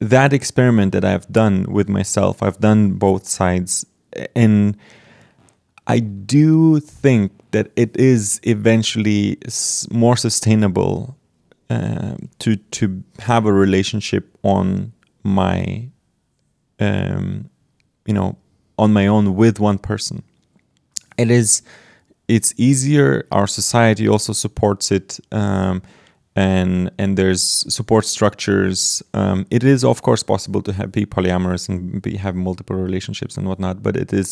that 0.00 0.32
experiment 0.32 0.92
that 0.92 1.04
I've 1.04 1.30
done 1.30 1.66
with 1.70 1.88
myself. 1.88 2.42
I've 2.42 2.58
done 2.58 2.92
both 2.92 3.26
sides, 3.26 3.86
and 4.34 4.76
I 5.86 5.98
do 5.98 6.80
think 6.80 7.32
that 7.50 7.70
it 7.76 7.96
is 7.96 8.40
eventually 8.44 9.38
more 9.90 10.16
sustainable 10.16 11.16
um, 11.68 12.28
to 12.40 12.56
to 12.56 13.02
have 13.20 13.46
a 13.46 13.52
relationship 13.52 14.36
on 14.42 14.92
my 15.22 15.88
um, 16.78 17.48
you 18.06 18.14
know 18.14 18.36
on 18.78 18.92
my 18.92 19.06
own 19.06 19.36
with 19.36 19.60
one 19.60 19.78
person. 19.78 20.22
It 21.16 21.30
is 21.30 21.62
it's 22.28 22.54
easier 22.56 23.26
our 23.32 23.46
society 23.46 24.08
also 24.08 24.32
supports 24.32 24.90
it 24.92 25.18
um, 25.32 25.82
and 26.40 26.90
and 27.00 27.10
there's 27.18 27.42
support 27.76 28.04
structures 28.16 29.02
um, 29.20 29.38
it 29.56 29.62
is 29.72 29.80
of 29.84 29.98
course 30.06 30.22
possible 30.22 30.62
to 30.62 30.72
have 30.78 30.90
be 30.98 31.04
polyamorous 31.16 31.68
and 31.68 31.78
be 32.06 32.12
have 32.26 32.34
multiple 32.48 32.76
relationships 32.88 33.34
and 33.36 33.44
whatnot 33.48 33.76
but 33.86 33.94
it 33.96 34.10
is 34.12 34.28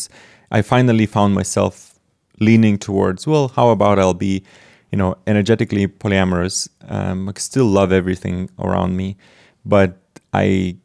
i 0.57 0.59
finally 0.73 1.07
found 1.17 1.31
myself 1.41 1.73
leaning 2.47 2.75
towards 2.87 3.21
well 3.31 3.45
how 3.57 3.67
about 3.69 3.99
i'll 3.99 4.21
be 4.29 4.35
you 4.91 4.97
know, 4.97 5.15
energetically 5.27 5.87
polyamorous. 5.87 6.67
Um, 6.87 7.29
I 7.29 7.33
still 7.37 7.65
love 7.65 7.91
everything 7.91 8.49
around 8.59 8.95
me, 8.95 9.17
but 9.65 9.97
I 10.33 10.77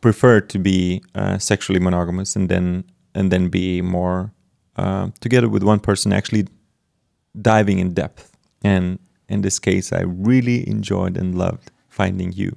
prefer 0.00 0.40
to 0.40 0.58
be 0.58 1.02
uh, 1.14 1.38
sexually 1.38 1.78
monogamous 1.78 2.34
and 2.34 2.48
then 2.48 2.84
and 3.14 3.30
then 3.30 3.48
be 3.48 3.82
more 3.82 4.32
uh, 4.76 5.10
together 5.20 5.48
with 5.48 5.62
one 5.62 5.80
person, 5.80 6.12
actually 6.12 6.46
diving 7.40 7.78
in 7.78 7.92
depth. 7.92 8.34
And 8.64 8.98
in 9.32 9.42
this 9.42 9.58
case, 9.58 9.92
I 9.92 10.02
really 10.02 10.68
enjoyed 10.68 11.16
and 11.16 11.36
loved 11.36 11.70
finding 11.88 12.32
you. 12.32 12.56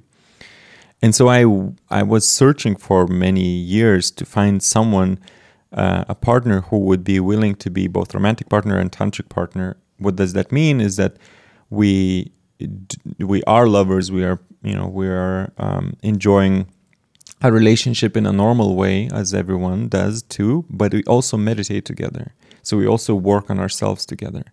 And 1.02 1.14
so 1.14 1.28
I 1.28 1.40
I 1.90 2.02
was 2.02 2.26
searching 2.26 2.76
for 2.76 3.06
many 3.06 3.48
years 3.76 4.10
to 4.12 4.24
find 4.24 4.62
someone, 4.62 5.18
uh, 5.72 6.04
a 6.08 6.14
partner 6.14 6.62
who 6.62 6.78
would 6.78 7.04
be 7.04 7.20
willing 7.20 7.54
to 7.56 7.70
be 7.70 7.86
both 7.86 8.14
romantic 8.14 8.48
partner 8.48 8.78
and 8.78 8.90
tantric 8.90 9.28
partner. 9.28 9.76
What 9.98 10.16
does 10.16 10.32
that 10.32 10.52
mean 10.52 10.80
is 10.80 10.96
that 10.96 11.16
we 11.70 12.32
we 13.18 13.42
are 13.44 13.66
lovers 13.66 14.10
we 14.10 14.24
are 14.24 14.38
you 14.62 14.74
know 14.74 14.86
we 14.86 15.06
are 15.06 15.52
um, 15.58 15.94
enjoying 16.02 16.66
a 17.42 17.52
relationship 17.52 18.16
in 18.16 18.24
a 18.24 18.32
normal 18.32 18.76
way 18.76 19.10
as 19.12 19.34
everyone 19.34 19.88
does 19.88 20.22
too 20.22 20.64
but 20.70 20.94
we 20.94 21.02
also 21.04 21.36
meditate 21.36 21.84
together. 21.84 22.32
So 22.62 22.76
we 22.76 22.86
also 22.86 23.14
work 23.14 23.50
on 23.50 23.60
ourselves 23.60 24.06
together. 24.06 24.44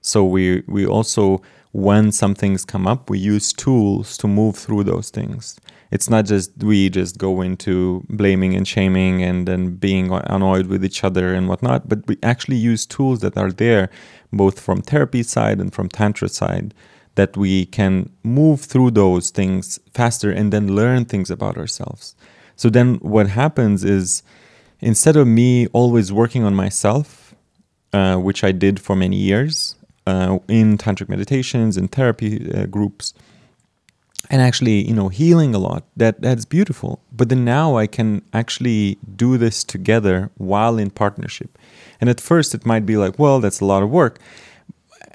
So 0.00 0.24
we 0.24 0.62
we 0.66 0.86
also 0.86 1.42
when 1.72 2.10
some 2.10 2.34
things 2.34 2.64
come 2.64 2.86
up 2.86 3.08
we 3.08 3.18
use 3.18 3.52
tools 3.52 4.16
to 4.16 4.26
move 4.26 4.56
through 4.56 4.84
those 4.84 5.10
things. 5.10 5.58
It's 5.90 6.10
not 6.10 6.24
just 6.24 6.50
we 6.62 6.88
just 6.90 7.18
go 7.18 7.40
into 7.40 8.04
blaming 8.08 8.54
and 8.54 8.66
shaming 8.66 9.22
and 9.22 9.46
then 9.46 9.76
being 9.76 10.12
annoyed 10.12 10.66
with 10.66 10.84
each 10.84 11.04
other 11.04 11.34
and 11.34 11.48
whatnot 11.48 11.88
but 11.88 12.06
we 12.06 12.18
actually 12.22 12.56
use 12.56 12.86
tools 12.86 13.20
that 13.20 13.36
are 13.36 13.52
there 13.52 13.90
both 14.32 14.58
from 14.60 14.82
therapy 14.82 15.22
side 15.22 15.58
and 15.60 15.72
from 15.72 15.88
tantra 15.88 16.28
side 16.28 16.74
that 17.14 17.36
we 17.36 17.66
can 17.66 18.10
move 18.22 18.60
through 18.60 18.92
those 18.92 19.30
things 19.30 19.78
faster 19.92 20.30
and 20.30 20.52
then 20.52 20.74
learn 20.74 21.04
things 21.04 21.30
about 21.30 21.56
ourselves. 21.56 22.14
So 22.56 22.70
then 22.70 22.96
what 22.96 23.28
happens 23.28 23.84
is 23.84 24.22
instead 24.80 25.16
of 25.16 25.26
me 25.26 25.66
always 25.68 26.12
working 26.12 26.44
on 26.44 26.54
myself 26.54 27.34
uh, 27.92 28.16
which 28.16 28.44
i 28.44 28.52
did 28.52 28.80
for 28.80 28.94
many 28.96 29.16
years 29.16 29.74
uh, 30.06 30.38
in 30.48 30.78
tantric 30.78 31.08
meditations 31.08 31.76
and 31.76 31.90
therapy 31.92 32.52
uh, 32.52 32.66
groups 32.66 33.14
and 34.28 34.42
actually 34.42 34.86
you 34.86 34.94
know 34.94 35.08
healing 35.08 35.54
a 35.54 35.58
lot 35.58 35.84
that 35.96 36.20
that's 36.20 36.44
beautiful. 36.44 37.00
But 37.12 37.28
then 37.28 37.44
now 37.44 37.76
i 37.76 37.86
can 37.86 38.22
actually 38.32 38.98
do 39.16 39.38
this 39.38 39.64
together 39.64 40.30
while 40.36 40.78
in 40.78 40.90
partnership. 40.90 41.58
And 42.00 42.10
at 42.10 42.20
first 42.20 42.54
it 42.54 42.66
might 42.66 42.84
be 42.84 42.96
like 42.96 43.18
well 43.18 43.40
that's 43.40 43.60
a 43.60 43.64
lot 43.64 43.82
of 43.82 43.90
work. 43.90 44.18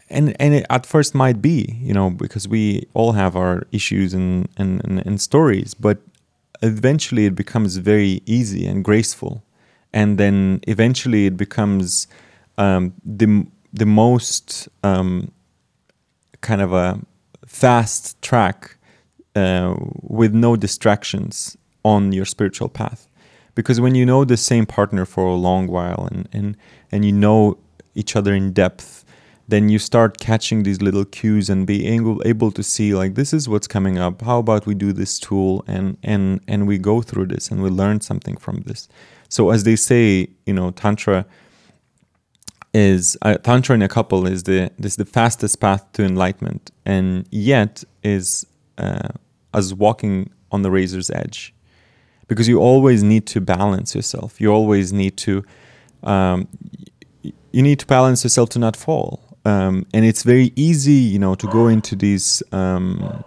And 0.09 0.35
and 0.39 0.53
it 0.55 0.65
at 0.69 0.85
first 0.85 1.15
might 1.15 1.41
be 1.41 1.77
you 1.79 1.93
know 1.93 2.09
because 2.09 2.47
we 2.47 2.87
all 2.93 3.13
have 3.13 3.35
our 3.35 3.63
issues 3.71 4.13
and 4.13 4.49
and, 4.57 4.83
and, 4.83 5.05
and 5.05 5.21
stories 5.21 5.73
but 5.73 5.99
eventually 6.61 7.25
it 7.25 7.35
becomes 7.35 7.77
very 7.77 8.21
easy 8.25 8.65
and 8.65 8.83
graceful. 8.83 9.43
And 9.93 10.17
then 10.17 10.59
eventually 10.67 11.25
it 11.25 11.37
becomes 11.37 12.07
um, 12.57 12.93
the 13.05 13.45
the 13.75 13.85
most 13.85 14.67
um, 14.83 15.31
kind 16.41 16.61
of 16.61 16.73
a 16.73 16.99
fast 17.45 18.21
track 18.21 18.77
uh, 19.35 19.75
with 20.01 20.33
no 20.33 20.55
distractions 20.55 21.57
on 21.83 22.11
your 22.11 22.25
spiritual 22.25 22.69
path. 22.69 23.07
Because 23.53 23.79
when 23.79 23.95
you 23.95 24.05
know 24.05 24.25
the 24.25 24.37
same 24.37 24.65
partner 24.65 25.05
for 25.05 25.25
a 25.25 25.35
long 25.35 25.67
while 25.67 26.07
and 26.11 26.27
and 26.33 26.57
and 26.91 27.05
you 27.05 27.11
know 27.11 27.57
each 27.93 28.15
other 28.15 28.33
in 28.33 28.51
depth 28.51 29.05
then 29.47 29.69
you 29.69 29.77
start 29.77 30.17
catching 30.19 30.63
these 30.63 30.81
little 30.81 31.05
cues 31.05 31.49
and 31.49 31.67
being 31.67 31.85
able, 31.85 32.21
able 32.25 32.51
to 32.51 32.63
see 32.63 32.95
like 32.95 33.13
this 33.15 33.31
is 33.31 33.47
what's 33.47 33.67
coming 33.67 33.97
up. 33.99 34.21
How 34.21 34.39
about 34.39 34.65
we 34.65 34.73
do 34.73 34.91
this 34.91 35.19
tool? 35.19 35.63
And 35.67 35.97
and 36.03 36.41
and 36.47 36.67
we 36.67 36.77
go 36.77 37.01
through 37.01 37.27
this 37.27 37.51
and 37.51 37.61
we 37.61 37.69
learn 37.69 38.01
something 38.01 38.37
from 38.37 38.61
this. 38.61 38.87
So 39.29 39.51
as 39.51 39.63
they 39.63 39.75
say 39.75 40.29
you 40.45 40.53
know 40.53 40.71
tantra 40.71 41.25
is 42.75 43.17
uh, 43.21 43.35
tantra 43.35 43.73
in 43.73 43.81
a 43.81 43.87
couple 43.87 44.27
is 44.27 44.43
the 44.43 44.69
is 44.79 44.97
the 44.97 45.05
fastest 45.05 45.61
path 45.61 45.89
to 45.93 46.03
enlightenment 46.03 46.71
and 46.85 47.25
yet 47.31 47.85
is 48.03 48.45
uh, 48.77 49.07
as 49.53 49.73
walking 49.73 50.29
on 50.51 50.61
the 50.61 50.69
razor's 50.69 51.09
edge 51.09 51.53
because 52.27 52.49
you 52.49 52.59
always 52.59 53.01
need 53.01 53.25
to 53.27 53.39
balance 53.39 53.95
yourself. 53.95 54.41
You 54.41 54.51
always 54.51 54.91
need 54.91 55.15
to 55.17 55.45
um, 56.03 56.49
you 57.23 57.61
need 57.63 57.79
to 57.79 57.85
balance 57.85 58.25
yourself 58.25 58.49
to 58.49 58.59
not 58.59 58.75
fall. 58.75 59.21
Um, 59.45 59.85
and 59.93 60.03
it's 60.03 60.23
very 60.23 60.51
easy 60.57 60.99
you 61.13 61.19
know 61.19 61.35
to 61.35 61.47
go 61.47 61.67
into 61.69 61.95
these 61.95 62.43
um, 62.51 63.23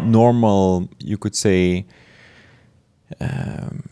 normal 0.00 0.88
you 1.00 1.18
could 1.18 1.34
say 1.34 1.84
um, 3.20 3.82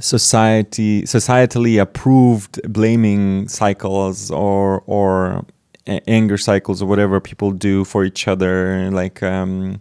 society 0.00 1.02
societally 1.02 1.80
approved 1.80 2.60
blaming 2.72 3.48
cycles 3.48 4.30
or 4.30 4.82
or 4.86 5.44
anger 5.86 6.38
cycles 6.38 6.82
or 6.82 6.86
whatever 6.86 7.20
people 7.20 7.50
do 7.50 7.84
for 7.84 8.04
each 8.04 8.26
other 8.26 8.90
like 8.90 9.22
um, 9.22 9.80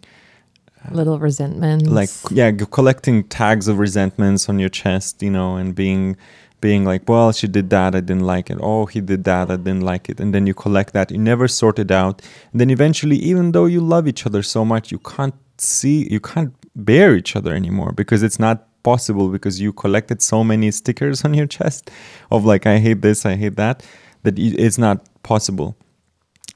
little 0.92 1.20
resentments. 1.20 1.88
Like 1.88 2.10
yeah 2.32 2.52
collecting 2.52 3.24
tags 3.24 3.68
of 3.68 3.80
resentments 3.80 4.50
on 4.50 4.60
your 4.60 4.70
chest 4.70 5.22
you 5.22 5.32
know 5.32 5.56
and 5.56 5.74
being 5.74 6.18
being 6.62 6.86
like 6.86 7.08
well 7.10 7.32
she 7.32 7.48
did 7.48 7.70
that 7.72 7.94
i 7.96 8.00
didn't 8.00 8.26
like 8.26 8.50
it. 8.50 8.58
Oh 8.62 8.86
he 8.86 9.02
did 9.02 9.24
that 9.26 9.50
i 9.50 9.56
didn't 9.56 9.82
like 9.82 10.10
it. 10.10 10.20
And 10.20 10.34
then 10.34 10.48
you 10.48 10.54
collect 10.54 10.94
that 10.94 11.12
you 11.12 11.18
never 11.18 11.48
sort 11.48 11.80
it 11.80 11.92
out. 11.92 12.22
And 12.52 12.62
then 12.62 12.70
eventually 12.70 13.18
even 13.18 13.52
though 13.52 13.66
you 13.66 13.82
love 13.82 14.08
each 14.08 14.26
other 14.26 14.44
so 14.44 14.66
much 14.66 14.92
you 14.92 15.00
can't 15.00 15.36
see 15.58 16.08
you 16.10 16.20
can't 16.20 16.54
bear 16.76 17.16
each 17.16 17.36
other 17.36 17.54
anymore 17.54 17.92
because 17.92 18.24
it's 18.24 18.40
not 18.40 18.68
possible 18.84 19.30
because 19.30 19.60
you 19.60 19.74
collected 19.74 20.22
so 20.22 20.44
many 20.44 20.70
stickers 20.72 21.24
on 21.26 21.34
your 21.34 21.48
chest 21.48 21.90
of 22.32 22.46
like 22.46 22.66
i 22.68 22.78
hate 22.80 23.02
this 23.02 23.26
i 23.26 23.36
hate 23.36 23.56
that 23.56 23.84
that 24.24 24.40
it's 24.40 24.78
not 24.78 25.06
possible. 25.22 25.76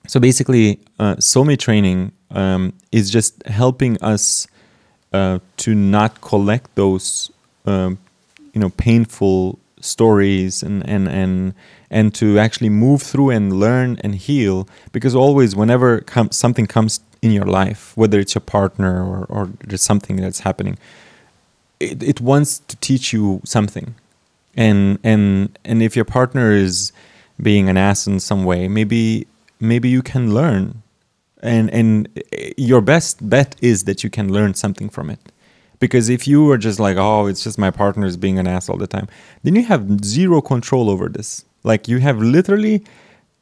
So 0.07 0.19
basically 0.19 0.79
uh, 0.99 1.15
soulmate 1.15 1.59
training 1.59 2.13
um, 2.31 2.73
is 2.91 3.09
just 3.09 3.45
helping 3.47 4.01
us 4.01 4.47
uh, 5.13 5.39
to 5.57 5.75
not 5.75 6.21
collect 6.21 6.73
those 6.75 7.31
um, 7.65 7.97
you 8.53 8.61
know 8.61 8.69
painful 8.69 9.59
stories 9.79 10.63
and 10.63 10.87
and 10.89 11.07
and 11.07 11.53
and 11.89 12.13
to 12.15 12.39
actually 12.39 12.69
move 12.69 13.01
through 13.01 13.29
and 13.29 13.59
learn 13.59 13.97
and 14.03 14.15
heal 14.15 14.67
because 14.91 15.13
always 15.15 15.55
whenever 15.55 16.01
com- 16.01 16.31
something 16.31 16.65
comes 16.65 16.99
in 17.21 17.31
your 17.31 17.45
life 17.45 17.95
whether 17.95 18.19
it's 18.19 18.33
your 18.33 18.41
partner 18.41 19.03
or, 19.05 19.25
or 19.25 19.49
there's 19.65 19.83
something 19.83 20.15
that's 20.15 20.39
happening 20.39 20.77
it, 21.79 22.01
it 22.03 22.21
wants 22.21 22.59
to 22.59 22.75
teach 22.77 23.13
you 23.13 23.41
something. 23.43 23.95
And 24.55 24.99
and 25.03 25.57
and 25.65 25.83
if 25.83 25.95
your 25.95 26.05
partner 26.05 26.51
is 26.51 26.91
being 27.41 27.69
an 27.69 27.77
ass 27.77 28.07
in 28.07 28.19
some 28.19 28.43
way 28.43 28.67
maybe 28.67 29.27
maybe 29.59 29.89
you 29.89 30.01
can 30.01 30.33
learn. 30.33 30.81
And 31.43 31.69
and 31.69 32.09
eh, 32.33 32.51
your 32.57 32.81
best 32.81 33.29
bet 33.29 33.55
is 33.61 33.83
that 33.83 34.03
you 34.03 34.09
can 34.09 34.31
learn 34.31 34.53
something 34.55 34.89
from 34.89 35.09
it. 35.09 35.19
Because 35.79 36.09
if 36.09 36.27
you 36.27 36.49
are 36.51 36.57
just 36.57 36.79
like 36.79 36.97
oh 36.97 37.27
it's 37.27 37.43
just 37.43 37.57
my 37.57 37.71
partner 37.71 38.05
is 38.05 38.17
being 38.17 38.39
an 38.39 38.47
ass 38.47 38.69
all 38.69 38.77
the 38.77 38.87
time 38.87 39.07
then 39.43 39.55
you 39.55 39.63
have 39.63 40.03
zero 40.03 40.41
control 40.41 40.89
over 40.89 41.07
this. 41.09 41.45
Like 41.63 41.87
you 41.87 41.99
have 41.99 42.19
literally 42.19 42.83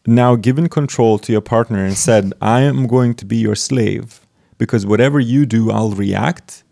now 0.08 0.36
given 0.36 0.67
control 0.69 1.17
to 1.17 1.32
your 1.32 1.41
partner 1.41 1.84
and 1.84 1.98
said 1.98 2.32
i 2.39 2.62
am 2.62 2.86
going 2.86 3.15
to 3.15 3.26
be 3.26 3.38
your 3.38 3.56
slave. 3.56 4.19
Because 4.58 4.86
whatever 4.86 5.19
you 5.21 5.45
do 5.45 5.71
i'll 5.71 5.91
react 5.91 6.64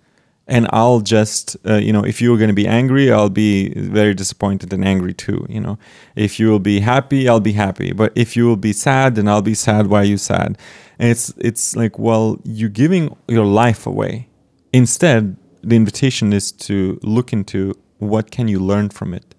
and 0.47 0.67
I'll 0.71 0.99
just, 0.99 1.55
uh, 1.65 1.75
you 1.75 1.93
know, 1.93 2.03
if 2.03 2.21
you're 2.21 2.37
going 2.37 2.49
to 2.49 2.53
be 2.53 2.67
angry, 2.67 3.11
I'll 3.11 3.29
be 3.29 3.69
very 3.75 4.13
disappointed 4.13 4.73
and 4.73 4.83
angry 4.83 5.13
too. 5.13 5.45
You 5.49 5.61
know, 5.61 5.77
if 6.15 6.39
you 6.39 6.49
will 6.49 6.59
be 6.59 6.81
happy, 6.81 7.29
I'll 7.29 7.39
be 7.39 7.53
happy. 7.53 7.93
But 7.93 8.11
if 8.15 8.35
you 8.35 8.45
will 8.45 8.57
be 8.57 8.73
sad, 8.73 9.15
then 9.15 9.27
I'll 9.27 9.41
be 9.41 9.53
sad. 9.53 9.87
Why 9.87 10.01
are 10.01 10.05
you 10.05 10.17
sad? 10.17 10.57
And 10.99 11.09
it's 11.09 11.33
it's 11.37 11.75
like, 11.75 11.97
well, 11.97 12.39
you're 12.43 12.69
giving 12.69 13.15
your 13.27 13.45
life 13.45 13.87
away. 13.87 14.27
Instead, 14.73 15.37
the 15.61 15.77
invitation 15.77 16.33
is 16.33 16.51
to 16.51 16.99
look 17.03 17.31
into 17.31 17.73
what 17.99 18.29
can 18.29 18.49
you 18.49 18.59
learn 18.59 18.89
from 18.89 19.13
it. 19.13 19.35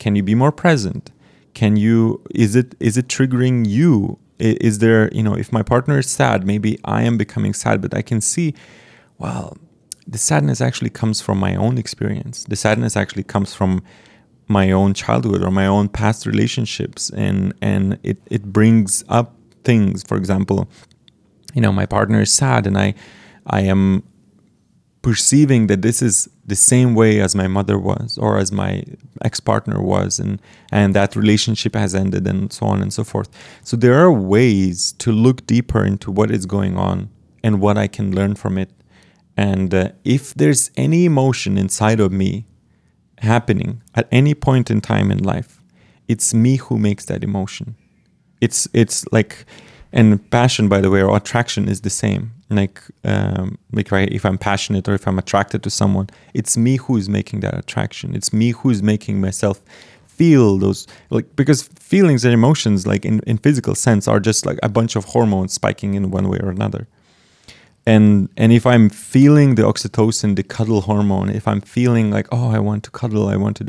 Can 0.00 0.16
you 0.16 0.24
be 0.24 0.34
more 0.34 0.52
present? 0.52 1.12
Can 1.54 1.76
you? 1.76 2.20
Is 2.34 2.56
it 2.56 2.74
is 2.80 2.96
it 2.96 3.06
triggering 3.06 3.66
you? 3.66 4.18
Is 4.40 4.78
there, 4.78 5.12
you 5.12 5.22
know, 5.24 5.34
if 5.34 5.52
my 5.52 5.64
partner 5.64 5.98
is 5.98 6.08
sad, 6.08 6.46
maybe 6.46 6.78
I 6.84 7.02
am 7.02 7.18
becoming 7.18 7.52
sad, 7.54 7.80
but 7.80 7.92
I 7.92 8.02
can 8.02 8.20
see, 8.20 8.54
well 9.18 9.56
the 10.08 10.18
sadness 10.18 10.60
actually 10.60 10.90
comes 10.90 11.20
from 11.20 11.38
my 11.38 11.54
own 11.54 11.78
experience. 11.78 12.44
The 12.44 12.56
sadness 12.56 12.96
actually 12.96 13.24
comes 13.24 13.54
from 13.54 13.82
my 14.48 14.70
own 14.70 14.94
childhood 14.94 15.44
or 15.44 15.50
my 15.50 15.66
own 15.66 15.88
past 15.88 16.26
relationships. 16.26 17.10
And 17.10 17.54
and 17.60 17.98
it, 18.02 18.18
it 18.30 18.44
brings 18.44 19.04
up 19.08 19.34
things. 19.64 20.02
For 20.02 20.16
example 20.16 20.68
you 21.54 21.62
know 21.62 21.72
my 21.72 21.86
partner 21.86 22.20
is 22.20 22.32
sad 22.32 22.66
and 22.66 22.76
i 22.78 22.94
i 23.46 23.60
am 23.60 24.02
perceiving 25.02 25.68
that 25.68 25.82
this 25.82 26.02
is 26.02 26.28
the 26.46 26.56
same 26.56 26.94
way 26.94 27.20
as 27.20 27.34
my 27.34 27.46
mother 27.46 27.78
was 27.78 28.18
or 28.18 28.36
as 28.38 28.50
my 28.50 28.82
ex-partner 29.22 29.80
was. 29.80 30.18
And 30.18 30.40
and 30.72 30.94
that 30.94 31.14
relationship 31.14 31.74
has 31.74 31.94
ended 31.94 32.26
and 32.26 32.52
so 32.52 32.66
on 32.66 32.82
and 32.82 32.92
so 32.92 33.04
forth. 33.04 33.28
So 33.62 33.76
there 33.76 33.94
are 33.94 34.12
ways 34.12 34.92
to 34.98 35.12
look 35.12 35.46
deeper 35.46 35.84
into 35.84 36.10
what 36.10 36.30
is 36.30 36.46
going 36.46 36.76
on 36.76 37.10
and 37.44 37.60
what 37.60 37.78
i 37.78 37.86
can 37.86 38.14
learn 38.14 38.34
from 38.34 38.58
it 38.58 38.70
and 39.38 39.72
uh, 39.72 39.90
if 40.04 40.34
there's 40.34 40.72
any 40.76 41.04
emotion 41.04 41.56
inside 41.56 42.00
of 42.00 42.10
me 42.10 42.44
happening 43.18 43.80
at 43.94 44.08
any 44.10 44.34
point 44.34 44.68
in 44.68 44.80
time 44.80 45.12
in 45.12 45.22
life, 45.22 45.62
it's 46.08 46.34
me 46.34 46.56
who 46.56 46.76
makes 46.76 47.04
that 47.04 47.22
emotion. 47.22 47.76
It's 48.40 48.66
it's 48.72 49.06
like, 49.12 49.44
and 49.92 50.28
passion, 50.32 50.68
by 50.68 50.80
the 50.80 50.90
way, 50.90 51.02
or 51.02 51.16
attraction 51.16 51.68
is 51.68 51.82
the 51.82 51.90
same. 51.90 52.32
Like, 52.50 52.82
um, 53.04 53.58
like 53.72 53.92
if 53.92 54.24
I'm 54.24 54.38
passionate 54.38 54.88
or 54.88 54.94
if 54.94 55.06
I'm 55.06 55.18
attracted 55.20 55.62
to 55.62 55.70
someone, 55.70 56.08
it's 56.34 56.56
me 56.56 56.76
who 56.76 56.96
is 56.96 57.08
making 57.08 57.38
that 57.40 57.56
attraction. 57.56 58.16
It's 58.16 58.32
me 58.32 58.50
who 58.50 58.70
is 58.70 58.82
making 58.82 59.20
myself 59.20 59.60
feel 60.08 60.58
those 60.58 60.88
like 61.10 61.36
because 61.36 61.62
feelings 61.62 62.24
and 62.24 62.34
emotions 62.34 62.88
like 62.88 63.04
in, 63.04 63.20
in 63.20 63.38
physical 63.38 63.76
sense 63.76 64.08
are 64.08 64.18
just 64.18 64.44
like 64.44 64.58
a 64.64 64.68
bunch 64.68 64.96
of 64.96 65.04
hormones 65.04 65.52
spiking 65.52 65.94
in 65.94 66.10
one 66.10 66.28
way 66.28 66.38
or 66.42 66.50
another 66.50 66.88
and 67.92 68.28
and 68.36 68.50
if 68.52 68.64
i'm 68.72 68.86
feeling 68.90 69.48
the 69.58 69.62
oxytocin 69.62 70.36
the 70.40 70.46
cuddle 70.54 70.80
hormone 70.88 71.28
if 71.40 71.44
i'm 71.50 71.62
feeling 71.76 72.06
like 72.16 72.26
oh 72.36 72.48
i 72.56 72.60
want 72.68 72.80
to 72.86 72.90
cuddle 73.00 73.26
i 73.34 73.36
want 73.44 73.56
to 73.56 73.64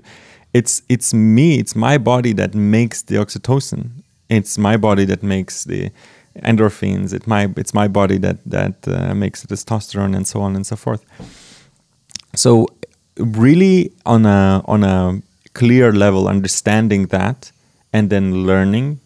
it's 0.53 0.82
it's 0.89 1.13
me 1.13 1.60
it's 1.60 1.75
my 1.75 1.97
body 1.97 2.34
that 2.34 2.53
makes 2.55 3.03
the 3.03 3.15
oxytocin. 3.15 3.89
It's 4.29 4.58
my 4.58 4.77
body 4.77 5.05
that 5.05 5.24
makes 5.24 5.63
the 5.63 5.91
endorphins. 6.38 7.13
It 7.13 7.28
my 7.28 7.49
it's 7.55 7.74
my 7.74 7.88
body 7.88 8.17
that 8.20 8.38
that 8.45 8.88
uh, 8.88 9.13
makes 9.13 9.41
the 9.41 9.47
testosterone 9.47 10.15
and 10.15 10.28
so 10.28 10.41
on 10.41 10.55
and 10.55 10.65
so 10.65 10.76
forth. 10.76 11.05
So 12.36 12.67
really 13.17 13.91
on 14.05 14.26
a 14.26 14.61
on 14.65 14.84
a 14.84 15.22
clear 15.53 15.91
level 15.91 16.28
understanding 16.28 17.07
that 17.07 17.51
and 17.91 18.09
then 18.09 18.45
learning 18.45 18.99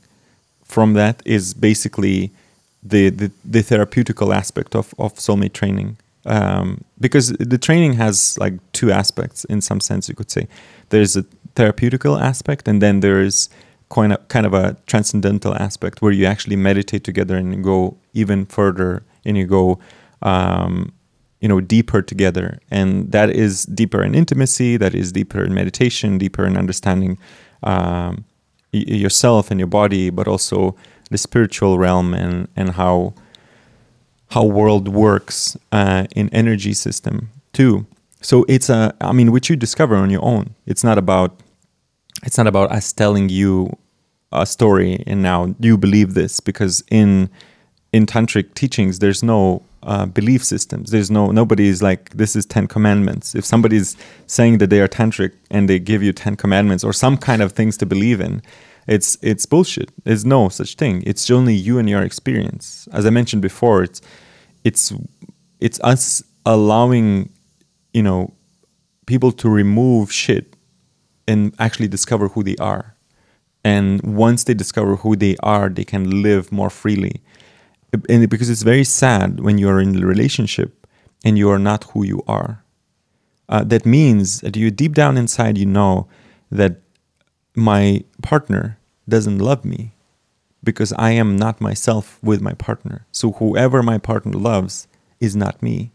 from 0.63 0.93
that 0.93 1.21
is 1.25 1.53
basically 1.53 2.31
the, 2.83 3.09
the, 3.09 3.31
the 3.45 3.59
therapeutical 3.59 4.35
aspect 4.35 4.75
of, 4.75 4.93
of 4.99 5.15
soulmate 5.15 5.53
training. 5.53 5.97
Um, 6.25 6.83
because 6.99 7.29
the 7.33 7.57
training 7.57 7.93
has 7.93 8.37
like 8.37 8.53
two 8.71 8.91
aspects 8.91 9.43
in 9.45 9.61
some 9.61 9.79
sense, 9.79 10.07
you 10.07 10.15
could 10.15 10.31
say. 10.31 10.47
There's 10.89 11.17
a 11.17 11.23
therapeutical 11.55 12.21
aspect, 12.21 12.67
and 12.67 12.81
then 12.81 13.01
there 13.01 13.21
is 13.21 13.49
kind 13.89 14.13
of, 14.13 14.27
kind 14.27 14.45
of 14.45 14.53
a 14.53 14.75
transcendental 14.87 15.55
aspect 15.55 16.01
where 16.01 16.11
you 16.11 16.25
actually 16.25 16.55
meditate 16.55 17.03
together 17.03 17.35
and 17.35 17.53
you 17.53 17.61
go 17.61 17.97
even 18.13 18.45
further 18.45 19.03
and 19.25 19.37
you 19.37 19.45
go 19.45 19.79
um, 20.21 20.91
you 21.41 21.47
know 21.49 21.59
deeper 21.59 22.01
together 22.01 22.57
and 22.71 23.11
that 23.11 23.29
is 23.29 23.65
deeper 23.65 24.01
in 24.01 24.15
intimacy 24.15 24.77
that 24.77 24.95
is 24.95 25.11
deeper 25.11 25.43
in 25.43 25.53
meditation 25.53 26.17
deeper 26.17 26.45
in 26.45 26.57
understanding 26.57 27.17
um, 27.63 28.23
yourself 28.71 29.51
and 29.51 29.59
your 29.59 29.67
body 29.67 30.09
but 30.09 30.27
also 30.27 30.75
the 31.13 31.17
spiritual 31.17 31.77
realm 31.77 32.13
and 32.13 32.49
and 32.55 32.71
how 32.71 33.13
how 34.31 34.43
world 34.43 34.87
works 34.87 35.55
uh, 35.71 36.05
in 36.15 36.27
energy 36.29 36.73
system 36.73 37.29
too. 37.53 37.85
So 38.21 38.45
it's 38.49 38.69
a 38.69 38.93
i 38.99 39.13
mean 39.13 39.31
which 39.31 39.49
you 39.49 39.55
discover 39.55 39.95
on 39.95 40.09
your 40.09 40.25
own. 40.25 40.55
It's 40.65 40.83
not 40.83 40.97
about 40.97 41.39
it's 42.25 42.37
not 42.37 42.47
about 42.47 42.71
us 42.71 42.91
telling 42.91 43.29
you 43.29 43.77
a 44.31 44.45
story 44.45 45.03
and 45.05 45.21
now 45.21 45.55
you 45.59 45.77
believe 45.77 46.15
this? 46.15 46.39
Because 46.39 46.83
in 46.89 47.29
in 47.91 48.05
tantric 48.05 48.53
teachings 48.55 48.99
there's 48.99 49.21
no 49.23 49.61
uh, 49.83 50.05
belief 50.05 50.43
systems. 50.43 50.89
There's 50.89 51.11
no 51.11 51.31
nobody 51.31 51.67
is 51.67 51.83
like 51.83 52.09
this 52.11 52.35
is 52.35 52.45
10 52.45 52.67
commandments. 52.67 53.35
If 53.35 53.45
somebody's 53.45 53.95
saying 54.25 54.57
that 54.59 54.69
they 54.71 54.81
are 54.81 54.87
tantric 54.87 55.33
and 55.51 55.69
they 55.69 55.79
give 55.79 56.01
you 56.01 56.11
10 56.11 56.37
commandments 56.37 56.83
or 56.83 56.93
some 56.93 57.17
kind 57.17 57.41
of 57.41 57.51
things 57.51 57.77
to 57.77 57.85
believe 57.85 58.19
in 58.19 58.41
it's 58.87 59.17
it's 59.21 59.45
bullshit. 59.45 59.91
There's 60.03 60.25
no 60.25 60.49
such 60.49 60.75
thing. 60.75 61.03
It's 61.05 61.29
only 61.31 61.53
you 61.53 61.77
and 61.77 61.89
your 61.89 62.01
experience. 62.01 62.87
As 62.91 63.05
i 63.05 63.09
mentioned 63.09 63.41
before 63.41 63.83
it's 63.83 64.01
it's 64.63 64.93
it's 65.59 65.79
us 65.81 66.23
allowing 66.45 67.31
you 67.93 68.03
know 68.03 68.33
people 69.05 69.31
to 69.31 69.49
remove 69.49 70.11
shit 70.11 70.55
and 71.27 71.53
actually 71.59 71.87
discover 71.87 72.27
who 72.29 72.43
they 72.43 72.55
are. 72.57 72.95
And 73.63 74.01
once 74.01 74.43
they 74.43 74.53
discover 74.53 74.97
who 74.97 75.15
they 75.15 75.37
are 75.41 75.69
they 75.69 75.85
can 75.85 76.21
live 76.21 76.51
more 76.51 76.69
freely. 76.69 77.21
And 78.09 78.27
because 78.29 78.49
it's 78.49 78.63
very 78.63 78.83
sad 78.83 79.39
when 79.39 79.57
you're 79.57 79.79
in 79.79 79.95
a 80.03 80.05
relationship 80.05 80.87
and 81.23 81.37
you 81.37 81.49
are 81.49 81.59
not 81.59 81.85
who 81.91 82.03
you 82.03 82.21
are. 82.27 82.63
Uh, 83.47 83.63
that 83.63 83.85
means 83.85 84.41
that 84.41 84.55
you 84.55 84.71
deep 84.71 84.93
down 84.93 85.15
inside 85.15 85.57
you 85.57 85.65
know 85.65 86.07
that 86.51 86.82
my 87.55 88.03
partner 88.21 88.77
doesn't 89.07 89.39
love 89.39 89.65
me 89.65 89.93
because 90.63 90.93
I 90.93 91.11
am 91.11 91.35
not 91.35 91.61
myself 91.61 92.19
with 92.23 92.41
my 92.41 92.53
partner. 92.53 93.05
So 93.11 93.33
whoever 93.33 93.83
my 93.83 93.97
partner 93.97 94.37
loves 94.37 94.87
is 95.19 95.35
not 95.35 95.61
me. 95.61 95.91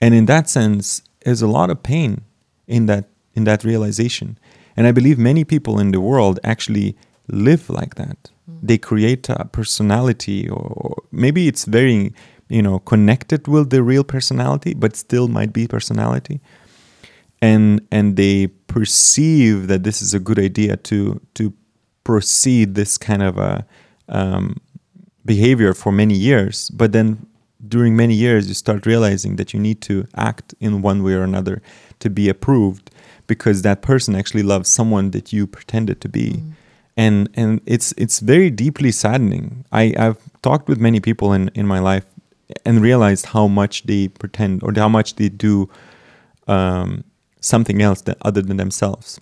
And 0.00 0.14
in 0.14 0.26
that 0.26 0.48
sense, 0.48 1.02
there's 1.24 1.42
a 1.42 1.48
lot 1.48 1.70
of 1.70 1.82
pain 1.82 2.22
in 2.66 2.86
that 2.86 3.06
in 3.34 3.44
that 3.44 3.64
realization. 3.64 4.38
And 4.76 4.86
I 4.86 4.92
believe 4.92 5.18
many 5.18 5.44
people 5.44 5.78
in 5.78 5.92
the 5.92 6.00
world 6.00 6.40
actually 6.42 6.96
live 7.28 7.68
like 7.68 7.96
that. 7.96 8.30
Mm-hmm. 8.50 8.66
They 8.66 8.78
create 8.78 9.28
a 9.28 9.44
personality 9.44 10.48
or, 10.48 10.72
or 10.76 11.02
maybe 11.12 11.48
it's 11.48 11.64
very, 11.64 12.12
you 12.48 12.62
know, 12.62 12.78
connected 12.80 13.46
with 13.46 13.70
the 13.70 13.82
real 13.82 14.04
personality, 14.04 14.74
but 14.74 14.96
still 14.96 15.28
might 15.28 15.52
be 15.52 15.68
personality. 15.68 16.40
And 17.42 17.80
and 17.90 18.16
they 18.16 18.48
perceive 18.66 19.66
that 19.68 19.82
this 19.82 20.02
is 20.02 20.14
a 20.14 20.20
good 20.20 20.38
idea 20.38 20.76
to 20.76 21.20
to 21.34 21.52
proceed 22.04 22.74
this 22.74 22.98
kind 22.98 23.22
of 23.22 23.38
a 23.38 23.66
um, 24.08 24.56
behavior 25.24 25.74
for 25.74 25.92
many 25.92 26.14
years, 26.14 26.70
but 26.70 26.92
then 26.92 27.26
during 27.68 27.94
many 27.94 28.14
years 28.14 28.48
you 28.48 28.54
start 28.54 28.86
realizing 28.86 29.36
that 29.36 29.52
you 29.52 29.60
need 29.60 29.80
to 29.82 30.06
act 30.16 30.54
in 30.60 30.82
one 30.82 31.02
way 31.02 31.12
or 31.12 31.22
another 31.22 31.60
to 31.98 32.08
be 32.08 32.28
approved 32.28 32.90
because 33.26 33.62
that 33.62 33.82
person 33.82 34.14
actually 34.14 34.42
loves 34.42 34.68
someone 34.68 35.10
that 35.10 35.32
you 35.32 35.46
pretended 35.46 36.00
to 36.00 36.08
be. 36.08 36.42
And 36.96 37.28
and 37.34 37.60
it's 37.66 37.92
it's 37.96 38.20
very 38.20 38.50
deeply 38.50 38.90
saddening. 38.90 39.64
I, 39.72 39.94
I've 39.96 40.18
talked 40.42 40.68
with 40.68 40.78
many 40.78 41.00
people 41.00 41.32
in, 41.32 41.48
in 41.54 41.66
my 41.66 41.78
life 41.78 42.04
and 42.64 42.82
realized 42.82 43.26
how 43.26 43.46
much 43.46 43.84
they 43.84 44.08
pretend 44.08 44.62
or 44.64 44.72
how 44.74 44.88
much 44.88 45.14
they 45.14 45.28
do 45.28 45.70
um, 46.48 47.04
something 47.40 47.82
else 47.82 48.02
that 48.02 48.18
other 48.22 48.42
than 48.42 48.56
themselves. 48.56 49.20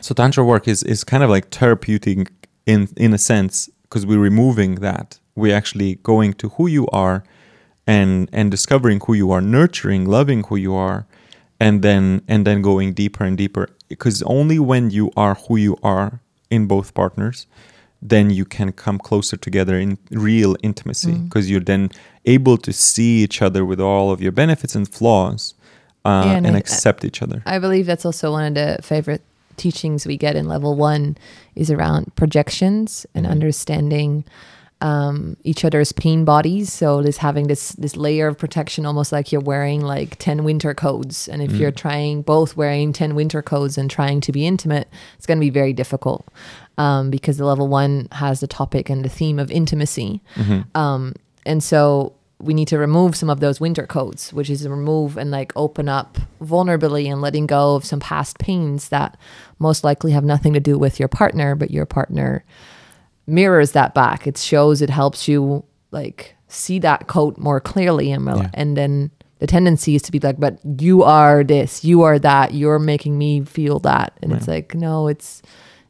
So 0.00 0.14
tantra 0.14 0.44
work 0.44 0.68
is 0.68 0.82
is 0.82 1.04
kind 1.04 1.22
of 1.22 1.30
like 1.30 1.50
therapeutic 1.50 2.30
in 2.66 2.88
in 2.96 3.14
a 3.14 3.18
sense 3.18 3.70
because 3.84 4.04
we're 4.04 4.18
removing 4.18 4.76
that. 4.76 5.18
We're 5.36 5.56
actually 5.56 5.96
going 6.02 6.34
to 6.34 6.48
who 6.50 6.66
you 6.66 6.86
are 6.88 7.24
and 7.86 8.28
and 8.32 8.50
discovering 8.50 9.00
who 9.06 9.14
you 9.14 9.30
are, 9.30 9.40
nurturing, 9.40 10.06
loving 10.06 10.44
who 10.44 10.56
you 10.56 10.74
are, 10.74 11.06
and 11.60 11.82
then 11.82 12.22
and 12.28 12.46
then 12.46 12.62
going 12.62 12.92
deeper 12.94 13.24
and 13.24 13.36
deeper. 13.36 13.68
Because 13.88 14.22
only 14.22 14.58
when 14.58 14.90
you 14.90 15.10
are 15.16 15.34
who 15.34 15.56
you 15.56 15.76
are 15.82 16.20
in 16.50 16.66
both 16.66 16.94
partners, 16.94 17.46
then 18.02 18.30
you 18.30 18.44
can 18.44 18.72
come 18.72 18.98
closer 18.98 19.36
together 19.36 19.78
in 19.78 19.98
real 20.10 20.56
intimacy. 20.62 21.12
Mm. 21.12 21.24
Because 21.24 21.50
you're 21.50 21.60
then 21.60 21.90
able 22.24 22.56
to 22.58 22.72
see 22.72 23.22
each 23.22 23.42
other 23.42 23.64
with 23.64 23.80
all 23.80 24.10
of 24.10 24.20
your 24.20 24.32
benefits 24.32 24.74
and 24.74 24.88
flaws, 24.88 25.54
uh, 26.04 26.22
Yeah, 26.26 26.32
and 26.36 26.46
and 26.46 26.56
I- 26.56 26.58
accept 26.58 27.04
each 27.04 27.22
other. 27.22 27.42
I 27.46 27.58
believe 27.58 27.86
that's 27.86 28.04
also 28.04 28.32
one 28.32 28.44
of 28.44 28.54
the 28.54 28.82
favorite 28.82 29.22
teachings 29.56 30.04
we 30.06 30.16
get 30.16 30.34
in 30.36 30.48
level 30.48 30.74
one 30.74 31.16
is 31.54 31.70
around 31.70 32.14
projections 32.16 33.06
and 33.14 33.24
understanding 33.26 34.24
um, 34.80 35.36
each 35.44 35.64
other's 35.64 35.92
pain 35.92 36.24
bodies. 36.24 36.72
So 36.72 37.00
this 37.00 37.16
having 37.18 37.46
this 37.46 37.70
this 37.72 37.96
layer 37.96 38.26
of 38.26 38.36
protection, 38.36 38.84
almost 38.84 39.12
like 39.12 39.32
you're 39.32 39.40
wearing 39.40 39.80
like 39.80 40.16
ten 40.18 40.44
winter 40.44 40.74
coats. 40.74 41.28
And 41.28 41.40
if 41.40 41.52
you're 41.52 41.70
trying 41.70 42.22
both 42.22 42.56
wearing 42.56 42.92
ten 42.92 43.14
winter 43.14 43.40
coats 43.42 43.78
and 43.78 43.90
trying 43.90 44.20
to 44.22 44.32
be 44.32 44.46
intimate, 44.46 44.88
it's 45.16 45.26
going 45.26 45.38
to 45.38 45.44
be 45.46 45.50
very 45.50 45.72
difficult 45.72 46.26
um, 46.76 47.10
because 47.10 47.38
the 47.38 47.46
level 47.46 47.68
one 47.68 48.08
has 48.12 48.40
the 48.40 48.46
topic 48.48 48.90
and 48.90 49.04
the 49.04 49.08
theme 49.08 49.38
of 49.38 49.50
intimacy. 49.50 50.20
Um, 50.74 51.14
and 51.46 51.62
so 51.62 52.12
we 52.44 52.54
need 52.54 52.68
to 52.68 52.78
remove 52.78 53.16
some 53.16 53.30
of 53.30 53.40
those 53.40 53.60
winter 53.60 53.86
coats, 53.86 54.32
which 54.32 54.50
is 54.50 54.68
remove 54.68 55.16
and 55.16 55.30
like 55.30 55.52
open 55.56 55.88
up 55.88 56.18
vulnerability 56.40 57.08
and 57.08 57.20
letting 57.20 57.46
go 57.46 57.74
of 57.74 57.84
some 57.84 58.00
past 58.00 58.38
pains 58.38 58.88
that 58.90 59.16
most 59.58 59.82
likely 59.84 60.12
have 60.12 60.24
nothing 60.24 60.52
to 60.52 60.60
do 60.60 60.78
with 60.78 60.98
your 61.00 61.08
partner, 61.08 61.54
but 61.54 61.70
your 61.70 61.86
partner 61.86 62.44
mirrors 63.26 63.72
that 63.72 63.94
back. 63.94 64.26
It 64.26 64.36
shows, 64.38 64.82
it 64.82 64.90
helps 64.90 65.26
you 65.28 65.64
like 65.90 66.36
see 66.48 66.78
that 66.80 67.06
coat 67.06 67.38
more 67.38 67.60
clearly, 67.60 68.12
and 68.12 68.24
Yeah. 68.26 68.50
and 68.54 68.76
then 68.76 69.10
the 69.38 69.46
tendency 69.46 69.94
is 69.94 70.02
to 70.02 70.12
be 70.12 70.20
like, 70.20 70.38
but 70.38 70.58
you 70.80 71.02
are 71.02 71.42
this, 71.44 71.84
you 71.84 72.02
are 72.02 72.18
that, 72.18 72.54
you're 72.54 72.78
making 72.78 73.18
me 73.18 73.40
feel 73.44 73.78
that, 73.80 74.12
and 74.22 74.32
it's 74.32 74.46
like 74.48 74.74
no, 74.74 75.08
it's 75.08 75.42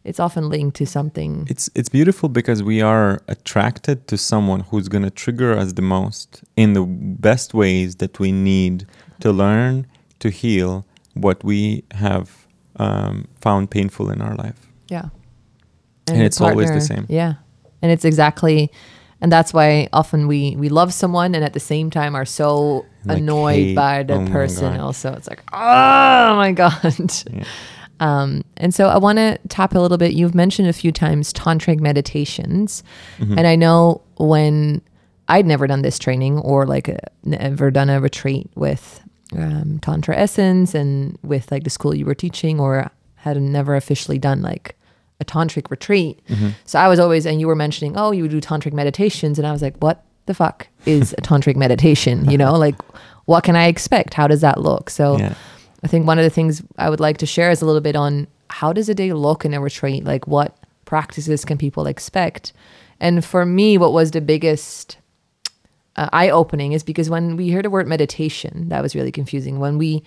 it's 0.05 0.21
often 0.21 0.49
linked 0.51 0.77
to 0.77 0.87
something. 0.87 1.47
It's 1.51 1.71
it's 1.75 1.89
beautiful 1.89 2.29
because 2.29 2.63
we 2.63 2.83
are 2.83 3.21
attracted 3.29 4.07
to 4.09 4.17
someone 4.17 4.61
who's 4.61 4.89
going 4.89 5.05
to 5.05 5.11
trigger 5.11 5.57
us 5.57 5.73
the 5.73 5.83
most 5.83 6.43
in 6.57 6.75
the 6.75 6.83
best 7.29 7.55
ways 7.55 7.97
that 7.97 8.19
we 8.21 8.31
need 8.33 8.87
to 9.21 9.33
learn 9.33 9.87
to 10.21 10.29
heal 10.31 10.85
what 11.15 11.43
we 11.45 11.85
have 11.93 12.47
um, 12.77 13.27
found 13.41 13.71
painful 13.71 14.11
in 14.11 14.21
our 14.21 14.35
life. 14.37 14.61
Yeah. 14.89 15.09
And 16.09 16.19
your 16.19 16.27
it's 16.27 16.41
always 16.41 16.71
the 16.71 16.81
same. 16.81 17.07
Yeah. 17.09 17.35
And 17.83 17.91
it's 17.93 18.05
exactly 18.05 18.71
and 19.21 19.33
that's 19.33 19.55
why 19.55 19.89
often 19.93 20.27
we 20.27 20.55
we 20.57 20.69
love 20.69 20.93
someone 20.93 21.35
and 21.35 21.45
at 21.45 21.53
the 21.55 21.61
same 21.61 21.89
time 21.91 22.15
are 22.15 22.27
so 22.27 22.85
Like 23.07 23.19
annoyed 23.19 23.55
hate. 23.55 23.75
by 23.77 24.03
the 24.03 24.15
Oh 24.17 24.27
person 24.27 24.79
also. 24.81 25.13
It's 25.15 25.29
like, 25.29 25.43
oh 25.53 26.37
my 26.37 26.53
God. 26.63 26.75
Yeah. 27.33 27.45
Um, 28.01 28.45
and 28.57 28.75
so 28.75 28.89
I 28.89 28.99
want 28.99 29.19
to 29.19 29.39
tap 29.49 29.75
a 29.75 29.79
little 29.79 29.99
bit. 29.99 30.13
You've 30.13 30.35
mentioned 30.35 30.69
a 30.69 30.73
few 30.73 30.93
times 30.93 31.33
tantric 31.33 31.81
meditations. 31.81 32.83
Mm-hmm. 33.19 33.39
And 33.39 33.47
I 33.47 33.57
know 33.57 34.03
when 34.17 34.83
I'd 35.29 35.47
never 35.47 35.67
done 35.67 35.83
this 35.83 35.99
training 35.99 36.39
or 36.39 36.67
like 36.67 36.89
a, 36.89 36.99
never 37.25 37.71
done 37.71 37.91
a 37.91 38.01
retreat 38.01 38.51
with 38.55 39.03
um, 39.37 39.79
Tantra 39.81 40.17
Essence 40.17 40.75
and 40.75 41.19
with 41.23 41.51
like 41.51 41.65
the 41.65 41.71
school 41.71 41.95
you 41.95 42.05
were 42.05 42.15
teaching 42.15 42.61
or 42.61 42.91
had 43.17 43.41
never 43.41 43.75
officially 43.75 44.19
done 44.19 44.43
like 44.43 44.77
a 45.21 45.25
tantric 45.25 45.71
retreat. 45.71 46.21
So 46.67 46.79
I 46.79 46.89
was 46.89 46.99
always, 46.99 47.27
and 47.27 47.41
you 47.41 47.47
were 47.47 47.57
mentioning, 47.57 47.97
oh, 47.97 48.11
you 48.11 48.23
would 48.23 48.31
do 48.31 48.41
tantric 48.41 48.73
meditations. 48.73 49.39
And 49.39 49.47
I 49.47 49.53
was 49.53 49.63
like, 49.63 49.77
what 49.79 50.05
the 50.27 50.35
fuck 50.35 50.69
is 50.85 51.13
a 51.13 51.23
tantric 51.23 51.57
meditation? 51.57 52.31
You 52.31 52.39
know, 52.43 52.55
like 52.55 52.77
what 53.27 53.45
can 53.45 53.57
I 53.57 53.67
expect? 53.67 54.15
How 54.15 54.27
does 54.27 54.41
that 54.43 54.61
look? 54.61 54.91
So 54.91 55.19
Yeah. 55.19 55.35
I 55.85 55.87
think 55.87 56.07
one 56.07 56.19
of 56.19 56.25
the 56.25 56.31
things 56.31 56.63
I 56.79 56.89
would 56.89 57.01
like 57.01 57.19
to 57.19 57.27
share 57.27 57.51
is 57.51 57.61
a 57.61 57.67
little 57.67 57.83
bit 57.83 57.95
on 57.95 58.27
how 58.49 58.73
does 58.73 58.89
a 58.89 58.95
day 58.95 59.13
look 59.13 59.45
in 59.45 59.53
a 59.53 59.61
retreat? 59.61 60.05
Like 60.05 60.27
what 60.27 60.57
practices 60.87 61.45
can 61.45 61.59
people 61.59 61.87
expect? 61.87 62.55
And 63.01 63.23
for 63.25 63.45
me, 63.45 63.77
what 63.77 63.93
was 63.93 64.11
the 64.11 64.23
biggest 64.23 64.97
uh, 65.97 66.09
eye 66.13 66.31
opening 66.31 66.73
is 66.73 66.83
because 66.83 67.11
when 67.11 67.37
we 67.37 67.49
hear 67.49 67.63
the 67.63 67.71
word 67.71 67.87
meditation, 67.87 68.71
that 68.71 68.83
was 68.83 68.95
really 68.95 69.13
confusing. 69.13 69.59
When 69.59 69.77
we, 69.77 70.03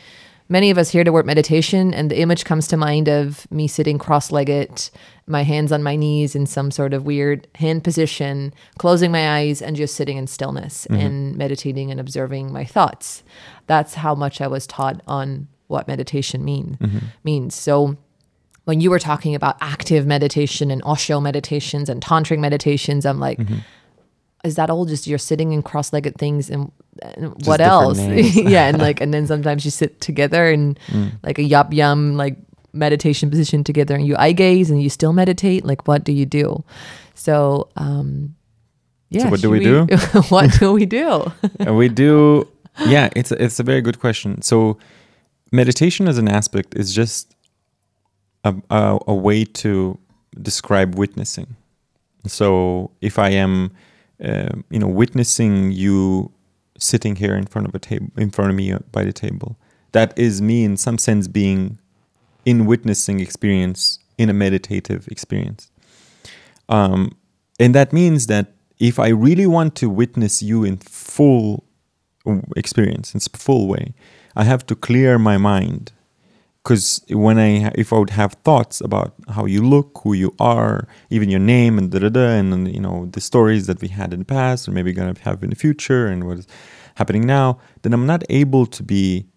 many 0.50 0.72
of 0.72 0.80
us 0.80 0.90
hear 0.90 1.04
the 1.04 1.12
word 1.12 1.28
meditation, 1.28 1.94
and 1.94 2.10
the 2.10 2.20
image 2.20 2.44
comes 2.44 2.68
to 2.70 2.78
mind 2.78 3.08
of 3.08 3.50
me 3.52 3.68
sitting 3.68 4.00
cross 4.00 4.32
legged, 4.32 4.90
my 5.28 5.44
hands 5.44 5.72
on 5.72 5.84
my 5.84 5.96
knees 5.96 6.36
in 6.36 6.48
some 6.48 6.72
sort 6.72 6.94
of 6.94 7.06
weird 7.06 7.48
hand 7.56 7.84
position, 7.84 8.54
closing 8.80 9.12
my 9.12 9.38
eyes, 9.38 9.62
and 9.62 9.76
just 9.76 9.96
sitting 9.96 10.18
in 10.18 10.26
stillness 10.26 10.88
and 10.88 11.36
meditating 11.36 11.92
and 11.92 12.00
observing 12.00 12.52
my 12.52 12.66
thoughts. 12.66 13.24
That's 13.68 13.96
how 13.96 14.16
much 14.16 14.42
I 14.42 14.48
was 14.48 14.66
taught 14.66 15.02
on 15.06 15.48
what 15.68 15.88
meditation 15.88 16.44
mean 16.44 16.78
means. 17.24 17.56
So 17.56 17.98
when 18.66 18.82
you 18.82 18.90
were 18.90 19.00
talking 19.00 19.34
about 19.36 19.56
active 19.62 20.06
meditation 20.06 20.72
and 20.72 20.82
Osho 20.84 21.20
meditations 21.22 21.88
and 21.90 22.02
tantric 22.02 22.40
meditations, 22.40 23.06
I'm 23.06 23.20
like, 23.20 23.40
is 24.44 24.56
that 24.56 24.70
all 24.70 24.86
just 24.86 25.08
you're 25.08 25.18
sitting 25.18 25.52
in 25.54 25.62
cross-legged 25.62 26.16
things 26.18 26.50
and, 26.50 26.72
and 27.02 27.34
what 27.46 27.62
else? 27.62 28.00
yeah 28.56 28.68
and 28.68 28.80
like 28.80 29.02
and 29.02 29.14
then 29.14 29.26
sometimes 29.28 29.64
you 29.66 29.72
sit 29.72 30.00
together 30.02 30.48
in 30.52 30.76
Mm. 30.90 31.12
like 31.24 31.38
a 31.40 31.44
yab 31.44 31.74
yum 31.74 32.16
like 32.18 32.38
meditation 32.74 33.30
position 33.30 33.64
together 33.64 33.96
and 33.96 34.06
you 34.06 34.16
eye 34.18 34.34
gaze 34.34 34.70
and 34.70 34.82
you 34.82 34.90
still 34.90 35.12
meditate 35.14 35.66
like 35.66 35.88
what 35.88 36.04
do 36.04 36.12
you 36.12 36.26
do? 36.26 36.64
So 37.16 37.70
um 37.78 38.36
yeah 39.10 39.30
what 39.30 39.42
do 39.42 39.48
should 39.48 39.52
we 39.52 39.60
do? 39.60 39.86
what 40.30 40.52
do 40.60 40.74
we 40.74 40.86
do? 40.86 41.32
And 41.60 41.78
we 41.78 41.88
do 41.90 42.48
yeah 42.86 43.10
it's 43.16 43.32
it's 43.32 43.60
a 43.60 43.64
very 43.64 43.82
good 43.82 44.00
question. 44.00 44.42
So 44.42 44.78
meditation 45.52 46.08
as 46.08 46.18
an 46.18 46.28
aspect 46.28 46.76
is 46.76 46.94
just 46.94 47.36
a, 48.44 48.56
a, 48.70 49.00
a 49.08 49.16
way 49.16 49.46
to 49.46 49.98
describe 50.42 50.96
witnessing. 50.96 51.56
So 52.26 52.92
if 53.02 53.18
i 53.18 53.30
am 53.30 53.72
uh, 54.24 54.50
you 54.70 54.80
know 54.80 54.88
witnessing 54.88 55.72
you 55.72 56.32
sitting 56.78 57.16
here 57.16 57.36
in 57.36 57.46
front 57.46 57.68
of 57.68 57.74
a 57.74 57.80
table 57.80 58.08
in 58.18 58.30
front 58.30 58.50
of 58.52 58.56
me 58.56 58.72
uh, 58.72 58.80
by 58.92 59.04
the 59.04 59.14
table 59.14 59.58
that 59.92 60.18
is 60.18 60.42
me 60.42 60.64
in 60.64 60.78
some 60.78 60.98
sense 60.98 61.28
being 61.28 61.80
in 62.46 62.66
witnessing 62.66 63.20
experience 63.20 64.00
in 64.18 64.30
a 64.30 64.34
meditative 64.34 65.08
experience. 65.10 65.70
Um, 66.70 67.12
and 67.60 67.74
that 67.76 67.94
means 67.94 68.28
that 68.28 68.54
if 68.80 69.00
I 69.00 69.10
really 69.10 69.48
want 69.48 69.76
to 69.78 69.90
witness 69.90 70.42
you 70.42 70.64
in 70.64 70.78
full 70.78 71.64
experience, 72.56 73.14
in 73.14 73.20
full 73.20 73.68
way, 73.68 73.94
I 74.36 74.44
have 74.44 74.66
to 74.68 74.76
clear 74.76 75.18
my 75.18 75.38
mind. 75.38 75.92
Because 76.64 77.02
when 77.10 77.40
I, 77.40 77.72
if 77.76 77.94
I 77.94 77.98
would 77.98 78.10
have 78.10 78.34
thoughts 78.44 78.82
about 78.82 79.14
how 79.30 79.46
you 79.46 79.62
look, 79.62 80.02
who 80.04 80.12
you 80.14 80.36
are, 80.38 80.86
even 81.10 81.30
your 81.30 81.40
name, 81.40 81.78
and 81.78 81.90
da 81.90 82.00
da 82.00 82.10
da, 82.10 82.28
and 82.40 82.74
you 82.74 82.82
know 82.82 83.06
the 83.06 83.22
stories 83.22 83.68
that 83.68 83.82
we 83.82 83.88
had 83.88 84.12
in 84.12 84.20
the 84.20 84.26
past, 84.26 84.68
or 84.68 84.72
maybe 84.72 84.92
gonna 84.92 85.16
have 85.22 85.42
in 85.44 85.50
the 85.50 85.56
future, 85.56 86.08
and 86.08 86.28
what 86.28 86.40
is 86.40 86.48
happening 86.96 87.26
now, 87.26 87.60
then 87.84 87.94
I'm 87.94 88.06
not 88.06 88.24
able 88.30 88.66
to 88.66 88.84
be 88.84 89.28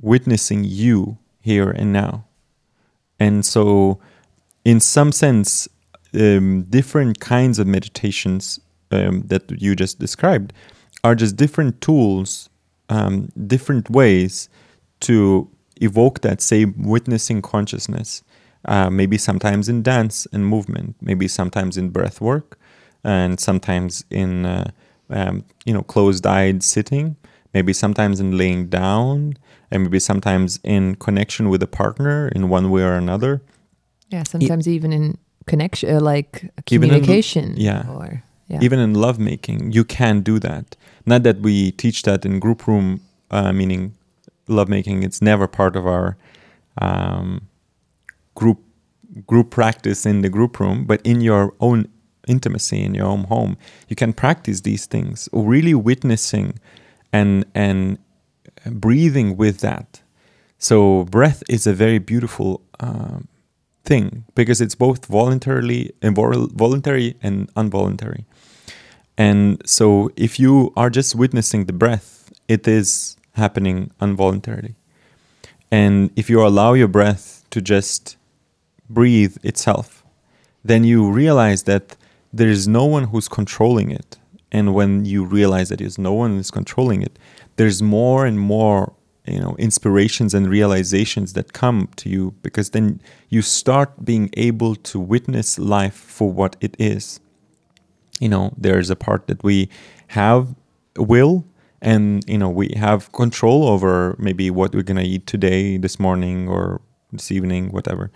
witnessing 0.00 0.64
you 0.64 1.18
here 1.40 1.70
and 1.70 1.92
now. 1.92 2.24
And 3.20 3.46
so, 3.46 4.00
in 4.64 4.80
some 4.80 5.12
sense, 5.12 5.68
um, 6.14 6.64
different 6.68 7.20
kinds 7.20 7.58
of 7.58 7.66
meditations 7.66 8.58
um, 8.90 9.22
that 9.28 9.44
you 9.62 9.76
just 9.76 9.98
described 9.98 10.52
are 11.04 11.14
just 11.14 11.36
different 11.36 11.80
tools, 11.80 12.48
um, 12.88 13.28
different 13.46 13.90
ways 13.90 14.48
to 15.00 15.48
evoke 15.80 16.20
that 16.20 16.40
same 16.40 16.74
witnessing 16.78 17.42
consciousness. 17.42 18.22
Uh, 18.64 18.88
maybe 18.88 19.18
sometimes 19.18 19.68
in 19.68 19.82
dance 19.82 20.26
and 20.32 20.46
movement, 20.46 20.94
maybe 21.00 21.26
sometimes 21.26 21.76
in 21.76 21.88
breath 21.90 22.20
work, 22.20 22.58
and 23.02 23.40
sometimes 23.40 24.04
in 24.10 24.46
uh, 24.46 24.70
um, 25.10 25.44
you 25.64 25.72
know 25.74 25.82
closed-eyed 25.82 26.62
sitting. 26.62 27.16
Maybe 27.52 27.72
sometimes 27.74 28.18
in 28.20 28.38
laying 28.38 28.68
down, 28.68 29.34
and 29.70 29.82
maybe 29.82 29.98
sometimes 29.98 30.58
in 30.64 30.94
connection 30.94 31.50
with 31.50 31.62
a 31.62 31.66
partner 31.66 32.28
in 32.28 32.48
one 32.48 32.70
way 32.70 32.82
or 32.82 32.94
another. 32.94 33.42
yeah 34.10 34.22
sometimes 34.22 34.68
even 34.68 34.92
in 34.92 35.16
connection 35.46 35.96
uh, 35.96 36.00
like 36.00 36.44
Even 36.70 36.90
in- 36.90 37.00
communication 37.00 37.54
yeah. 37.56 37.82
or 37.90 38.22
yeah. 38.48 38.58
Even 38.60 38.78
in 38.78 38.94
lovemaking 38.94 39.72
you 39.72 39.84
can 39.84 40.20
do 40.20 40.38
that. 40.38 40.76
Not 41.06 41.22
that 41.22 41.40
we 41.40 41.72
teach 41.72 42.02
that 42.02 42.24
in 42.24 42.38
group 42.38 42.66
room 42.66 43.00
uh, 43.30 43.52
meaning 43.52 43.94
lovemaking 44.48 45.02
it's 45.02 45.22
never 45.22 45.46
part 45.46 45.76
of 45.76 45.86
our 45.86 46.16
um, 46.78 47.48
group 48.34 48.58
group 49.26 49.50
practice 49.50 50.06
in 50.06 50.22
the 50.22 50.28
group 50.28 50.58
room 50.58 50.84
but 50.84 51.00
in 51.04 51.20
your 51.20 51.54
own 51.60 51.86
intimacy 52.26 52.82
in 52.82 52.94
your 52.94 53.06
own 53.06 53.24
home 53.24 53.56
you 53.88 53.96
can 53.96 54.12
practice 54.12 54.60
these 54.62 54.86
things. 54.86 55.28
Really 55.32 55.74
witnessing 55.74 56.58
and 57.12 57.44
and 57.54 57.98
breathing 58.70 59.36
with 59.36 59.58
that. 59.60 60.02
So 60.58 61.04
breath 61.04 61.42
is 61.48 61.66
a 61.66 61.72
very 61.72 61.98
beautiful 61.98 62.62
um, 62.80 63.28
thing 63.84 64.24
because 64.34 64.60
it's 64.60 64.76
both 64.76 65.06
voluntarily 65.06 65.92
and 66.00 66.14
voluntary 66.14 67.16
and 67.22 67.50
involuntary 67.56 68.24
and 69.18 69.60
so 69.66 70.10
if 70.16 70.38
you 70.38 70.72
are 70.76 70.90
just 70.90 71.14
witnessing 71.14 71.66
the 71.66 71.72
breath, 71.72 72.32
it 72.48 72.66
is 72.66 73.16
happening 73.34 73.90
involuntarily. 74.00 74.74
And 75.70 76.10
if 76.16 76.28
you 76.30 76.44
allow 76.44 76.74
your 76.74 76.88
breath 76.88 77.44
to 77.50 77.60
just 77.60 78.16
breathe 78.88 79.36
itself, 79.42 80.04
then 80.64 80.84
you 80.84 81.10
realize 81.10 81.64
that 81.64 81.96
there 82.32 82.48
is 82.48 82.68
no 82.68 82.84
one 82.84 83.04
who's 83.04 83.28
controlling 83.28 83.90
it. 83.90 84.18
And 84.50 84.74
when 84.74 85.04
you 85.04 85.24
realize 85.24 85.70
that 85.70 85.78
there's 85.78 85.98
no 85.98 86.12
one 86.12 86.36
who's 86.36 86.50
controlling 86.50 87.02
it, 87.02 87.18
there's 87.56 87.82
more 87.82 88.26
and 88.26 88.38
more, 88.38 88.92
you 89.26 89.40
know, 89.40 89.56
inspirations 89.58 90.34
and 90.34 90.48
realizations 90.48 91.32
that 91.34 91.52
come 91.52 91.88
to 91.96 92.08
you 92.08 92.34
because 92.42 92.70
then 92.70 93.00
you 93.28 93.40
start 93.42 94.04
being 94.04 94.30
able 94.34 94.74
to 94.76 95.00
witness 95.00 95.58
life 95.58 95.94
for 95.94 96.30
what 96.30 96.56
it 96.60 96.76
is 96.78 97.20
you 98.22 98.28
know 98.28 98.52
there's 98.56 98.90
a 98.90 98.96
part 98.96 99.26
that 99.26 99.42
we 99.42 99.68
have 100.08 100.54
will 100.96 101.44
and 101.80 102.24
you 102.28 102.38
know 102.38 102.48
we 102.48 102.72
have 102.76 103.10
control 103.12 103.68
over 103.68 104.16
maybe 104.18 104.50
what 104.50 104.74
we're 104.74 104.82
to 105.04 105.10
eat 105.14 105.26
today 105.26 105.76
this 105.76 105.98
morning 105.98 106.48
or 106.48 106.80
this 107.12 107.30
evening 107.30 107.70
whatever. 107.72 108.10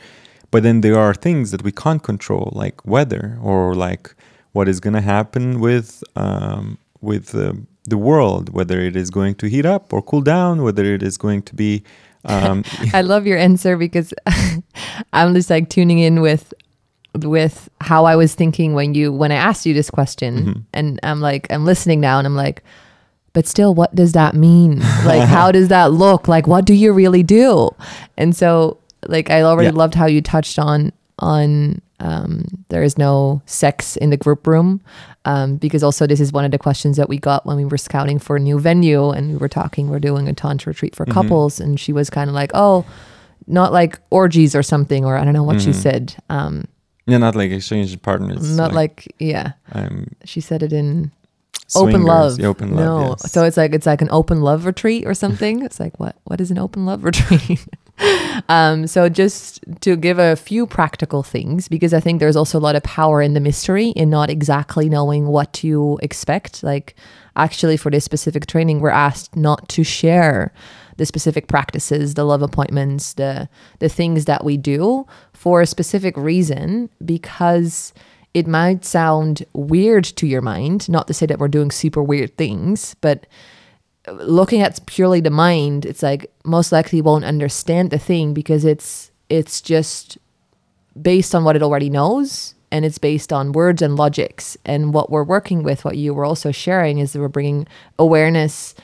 But 0.52 0.62
then 0.62 0.80
there 0.80 0.98
are 0.98 1.12
things 1.12 1.50
that 1.50 1.62
we 1.62 1.72
can't 1.72 2.02
control 2.02 2.52
like 2.54 2.86
weather 2.86 3.36
or 3.42 3.74
like 3.74 4.14
what 4.52 4.68
is 4.68 4.78
to 4.94 5.00
happen 5.00 5.60
with 5.60 6.04
um, 6.14 6.78
with 7.00 7.34
uh, 7.34 7.52
the 7.84 7.98
world 7.98 8.54
whether 8.54 8.80
it 8.80 8.96
is 8.96 9.10
going 9.10 9.34
to 9.36 9.48
heat 9.48 9.66
up 9.66 9.92
or 9.92 10.00
cool 10.02 10.22
down 10.22 10.62
whether 10.62 10.84
it 10.84 11.02
is 11.02 11.18
going 11.18 11.42
to 11.42 11.54
be 11.54 11.82
um, 12.24 12.64
I 12.94 13.02
love 13.02 13.26
your 13.26 13.38
answer 13.38 13.76
because 13.76 14.14
I'm 15.12 15.34
just 15.34 15.50
like 15.50 15.68
tuning 15.68 15.98
in 15.98 16.20
with 16.20 16.54
with 17.24 17.68
how 17.80 18.04
I 18.04 18.16
was 18.16 18.34
thinking 18.34 18.74
when 18.74 18.94
you 18.94 19.12
when 19.12 19.32
I 19.32 19.36
asked 19.36 19.66
you 19.66 19.74
this 19.74 19.90
question. 19.90 20.66
And 20.74 21.00
I'm 21.02 21.20
like 21.20 21.46
I'm 21.50 21.64
listening 21.64 22.00
now 22.00 22.18
and 22.18 22.26
I'm 22.26 22.36
like 22.36 22.62
but 23.32 23.46
still 23.46 23.74
what 23.74 23.94
does 23.94 24.12
that 24.12 24.34
mean? 24.34 24.80
Like 25.04 25.28
how 25.28 25.52
does 25.52 25.68
that 25.68 25.92
look? 25.92 26.26
Like 26.28 26.46
what 26.46 26.64
do 26.64 26.74
you 26.74 26.92
really 26.92 27.22
do? 27.22 27.70
And 28.16 28.34
so 28.34 28.78
like 29.06 29.30
I 29.30 29.42
already 29.42 29.66
Yeah. 29.68 29.78
loved 29.78 29.94
how 29.94 30.06
you 30.06 30.20
touched 30.22 30.58
on 30.58 30.92
on 31.18 31.80
um, 31.98 32.44
there 32.68 32.82
is 32.82 32.98
no 32.98 33.40
sex 33.46 33.96
in 33.96 34.10
the 34.10 34.18
group 34.18 34.46
room 34.46 34.82
um, 35.24 35.56
because 35.56 35.82
also 35.82 36.06
this 36.06 36.20
is 36.20 36.30
one 36.30 36.44
of 36.44 36.50
the 36.50 36.58
questions 36.58 36.98
that 36.98 37.08
we 37.08 37.16
got 37.18 37.46
when 37.46 37.56
we 37.56 37.64
were 37.64 37.78
scouting 37.78 38.18
for 38.18 38.36
a 38.36 38.40
new 38.40 38.58
venue 38.58 39.10
and 39.10 39.30
we 39.30 39.36
were 39.38 39.48
talking 39.48 39.88
we're 39.88 39.98
doing 39.98 40.28
a 40.28 40.34
tantra 40.34 40.70
retreat 40.72 40.94
for 40.94 41.06
couples. 41.06 41.58
And 41.60 41.80
she 41.80 41.92
was 41.94 42.10
kind 42.10 42.28
of 42.28 42.34
like 42.34 42.50
oh 42.54 42.84
not 43.46 43.72
like 43.72 43.98
orgies 44.10 44.54
or 44.56 44.62
something 44.62 45.04
or 45.04 45.16
i 45.16 45.24
don't 45.24 45.32
know 45.34 45.42
what 45.44 45.60
she 45.60 45.72
said. 45.72 46.16
Um, 46.28 46.64
yeah 47.06 47.18
not 47.18 47.34
like 47.34 47.50
exchanging 47.50 47.98
partners 47.98 48.56
not 48.56 48.72
like, 48.72 49.14
yeah. 49.18 49.52
Um, 49.72 50.08
she 50.24 50.40
said 50.40 50.62
it 50.62 50.72
in 50.72 51.12
open 51.74 52.04
love. 52.04 52.40
open 52.40 52.74
love 52.74 53.00
no. 53.00 53.08
yes. 53.08 53.32
so 53.32 53.44
it's 53.44 53.56
like 53.56 53.72
it's 53.72 53.86
like 53.86 54.02
an 54.02 54.08
open 54.10 54.40
love 54.42 54.66
retreat 54.66 55.06
or 55.06 55.14
something? 55.14 55.62
It's 55.62 55.80
like 55.80 55.98
what 55.98 56.16
what 56.24 56.40
is 56.40 56.50
an 56.50 56.58
open 56.58 56.86
love 56.86 57.04
retreat? 57.10 57.66
Um 58.48 58.86
so 58.86 59.08
just 59.08 59.64
to 59.80 59.96
give 59.96 60.18
a 60.18 60.36
few 60.36 60.66
practical 60.66 61.22
things 61.22 61.66
because 61.66 61.94
i 61.94 62.00
think 62.00 62.20
there's 62.20 62.36
also 62.36 62.58
a 62.58 62.60
lot 62.60 62.76
of 62.76 62.82
power 62.82 63.22
in 63.22 63.34
the 63.34 63.40
mystery 63.40 63.88
in 63.90 64.10
not 64.10 64.30
exactly 64.30 64.88
knowing 64.88 65.26
what 65.26 65.52
to 65.54 65.98
expect. 66.02 66.62
Like 66.62 66.94
actually 67.34 67.76
for 67.76 67.90
this 67.90 68.04
specific 68.04 68.46
training 68.46 68.80
we're 68.80 68.90
asked 68.90 69.36
not 69.36 69.68
to 69.68 69.84
share 69.84 70.52
the 70.96 71.04
specific 71.04 71.48
practices 71.48 72.14
the 72.14 72.24
love 72.24 72.42
appointments 72.42 73.14
the 73.14 73.48
the 73.80 73.88
things 73.88 74.24
that 74.24 74.44
we 74.44 74.56
do 74.56 75.06
for 75.46 75.60
a 75.60 75.66
specific 75.66 76.16
reason 76.16 76.90
because 77.04 77.94
it 78.34 78.48
might 78.48 78.84
sound 78.84 79.46
weird 79.52 80.02
to 80.02 80.26
your 80.26 80.42
mind 80.42 80.88
not 80.88 81.06
to 81.06 81.14
say 81.14 81.24
that 81.24 81.38
we're 81.38 81.46
doing 81.46 81.70
super 81.70 82.02
weird 82.02 82.36
things 82.36 82.96
but 83.00 83.28
looking 84.08 84.60
at 84.60 84.84
purely 84.86 85.20
the 85.20 85.30
mind 85.30 85.86
it's 85.86 86.02
like 86.02 86.28
most 86.42 86.72
likely 86.72 87.00
won't 87.00 87.24
understand 87.24 87.92
the 87.92 87.98
thing 87.98 88.34
because 88.34 88.64
it's 88.64 89.12
it's 89.28 89.60
just 89.60 90.18
based 91.00 91.32
on 91.32 91.44
what 91.44 91.54
it 91.54 91.62
already 91.62 91.90
knows 91.90 92.56
and 92.72 92.84
it's 92.84 92.98
based 92.98 93.32
on 93.32 93.52
words 93.52 93.82
and 93.82 93.96
logics. 93.96 94.56
And 94.64 94.92
what 94.92 95.10
we're 95.10 95.24
working 95.24 95.62
with 95.62 95.84
what 95.84 95.96
you 95.96 96.12
were 96.12 96.24
also 96.24 96.50
sharing 96.50 96.98
is 96.98 97.12
that 97.12 97.20
we're 97.20 97.28
bringing 97.28 97.66
awareness 97.98 98.74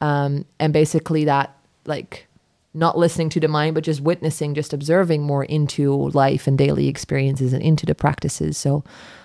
um, 0.00 0.44
and 0.58 0.72
basically 0.72 1.24
that 1.24 1.56
like 1.86 2.26
not 2.72 2.96
listening 2.96 3.28
to 3.28 3.40
the 3.40 3.48
mind 3.48 3.74
but 3.74 3.84
just 3.84 4.00
witnessing 4.00 4.54
just 4.54 4.72
observing 4.72 5.22
more 5.22 5.44
into 5.44 5.92
life 6.10 6.46
and 6.46 6.56
daily 6.56 6.88
experiences 6.88 7.52
and 7.52 7.62
into 7.62 7.86
the 7.86 7.94
practices 7.94 8.56
so 8.56 8.84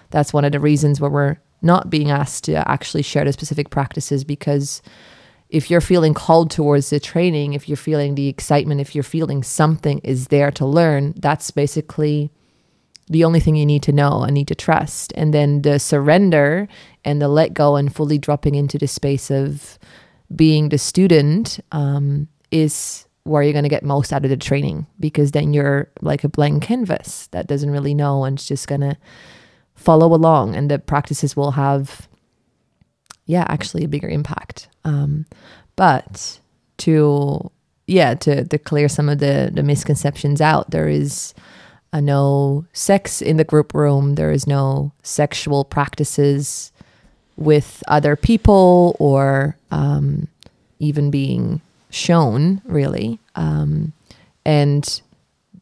that's 0.09 0.33
one 0.33 0.45
of 0.45 0.51
the 0.51 0.59
reasons 0.59 0.99
why 0.99 1.07
we're 1.07 1.37
not 1.61 1.89
being 1.89 2.11
asked 2.11 2.43
to 2.45 2.69
actually 2.69 3.01
share 3.01 3.25
the 3.25 3.33
specific 3.33 3.69
practices 3.69 4.23
because 4.23 4.81
if 5.49 5.69
you're 5.69 5.81
feeling 5.81 6.13
called 6.13 6.51
towards 6.51 6.89
the 6.89 6.99
training, 6.99 7.53
if 7.53 7.69
you're 7.69 7.77
feeling 7.77 8.15
the 8.15 8.27
excitement, 8.27 8.81
if 8.81 8.95
you're 8.95 9.03
feeling 9.03 9.43
something 9.43 9.99
is 9.99 10.27
there 10.27 10.51
to 10.51 10.65
learn, 10.65 11.13
that's 11.17 11.51
basically 11.51 12.31
the 13.07 13.23
only 13.23 13.39
thing 13.39 13.55
you 13.55 13.65
need 13.65 13.83
to 13.83 13.91
know 13.91 14.23
and 14.23 14.33
need 14.33 14.47
to 14.47 14.55
trust. 14.55 15.13
And 15.15 15.33
then 15.33 15.61
the 15.61 15.79
surrender 15.79 16.67
and 17.03 17.21
the 17.21 17.27
let 17.27 17.53
go 17.53 17.75
and 17.75 17.93
fully 17.93 18.17
dropping 18.17 18.55
into 18.55 18.77
the 18.77 18.87
space 18.87 19.29
of 19.29 19.77
being 20.35 20.69
the 20.69 20.79
student 20.79 21.59
um, 21.71 22.27
is 22.49 23.05
where 23.25 23.41
you're 23.41 23.53
going 23.53 23.63
to 23.63 23.69
get 23.69 23.83
most 23.83 24.13
out 24.13 24.23
of 24.23 24.29
the 24.29 24.37
training 24.37 24.85
because 24.99 25.31
then 25.31 25.53
you're 25.53 25.89
like 26.01 26.23
a 26.23 26.29
blank 26.29 26.63
canvas 26.63 27.27
that 27.31 27.47
doesn't 27.47 27.71
really 27.71 27.93
know 27.93 28.23
and 28.23 28.37
it's 28.37 28.47
just 28.47 28.67
going 28.67 28.81
to 28.81 28.95
follow 29.73 30.13
along 30.13 30.55
and 30.55 30.71
the 30.71 30.79
practices 30.79 31.35
will 31.35 31.51
have 31.51 32.07
yeah 33.25 33.45
actually 33.49 33.83
a 33.83 33.89
bigger 33.89 34.07
impact. 34.07 34.69
Um, 34.83 35.25
but 35.75 36.39
to 36.77 37.51
yeah 37.87 38.13
to, 38.15 38.45
to 38.45 38.57
clear 38.57 38.87
some 38.87 39.09
of 39.09 39.19
the 39.19 39.51
the 39.53 39.63
misconceptions 39.63 40.39
out 40.39 40.71
there 40.71 40.87
is 40.87 41.33
uh, 41.93 41.99
no 41.99 42.65
sex 42.73 43.21
in 43.21 43.37
the 43.37 43.43
group 43.43 43.73
room. 43.73 44.15
There 44.15 44.31
is 44.31 44.45
no 44.45 44.91
sexual 45.01 45.63
practices 45.63 46.71
with 47.37 47.83
other 47.87 48.15
people 48.15 48.95
or 48.99 49.57
um, 49.71 50.27
even 50.79 51.09
being 51.09 51.61
shown 51.95 52.61
really. 52.65 53.19
Um, 53.35 53.93
and 54.45 55.01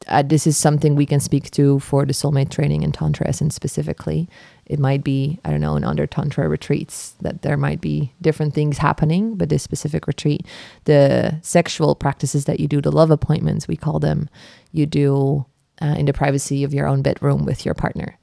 uh, 0.08 0.24
this 0.24 0.46
is 0.46 0.58
something 0.58 0.96
we 0.96 1.06
can 1.06 1.20
speak 1.20 1.50
to 1.52 1.80
for 1.80 2.06
the 2.06 2.14
soulmate 2.14 2.50
training 2.50 2.84
and 2.84 2.94
tantra 2.94 3.28
essence 3.28 3.56
specifically. 3.56 4.28
It 4.66 4.80
might 4.80 5.04
be 5.04 5.40
i 5.46 5.52
don't 5.52 5.62
know 5.62 5.76
in 5.76 5.84
under 5.84 6.08
tantra 6.08 6.48
retreats 6.48 7.16
that 7.22 7.42
there 7.42 7.58
might 7.58 7.82
be 7.82 8.14
different 8.22 8.54
things 8.54 8.78
happening 8.80 9.36
but 9.36 9.50
this 9.50 9.64
specific 9.64 10.08
retreat. 10.08 10.46
The 10.86 11.40
sexual 11.42 11.96
practices 11.96 12.46
that 12.46 12.60
you 12.60 12.68
do 12.68 12.82
the 12.82 12.92
love 12.92 13.12
appointments 13.12 13.68
we 13.68 13.78
call 13.78 14.00
them 14.00 14.30
you 14.72 14.86
do 14.86 15.46
uh, 15.82 15.96
in 15.98 16.06
the 16.06 16.14
privacy 16.14 16.64
of 16.64 16.74
your 16.74 16.88
own 16.88 17.02
bedroom 17.02 17.46
with 17.46 17.66
your 17.66 17.74
partner. 17.74 18.18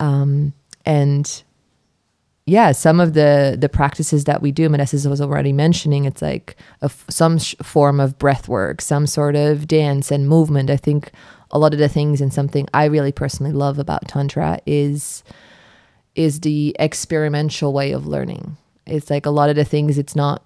Um, 0.00 0.52
and 0.84 1.42
yeah, 2.46 2.72
some 2.72 3.00
of 3.00 3.14
the 3.14 3.56
the 3.58 3.70
practices 3.70 4.24
that 4.24 4.42
we 4.42 4.52
do, 4.52 4.68
Modestas 4.68 5.08
was 5.08 5.20
already 5.20 5.52
mentioning, 5.52 6.04
it's 6.04 6.20
like 6.20 6.56
a 6.82 6.90
some 7.08 7.38
sh- 7.38 7.54
form 7.62 8.00
of 8.00 8.18
breath 8.18 8.48
work, 8.48 8.82
some 8.82 9.06
sort 9.06 9.34
of 9.34 9.66
dance 9.66 10.10
and 10.10 10.28
movement. 10.28 10.68
I 10.68 10.76
think 10.76 11.10
a 11.50 11.58
lot 11.58 11.72
of 11.72 11.78
the 11.78 11.88
things 11.88 12.20
and 12.20 12.32
something 12.32 12.68
I 12.74 12.84
really 12.84 13.12
personally 13.12 13.52
love 13.52 13.78
about 13.78 14.08
tantra 14.08 14.58
is 14.66 15.24
is 16.14 16.40
the 16.40 16.76
experimental 16.78 17.72
way 17.72 17.92
of 17.92 18.06
learning. 18.06 18.56
It's 18.86 19.10
like 19.10 19.24
a 19.24 19.30
lot 19.30 19.48
of 19.48 19.56
the 19.56 19.64
things. 19.64 19.96
It's 19.96 20.14
not 20.14 20.44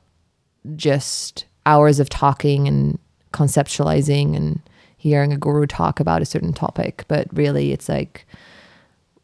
just 0.76 1.46
hours 1.66 1.98
of 1.98 2.08
talking 2.08 2.68
and 2.68 2.98
conceptualizing 3.32 4.36
and 4.36 4.60
hearing 4.96 5.32
a 5.32 5.36
guru 5.36 5.66
talk 5.66 5.98
about 5.98 6.22
a 6.22 6.26
certain 6.26 6.52
topic, 6.52 7.04
but 7.08 7.26
really, 7.32 7.72
it's 7.72 7.88
like 7.88 8.24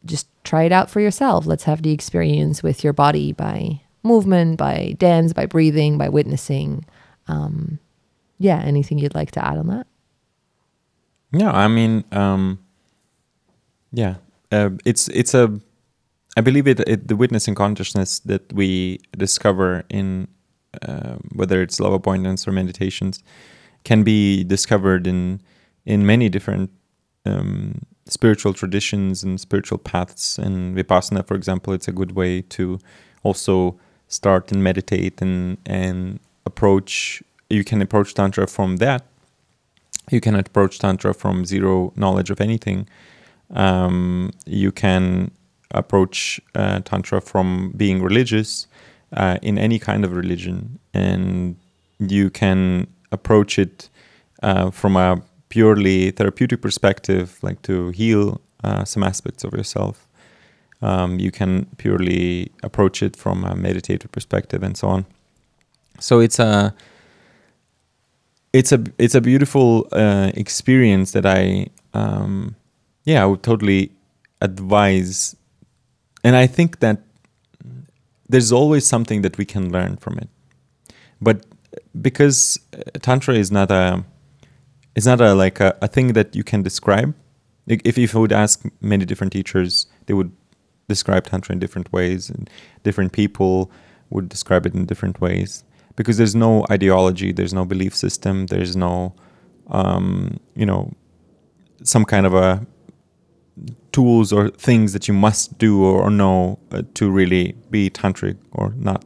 just 0.05 0.27
try 0.43 0.63
it 0.63 0.71
out 0.71 0.89
for 0.89 0.99
yourself. 0.99 1.45
Let's 1.45 1.63
have 1.63 1.81
the 1.81 1.91
experience 1.91 2.63
with 2.63 2.83
your 2.83 2.93
body 2.93 3.31
by 3.31 3.81
movement, 4.03 4.57
by 4.57 4.95
dance, 4.97 5.33
by 5.33 5.45
breathing, 5.45 5.97
by 5.97 6.09
witnessing. 6.09 6.85
Um, 7.27 7.79
yeah, 8.37 8.61
anything 8.61 8.99
you'd 8.99 9.15
like 9.15 9.31
to 9.31 9.45
add 9.45 9.57
on 9.57 9.67
that? 9.67 9.87
Yeah, 11.31 11.51
I 11.51 11.67
mean, 11.67 12.03
um, 12.11 12.59
yeah, 13.91 14.15
uh, 14.51 14.71
it's 14.85 15.07
it's 15.09 15.33
a. 15.33 15.59
I 16.37 16.41
believe 16.41 16.67
it, 16.67 16.81
it 16.81 17.07
the 17.07 17.15
witnessing 17.15 17.55
consciousness 17.55 18.19
that 18.19 18.51
we 18.53 18.99
discover 19.17 19.83
in 19.89 20.27
uh, 20.81 21.15
whether 21.33 21.61
it's 21.61 21.79
love 21.79 21.93
appointments 21.93 22.47
or 22.47 22.51
meditations 22.51 23.23
can 23.83 24.03
be 24.03 24.43
discovered 24.43 25.07
in 25.07 25.41
in 25.85 26.05
many 26.05 26.29
different 26.29 26.71
um, 27.25 27.81
spiritual 28.07 28.53
traditions 28.53 29.23
and 29.23 29.39
spiritual 29.39 29.77
paths. 29.77 30.37
And 30.37 30.75
vipassana, 30.77 31.25
for 31.25 31.35
example, 31.35 31.73
it's 31.73 31.87
a 31.87 31.91
good 31.91 32.13
way 32.13 32.41
to 32.41 32.79
also 33.23 33.79
start 34.07 34.51
and 34.51 34.63
meditate 34.63 35.21
and 35.21 35.57
and 35.65 36.19
approach. 36.45 37.23
You 37.49 37.63
can 37.63 37.81
approach 37.81 38.13
tantra 38.13 38.47
from 38.47 38.77
that. 38.77 39.05
You 40.11 40.21
can 40.21 40.35
approach 40.35 40.79
tantra 40.79 41.13
from 41.13 41.45
zero 41.45 41.91
knowledge 41.95 42.29
of 42.29 42.39
anything. 42.39 42.87
Um, 43.51 44.31
you 44.45 44.71
can 44.71 45.31
approach 45.71 46.39
uh, 46.53 46.79
tantra 46.81 47.21
from 47.21 47.73
being 47.75 48.01
religious 48.01 48.67
uh, 49.13 49.37
in 49.41 49.57
any 49.57 49.79
kind 49.79 50.05
of 50.05 50.15
religion, 50.15 50.79
and 50.93 51.55
you 51.99 52.29
can 52.29 52.87
approach 53.11 53.57
it 53.57 53.89
uh, 54.43 54.69
from 54.71 54.95
a 54.95 55.21
purely 55.55 56.11
therapeutic 56.11 56.61
perspective, 56.61 57.39
like 57.41 57.61
to 57.61 57.89
heal 57.91 58.41
uh, 58.65 58.83
some 58.83 59.03
aspects 59.07 59.45
of 59.45 59.53
yourself. 59.53 60.05
Um, 60.81 61.17
you 61.17 61.31
can 61.31 61.65
purely 61.77 62.51
approach 62.61 63.01
it 63.01 63.15
from 63.15 63.45
a 63.45 63.55
meditative 63.55 64.11
perspective 64.11 64.63
and 64.63 64.75
so 64.75 64.87
on. 64.89 65.05
So 65.99 66.19
it's 66.19 66.39
a 66.39 66.73
it's 68.51 68.73
a 68.73 68.83
it's 68.97 69.15
a 69.15 69.21
beautiful 69.21 69.87
uh, 69.93 70.31
experience 70.33 71.13
that 71.13 71.25
I 71.25 71.67
um, 71.93 72.55
yeah 73.05 73.23
I 73.23 73.25
would 73.25 73.41
totally 73.41 73.91
advise, 74.41 75.37
and 76.21 76.35
I 76.35 76.47
think 76.47 76.79
that 76.79 76.97
there's 78.27 78.51
always 78.51 78.85
something 78.85 79.21
that 79.21 79.37
we 79.37 79.45
can 79.45 79.71
learn 79.71 79.95
from 79.97 80.17
it, 80.17 80.27
but 81.21 81.45
because 82.01 82.59
tantra 83.01 83.35
is 83.35 83.51
not 83.51 83.71
a 83.71 84.03
it's 84.95 85.05
not 85.05 85.21
a 85.21 85.33
like 85.33 85.59
a, 85.59 85.77
a 85.81 85.87
thing 85.87 86.13
that 86.13 86.35
you 86.35 86.43
can 86.43 86.63
describe. 86.63 87.13
If 87.67 87.97
if 87.97 88.13
you 88.13 88.19
would 88.19 88.31
ask 88.31 88.63
many 88.81 89.05
different 89.05 89.33
teachers, 89.33 89.87
they 90.05 90.13
would 90.13 90.31
describe 90.87 91.25
tantra 91.25 91.53
in 91.53 91.59
different 91.59 91.91
ways, 91.91 92.29
and 92.29 92.49
different 92.83 93.11
people 93.11 93.71
would 94.09 94.29
describe 94.29 94.65
it 94.65 94.73
in 94.73 94.85
different 94.85 95.19
ways 95.19 95.63
because 95.95 96.17
there's 96.17 96.35
no 96.35 96.65
ideology, 96.69 97.31
there's 97.31 97.53
no 97.53 97.65
belief 97.65 97.95
system, 97.95 98.47
there's 98.47 98.75
no 98.75 99.13
um, 99.67 100.39
you 100.55 100.65
know 100.65 100.93
some 101.83 102.05
kind 102.05 102.25
of 102.25 102.33
a 102.33 102.65
tools 103.91 104.33
or 104.33 104.49
things 104.49 104.91
that 104.93 105.07
you 105.07 105.13
must 105.13 105.57
do 105.57 105.83
or, 105.83 106.09
know 106.09 106.59
uh, 106.71 106.81
to 106.93 107.09
really 107.09 107.55
be 107.69 107.89
tantric 107.89 108.37
or 108.51 108.73
not. 108.75 109.05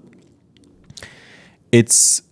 It's 1.71 2.23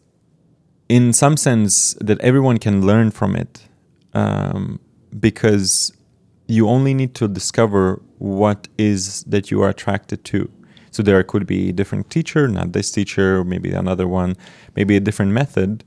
in 0.90 1.14
some 1.14 1.38
sense 1.38 1.94
that 2.00 2.20
everyone 2.22 2.58
can 2.58 2.86
learn 2.86 3.12
from 3.12 3.36
it 3.36 3.68
um, 4.14 4.80
because 5.20 5.92
you 6.48 6.68
only 6.68 6.94
need 6.94 7.14
to 7.16 7.28
discover 7.28 8.02
what 8.20 8.68
is 8.78 9.24
that 9.24 9.52
you 9.52 9.62
are 9.62 9.70
attracted 9.70 10.24
to. 10.26 10.50
So 10.92 11.04
there 11.04 11.22
could 11.24 11.46
be 11.46 11.70
a 11.70 11.74
different 11.74 12.10
teacher 12.10 12.48
not 12.48 12.72
this 12.72 12.90
teacher 12.90 13.44
maybe 13.44 13.72
another 13.72 14.08
one 14.08 14.36
maybe 14.76 14.96
a 14.96 15.00
different 15.00 15.32
method. 15.32 15.84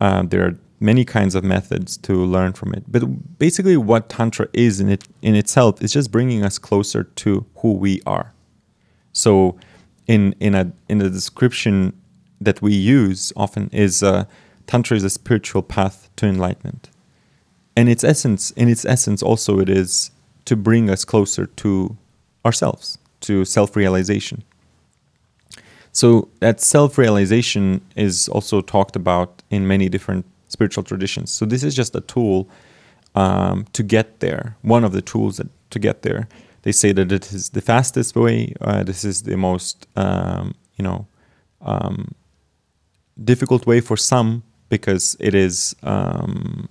Uh, 0.00 0.22
there 0.22 0.46
are 0.46 0.56
many 0.80 1.04
kinds 1.04 1.34
of 1.34 1.42
methods 1.42 1.96
to 1.96 2.12
learn 2.12 2.52
from 2.52 2.74
it. 2.74 2.84
But 2.88 3.38
basically 3.38 3.76
what 3.76 4.08
tantra 4.08 4.48
is 4.52 4.80
in 4.80 4.88
it 4.88 5.06
in 5.22 5.34
itself 5.34 5.82
is 5.82 5.92
just 5.92 6.10
bringing 6.10 6.44
us 6.44 6.58
closer 6.58 7.04
to 7.04 7.44
who 7.56 7.72
we 7.72 8.00
are. 8.06 8.32
So 9.12 9.56
in 10.06 10.34
in 10.40 10.54
a 10.54 10.72
in 10.88 11.00
a 11.00 11.10
description 11.10 11.92
that 12.40 12.60
we 12.62 12.74
use 12.74 13.32
often 13.36 13.68
is 13.72 14.02
uh, 14.02 14.24
Tantra 14.66 14.96
is 14.96 15.04
a 15.04 15.10
spiritual 15.10 15.62
path 15.62 16.08
to 16.16 16.26
enlightenment. 16.26 16.90
And 17.76 17.88
its 17.88 18.04
essence, 18.04 18.50
in 18.52 18.68
its 18.68 18.84
essence, 18.84 19.22
also 19.22 19.58
it 19.58 19.68
is 19.68 20.10
to 20.44 20.56
bring 20.56 20.90
us 20.90 21.04
closer 21.04 21.46
to 21.46 21.96
ourselves, 22.44 22.98
to 23.20 23.44
self-realization. 23.44 24.44
So 25.92 26.28
that 26.40 26.60
self-realization 26.60 27.80
is 27.96 28.28
also 28.28 28.60
talked 28.60 28.96
about 28.96 29.42
in 29.50 29.66
many 29.66 29.88
different 29.88 30.26
spiritual 30.48 30.84
traditions. 30.84 31.30
So 31.30 31.46
this 31.46 31.62
is 31.62 31.74
just 31.74 31.94
a 31.96 32.00
tool 32.00 32.48
um, 33.14 33.66
to 33.72 33.82
get 33.82 34.20
there. 34.20 34.56
One 34.62 34.84
of 34.84 34.92
the 34.92 35.02
tools 35.02 35.36
that, 35.36 35.48
to 35.70 35.78
get 35.78 36.02
there. 36.02 36.28
They 36.62 36.72
say 36.72 36.92
that 36.92 37.12
it 37.12 37.32
is 37.32 37.50
the 37.50 37.60
fastest 37.60 38.16
way. 38.16 38.54
Uh, 38.60 38.82
this 38.82 39.04
is 39.04 39.22
the 39.22 39.36
most, 39.36 39.86
um, 39.96 40.54
you 40.76 40.82
know, 40.82 41.06
um, 41.60 42.14
difficult 43.22 43.66
way 43.66 43.80
for 43.80 43.96
some 43.96 44.42
because 44.68 45.16
it 45.20 45.34
is 45.34 45.74
um, 45.82 46.68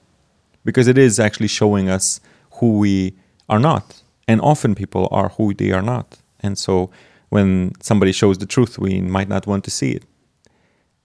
because 0.65 0.87
it 0.87 0.97
is 0.97 1.19
actually 1.19 1.47
showing 1.47 1.89
us 1.89 2.19
who 2.53 2.77
we 2.77 3.13
are 3.49 3.59
not, 3.59 4.01
and 4.27 4.41
often 4.41 4.75
people 4.75 5.07
are 5.11 5.29
who 5.29 5.53
they 5.53 5.71
are 5.71 5.81
not, 5.81 6.19
and 6.39 6.57
so 6.57 6.89
when 7.29 7.73
somebody 7.81 8.11
shows 8.11 8.37
the 8.37 8.45
truth, 8.45 8.77
we 8.77 9.01
might 9.01 9.27
not 9.27 9.47
want 9.47 9.63
to 9.63 9.71
see 9.71 9.91
it, 9.91 10.03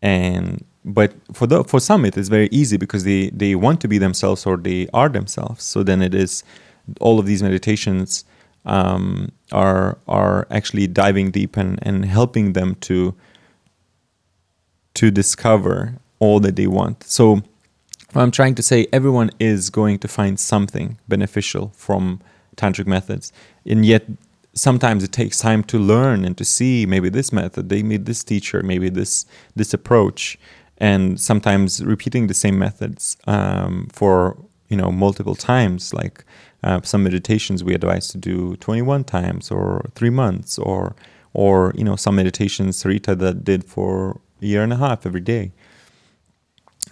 and 0.02 0.64
but 0.84 1.12
for 1.32 1.46
the 1.46 1.64
for 1.64 1.80
some 1.80 2.04
it 2.04 2.16
is 2.16 2.28
very 2.28 2.48
easy 2.50 2.76
because 2.76 3.04
they 3.04 3.30
they 3.30 3.54
want 3.54 3.80
to 3.80 3.88
be 3.88 3.98
themselves 3.98 4.46
or 4.46 4.56
they 4.56 4.88
are 4.94 5.08
themselves. 5.08 5.62
So 5.64 5.82
then 5.82 6.02
it 6.02 6.14
is 6.14 6.44
all 7.00 7.18
of 7.18 7.26
these 7.26 7.42
meditations 7.42 8.24
um, 8.64 9.32
are 9.52 9.98
are 10.06 10.46
actually 10.50 10.86
diving 10.86 11.30
deep 11.30 11.56
and 11.56 11.78
and 11.82 12.04
helping 12.04 12.52
them 12.54 12.74
to 12.82 13.14
to 14.94 15.10
discover 15.10 15.94
all 16.18 16.40
that 16.40 16.56
they 16.56 16.66
want. 16.66 17.04
So 17.04 17.42
what 18.12 18.22
I'm 18.22 18.30
trying 18.30 18.54
to 18.56 18.62
say, 18.62 18.86
everyone 18.92 19.30
is 19.38 19.70
going 19.70 19.98
to 20.00 20.08
find 20.08 20.38
something 20.40 20.98
beneficial 21.08 21.72
from 21.74 22.20
tantric 22.56 22.86
methods, 22.86 23.32
and 23.66 23.84
yet 23.84 24.06
sometimes 24.54 25.04
it 25.04 25.12
takes 25.12 25.38
time 25.38 25.62
to 25.62 25.78
learn 25.78 26.24
and 26.24 26.36
to 26.36 26.44
see 26.44 26.84
maybe 26.86 27.08
this 27.08 27.32
method 27.32 27.68
they 27.68 27.82
made 27.82 28.06
this 28.06 28.24
teacher 28.24 28.62
maybe 28.62 28.88
this 28.88 29.24
this 29.54 29.72
approach. 29.72 30.38
And 30.80 31.20
sometimes 31.20 31.84
repeating 31.84 32.28
the 32.28 32.34
same 32.34 32.58
methods 32.58 33.16
um, 33.26 33.88
for 33.92 34.36
you 34.68 34.76
know 34.76 34.90
multiple 34.90 35.34
times 35.34 35.92
like 35.92 36.24
uh, 36.62 36.80
some 36.82 37.02
meditations 37.02 37.64
we 37.64 37.74
advise 37.74 38.08
to 38.08 38.18
do 38.18 38.56
21 38.56 39.04
times 39.04 39.50
or 39.50 39.90
three 39.94 40.10
months 40.10 40.58
or 40.58 40.94
or 41.34 41.72
you 41.76 41.84
know 41.84 41.96
some 41.96 42.16
meditations 42.16 42.82
Sarita 42.82 43.18
that 43.18 43.44
did 43.44 43.64
for 43.64 44.20
a 44.42 44.46
year 44.46 44.62
and 44.62 44.72
a 44.72 44.76
half 44.76 45.04
every 45.04 45.20
day 45.20 45.52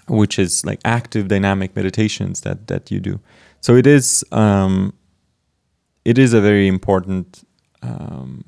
which 0.09 0.39
is 0.39 0.65
like 0.65 0.81
active 0.85 1.29
dynamic 1.29 1.75
meditations 1.77 2.43
that 2.43 2.67
that 2.69 2.91
you 2.91 3.01
do 3.01 3.21
so 3.61 3.75
it 3.75 3.87
is 3.87 4.25
um, 4.33 4.93
it 6.05 6.19
is 6.19 6.33
a 6.33 6.41
very 6.41 6.69
important 6.69 7.45
um, 7.83 8.45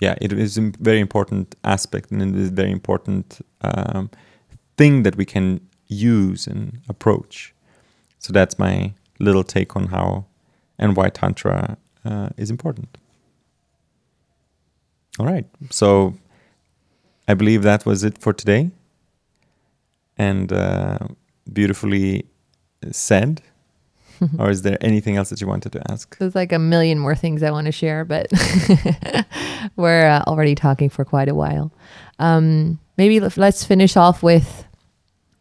yeah, 0.00 0.14
it 0.20 0.32
is 0.32 0.58
a 0.58 0.72
very 0.78 1.00
important 1.00 1.54
aspect 1.64 2.10
and 2.10 2.22
it 2.22 2.34
is 2.34 2.48
a 2.48 2.52
very 2.52 2.70
important 2.70 3.40
um, 3.62 4.10
thing 4.76 5.02
that 5.04 5.16
we 5.16 5.24
can 5.24 5.60
use 5.86 6.46
and 6.46 6.80
approach. 6.88 7.54
So 8.18 8.32
that's 8.32 8.58
my 8.58 8.92
little 9.18 9.44
take 9.44 9.74
on 9.76 9.86
how 9.86 10.26
and 10.78 10.96
why 10.96 11.08
Tantra 11.08 11.78
uh, 12.04 12.28
is 12.36 12.50
important. 12.50 12.98
All 15.18 15.24
right. 15.24 15.46
So 15.70 16.14
I 17.26 17.32
believe 17.34 17.62
that 17.62 17.86
was 17.86 18.04
it 18.04 18.18
for 18.18 18.34
today. 18.34 18.70
And 20.16 20.52
uh, 20.52 20.98
beautifully 21.52 22.26
said. 22.90 23.42
or 24.38 24.50
is 24.50 24.62
there 24.62 24.78
anything 24.80 25.16
else 25.16 25.30
that 25.30 25.40
you 25.40 25.46
wanted 25.46 25.72
to 25.72 25.90
ask? 25.90 26.16
There's 26.18 26.34
like 26.34 26.52
a 26.52 26.58
million 26.58 26.98
more 26.98 27.14
things 27.14 27.42
I 27.42 27.50
want 27.50 27.66
to 27.66 27.72
share, 27.72 28.04
but 28.04 28.28
we're 29.76 30.06
uh, 30.06 30.22
already 30.26 30.54
talking 30.54 30.88
for 30.88 31.04
quite 31.04 31.28
a 31.28 31.34
while. 31.34 31.72
Um, 32.18 32.78
maybe 32.96 33.20
let's 33.20 33.64
finish 33.64 33.96
off 33.96 34.22
with 34.22 34.64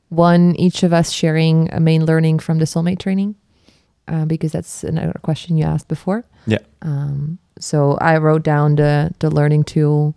one 0.10 0.56
each 0.58 0.84
of 0.84 0.94
us 0.94 1.12
sharing 1.12 1.72
a 1.74 1.80
main 1.80 2.06
learning 2.06 2.40
from 2.40 2.60
the 2.60 2.66
soulmate 2.66 3.00
training, 3.00 3.36
uh, 4.08 4.26
because 4.26 4.52
that's 4.52 4.84
another 4.84 5.20
question 5.22 5.58
you 5.58 5.66
asked 5.66 5.88
before. 5.88 6.26
Yeah. 6.46 6.60
Um, 6.82 7.40
so 7.60 7.98
I 8.02 8.18
wrote 8.18 8.44
down 8.44 8.76
the 8.76 9.12
the 9.20 9.30
learning 9.30 9.64
to, 9.76 10.14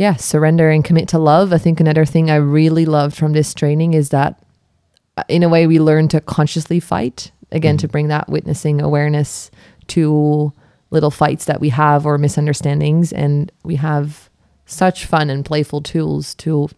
yeah, 0.00 0.16
surrender 0.16 0.70
and 0.70 0.82
commit 0.82 1.08
to 1.08 1.18
love. 1.18 1.52
I 1.52 1.58
think 1.58 1.78
another 1.78 2.06
thing 2.06 2.30
I 2.30 2.36
really 2.36 2.86
loved 2.86 3.14
from 3.14 3.34
this 3.34 3.52
training 3.52 3.92
is 3.92 4.08
that, 4.08 4.42
uh, 5.18 5.24
in 5.28 5.42
a 5.42 5.48
way, 5.50 5.66
we 5.66 5.78
learn 5.78 6.08
to 6.08 6.22
consciously 6.22 6.80
fight 6.80 7.32
again 7.52 7.74
mm-hmm. 7.76 7.82
to 7.82 7.88
bring 7.88 8.08
that 8.08 8.26
witnessing 8.26 8.80
awareness 8.80 9.50
to 9.88 10.54
little 10.90 11.10
fights 11.10 11.44
that 11.44 11.60
we 11.60 11.68
have 11.68 12.06
or 12.06 12.16
misunderstandings 12.16 13.12
and 13.12 13.52
we 13.62 13.76
have 13.76 14.30
such 14.64 15.04
fun 15.04 15.28
and 15.28 15.44
playful 15.44 15.82
tools 15.82 16.34
to 16.36 16.70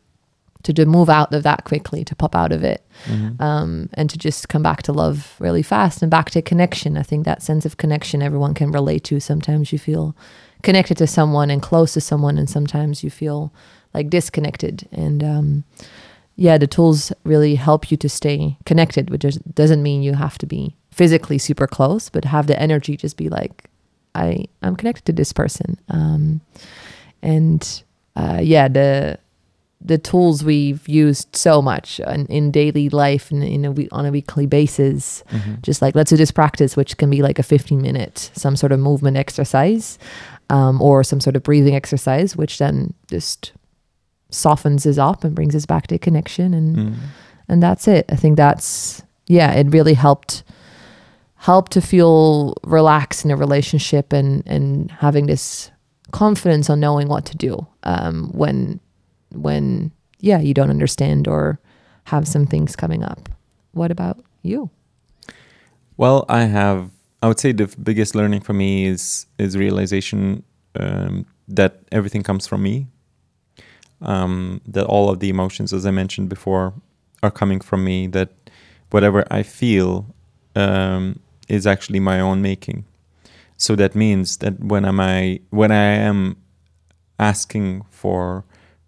to, 0.64 0.72
to 0.72 0.86
move 0.86 1.08
out 1.08 1.32
of 1.32 1.42
that 1.42 1.64
quickly 1.64 2.04
to 2.04 2.14
pop 2.14 2.34
out 2.36 2.52
of 2.52 2.62
it 2.62 2.84
mm-hmm. 3.06 3.40
um, 3.42 3.88
and 3.94 4.08
to 4.10 4.18
just 4.18 4.48
come 4.48 4.62
back 4.62 4.82
to 4.82 4.92
love 4.92 5.34
really 5.38 5.62
fast 5.62 6.02
and 6.02 6.10
back 6.10 6.30
to 6.30 6.40
connection 6.40 6.96
i 6.96 7.02
think 7.02 7.24
that 7.24 7.42
sense 7.42 7.66
of 7.66 7.76
connection 7.76 8.22
everyone 8.22 8.54
can 8.54 8.70
relate 8.70 9.04
to 9.04 9.18
sometimes 9.18 9.72
you 9.72 9.78
feel 9.78 10.16
connected 10.62 10.96
to 10.98 11.06
someone 11.06 11.50
and 11.50 11.62
close 11.62 11.94
to 11.94 12.00
someone 12.00 12.38
and 12.38 12.48
sometimes 12.48 13.02
you 13.02 13.10
feel 13.10 13.52
like 13.94 14.08
disconnected 14.08 14.88
and 14.92 15.22
um, 15.22 15.64
yeah, 16.36 16.58
the 16.58 16.66
tools 16.66 17.12
really 17.24 17.54
help 17.54 17.90
you 17.90 17.96
to 17.98 18.08
stay 18.08 18.56
connected, 18.64 19.10
which 19.10 19.24
is, 19.24 19.36
doesn't 19.38 19.82
mean 19.82 20.02
you 20.02 20.14
have 20.14 20.38
to 20.38 20.46
be 20.46 20.74
physically 20.90 21.38
super 21.38 21.66
close, 21.66 22.08
but 22.08 22.24
have 22.24 22.46
the 22.46 22.60
energy 22.60 22.96
just 22.96 23.16
be 23.16 23.28
like, 23.28 23.68
I 24.14 24.44
I'm 24.62 24.76
connected 24.76 25.04
to 25.06 25.12
this 25.12 25.32
person. 25.32 25.78
Um, 25.88 26.40
and 27.22 27.82
uh, 28.16 28.40
yeah, 28.42 28.68
the 28.68 29.18
the 29.84 29.98
tools 29.98 30.44
we've 30.44 30.86
used 30.88 31.34
so 31.34 31.60
much 31.60 31.98
in, 32.00 32.26
in 32.26 32.50
daily 32.52 32.88
life 32.88 33.30
and 33.30 33.42
in 33.42 33.64
a 33.64 33.72
week, 33.72 33.88
on 33.90 34.06
a 34.06 34.12
weekly 34.12 34.46
basis, 34.46 35.24
mm-hmm. 35.30 35.54
just 35.62 35.82
like 35.82 35.94
let's 35.94 36.10
do 36.10 36.16
this 36.16 36.30
practice, 36.30 36.76
which 36.76 36.96
can 36.98 37.10
be 37.10 37.22
like 37.22 37.38
a 37.38 37.42
15 37.42 37.80
minute, 37.80 38.30
some 38.34 38.54
sort 38.54 38.72
of 38.72 38.80
movement 38.80 39.16
exercise, 39.16 39.98
um, 40.50 40.80
or 40.82 41.02
some 41.04 41.20
sort 41.20 41.36
of 41.36 41.42
breathing 41.42 41.74
exercise, 41.74 42.36
which 42.36 42.58
then 42.58 42.94
just 43.08 43.52
softens 44.30 44.86
us 44.86 44.98
up 44.98 45.24
and 45.24 45.34
brings 45.34 45.54
us 45.54 45.66
back 45.66 45.86
to 45.86 45.98
connection 45.98 46.54
and 46.54 46.76
mm. 46.76 46.94
and 47.48 47.62
that's 47.62 47.86
it. 47.86 48.06
I 48.08 48.16
think 48.16 48.36
that's 48.36 49.02
yeah 49.26 49.52
it 49.52 49.68
really 49.70 49.94
helped 49.94 50.42
help 51.36 51.68
to 51.70 51.80
feel 51.80 52.54
relaxed 52.64 53.24
in 53.24 53.30
a 53.30 53.36
relationship 53.36 54.12
and 54.12 54.42
and 54.46 54.90
having 54.90 55.26
this 55.26 55.70
confidence 56.10 56.68
on 56.68 56.80
knowing 56.80 57.08
what 57.08 57.24
to 57.26 57.36
do 57.36 57.66
um, 57.84 58.30
when 58.32 58.80
when 59.32 59.92
yeah 60.20 60.40
you 60.40 60.54
don't 60.54 60.70
understand 60.70 61.28
or 61.28 61.58
have 62.04 62.26
some 62.26 62.46
things 62.46 62.76
coming 62.76 63.02
up. 63.02 63.28
What 63.72 63.90
about 63.90 64.22
you? 64.42 64.70
Well 65.96 66.24
i 66.28 66.44
have 66.44 66.90
i 67.22 67.28
would 67.28 67.40
say 67.40 67.52
the 67.52 67.66
biggest 67.82 68.14
learning 68.14 68.40
for 68.40 68.52
me 68.52 68.86
is 68.86 69.26
is 69.38 69.56
realization 69.56 70.42
um, 70.78 71.26
that 71.48 71.80
everything 71.92 72.22
comes 72.22 72.46
from 72.46 72.62
me 72.62 72.86
um, 74.02 74.60
that 74.66 74.84
all 74.84 75.08
of 75.08 75.20
the 75.20 75.28
emotions, 75.28 75.72
as 75.72 75.86
I 75.86 75.90
mentioned 75.90 76.28
before, 76.28 76.74
are 77.22 77.30
coming 77.30 77.60
from 77.60 77.84
me. 77.84 78.06
That 78.08 78.30
whatever 78.90 79.24
I 79.30 79.42
feel 79.42 80.14
um, 80.56 81.20
is 81.48 81.66
actually 81.66 82.00
my 82.00 82.20
own 82.20 82.42
making. 82.42 82.84
So 83.56 83.76
that 83.76 83.94
means 83.94 84.38
that 84.38 84.58
when 84.60 84.84
am 84.84 84.98
I 85.00 85.40
when 85.50 85.70
I 85.70 85.84
am 85.84 86.36
asking 87.18 87.84
for, 87.90 88.44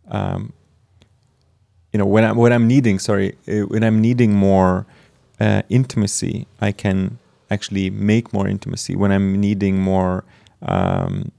um, 0.08 0.52
you 1.92 1.98
know, 1.98 2.06
when 2.06 2.24
I 2.24 2.32
when 2.32 2.52
I'm 2.52 2.66
needing, 2.66 2.98
sorry, 2.98 3.36
uh, 3.48 3.66
when 3.68 3.84
I'm 3.84 4.00
needing 4.00 4.34
more 4.34 4.86
uh, 5.38 5.62
intimacy, 5.68 6.48
I 6.60 6.72
can 6.72 7.18
actually 7.50 7.90
make 7.90 8.32
more 8.32 8.48
intimacy. 8.48 8.96
When 8.96 9.12
I'm 9.12 9.40
needing 9.40 9.78
more, 9.78 10.24
um, 10.62 11.30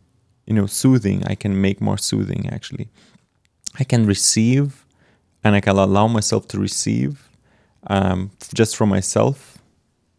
you 0.46 0.54
know, 0.54 0.66
soothing, 0.66 1.24
I 1.26 1.36
can 1.36 1.60
make 1.60 1.82
more 1.82 1.98
soothing 1.98 2.50
actually. 2.52 2.90
I 3.80 3.84
can 3.84 4.06
receive 4.06 4.86
and 5.44 5.56
I 5.56 5.62
can 5.62 5.78
allow 5.78 6.08
myself 6.08 6.48
to 6.50 6.60
receive 6.60 7.30
um, 7.88 8.32
just 8.54 8.76
from 8.76 8.90
myself. 8.90 9.58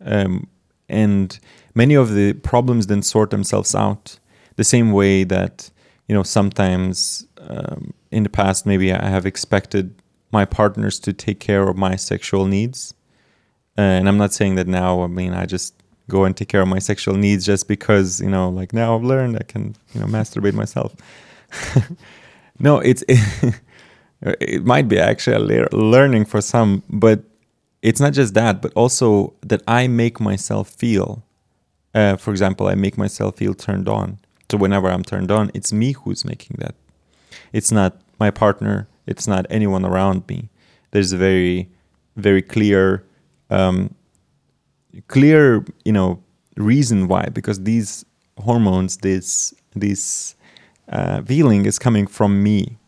Um, 0.05 0.49
and 0.89 1.39
many 1.75 1.95
of 1.95 2.15
the 2.15 2.35
problems 2.35 2.87
then 2.87 3.03
sort 3.03 3.31
themselves 3.31 3.75
out 3.75 4.19
the 4.57 4.65
same 4.65 4.93
way 4.93 5.25
that, 5.25 5.71
you 6.09 6.15
know, 6.15 6.23
sometimes 6.23 7.27
um, 7.39 7.93
in 8.11 8.23
the 8.23 8.29
past, 8.29 8.67
maybe 8.67 8.93
I 8.93 9.09
have 9.09 9.27
expected 9.27 9.95
my 10.33 10.45
partners 10.45 10.99
to 11.01 11.13
take 11.13 11.41
care 11.41 11.69
of 11.69 11.77
my 11.77 11.97
sexual 11.97 12.47
needs. 12.47 12.95
Uh, 13.79 13.83
and 13.83 14.09
I'm 14.09 14.19
not 14.19 14.33
saying 14.33 14.55
that 14.57 14.67
now, 14.67 15.03
I 15.03 15.07
mean, 15.07 15.35
I 15.35 15.47
just 15.47 15.75
go 16.09 16.25
and 16.25 16.37
take 16.37 16.49
care 16.49 16.63
of 16.63 16.69
my 16.69 16.79
sexual 16.79 17.15
needs 17.17 17.45
just 17.45 17.69
because, 17.69 18.21
you 18.21 18.31
know, 18.31 18.49
like 18.49 18.73
now 18.73 18.97
I've 18.97 19.05
learned 19.05 19.37
I 19.37 19.43
can, 19.43 19.75
you 19.93 20.01
know, 20.01 20.07
masturbate 20.07 20.55
myself. 20.55 20.95
No, 22.59 22.79
it's 22.79 23.05
it 24.23 24.65
might 24.65 24.89
be 24.89 24.99
actually 24.99 25.59
a 25.59 25.69
learning 25.77 26.25
for 26.25 26.41
some, 26.41 26.83
but 26.89 27.23
it's 27.83 28.01
not 28.01 28.13
just 28.13 28.35
that, 28.35 28.63
but 28.63 28.73
also 28.75 29.35
that 29.43 29.63
I 29.69 29.89
make 29.89 30.21
myself 30.21 30.71
feel. 30.71 31.23
Uh, 31.95 32.17
for 32.17 32.31
example, 32.31 32.67
I 32.69 32.75
make 32.75 32.99
myself 32.99 33.37
feel 33.37 33.55
turned 33.55 33.89
on. 33.89 34.19
So 34.51 34.59
whenever 34.59 34.89
I'm 34.89 35.03
turned 35.03 35.31
on, 35.31 35.51
it's 35.55 35.73
me 35.73 35.93
who's 35.93 36.25
making 36.25 36.57
that. 36.61 36.75
It's 37.53 37.73
not 37.73 38.01
my 38.19 38.31
partner. 38.31 38.89
It's 39.07 39.27
not 39.27 39.47
anyone 39.51 39.85
around 39.85 40.25
me. 40.29 40.49
There's 40.91 41.13
a 41.13 41.17
very, 41.17 41.69
very 42.17 42.43
clear, 42.43 43.05
um, 43.51 43.95
clear, 45.09 45.65
you 45.85 45.93
know, 45.93 46.23
reason 46.57 47.09
why. 47.09 47.27
Because 47.33 47.63
these 47.63 48.05
hormones, 48.39 48.99
this, 48.99 49.55
these 49.75 50.35
uh, 50.89 51.23
feeling 51.23 51.67
is 51.67 51.79
coming 51.79 52.07
from 52.07 52.43
me. 52.43 52.79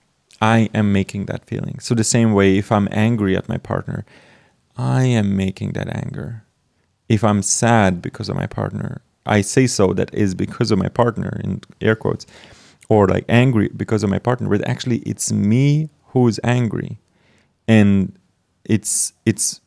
I 0.41 0.71
am 0.73 0.93
making 0.93 1.27
that 1.27 1.45
feeling. 1.47 1.81
So, 1.81 1.95
the 1.95 2.05
same 2.05 2.33
way, 2.33 2.59
if 2.59 2.71
I'm 2.71 2.89
angry 2.93 3.37
at 3.37 3.49
my 3.49 3.59
partner, 3.59 4.05
I 4.77 5.03
am 5.05 5.37
making 5.37 5.73
that 5.73 5.89
anger. 5.89 6.45
If 7.09 7.25
I'm 7.25 7.43
sad 7.43 8.01
because 8.01 8.29
of 8.29 8.37
my 8.37 8.47
partner, 8.47 9.03
I 9.27 9.41
say 9.41 9.67
so, 9.67 9.93
that 9.95 10.15
is 10.15 10.35
because 10.35 10.71
of 10.71 10.79
my 10.79 10.89
partner, 10.89 11.41
in 11.43 11.61
air 11.81 11.97
quotes, 11.97 12.25
or 12.89 13.09
like 13.09 13.25
angry 13.29 13.69
because 13.77 14.03
of 14.03 14.11
my 14.11 14.19
partner, 14.19 14.49
but 14.49 14.67
actually 14.67 14.99
it's 14.99 15.33
me 15.33 15.91
who's 16.09 16.39
angry. 16.45 16.99
And 17.67 18.17
it's, 18.65 19.13
it's 19.27 19.61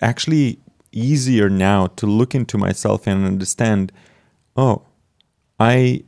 actually 0.00 0.58
easier 0.92 1.48
now 1.50 1.88
to 1.88 2.06
look 2.06 2.34
into 2.34 2.56
myself 2.58 3.06
and 3.06 3.26
understand 3.26 3.92
oh, 4.56 4.82
I 5.60 6.02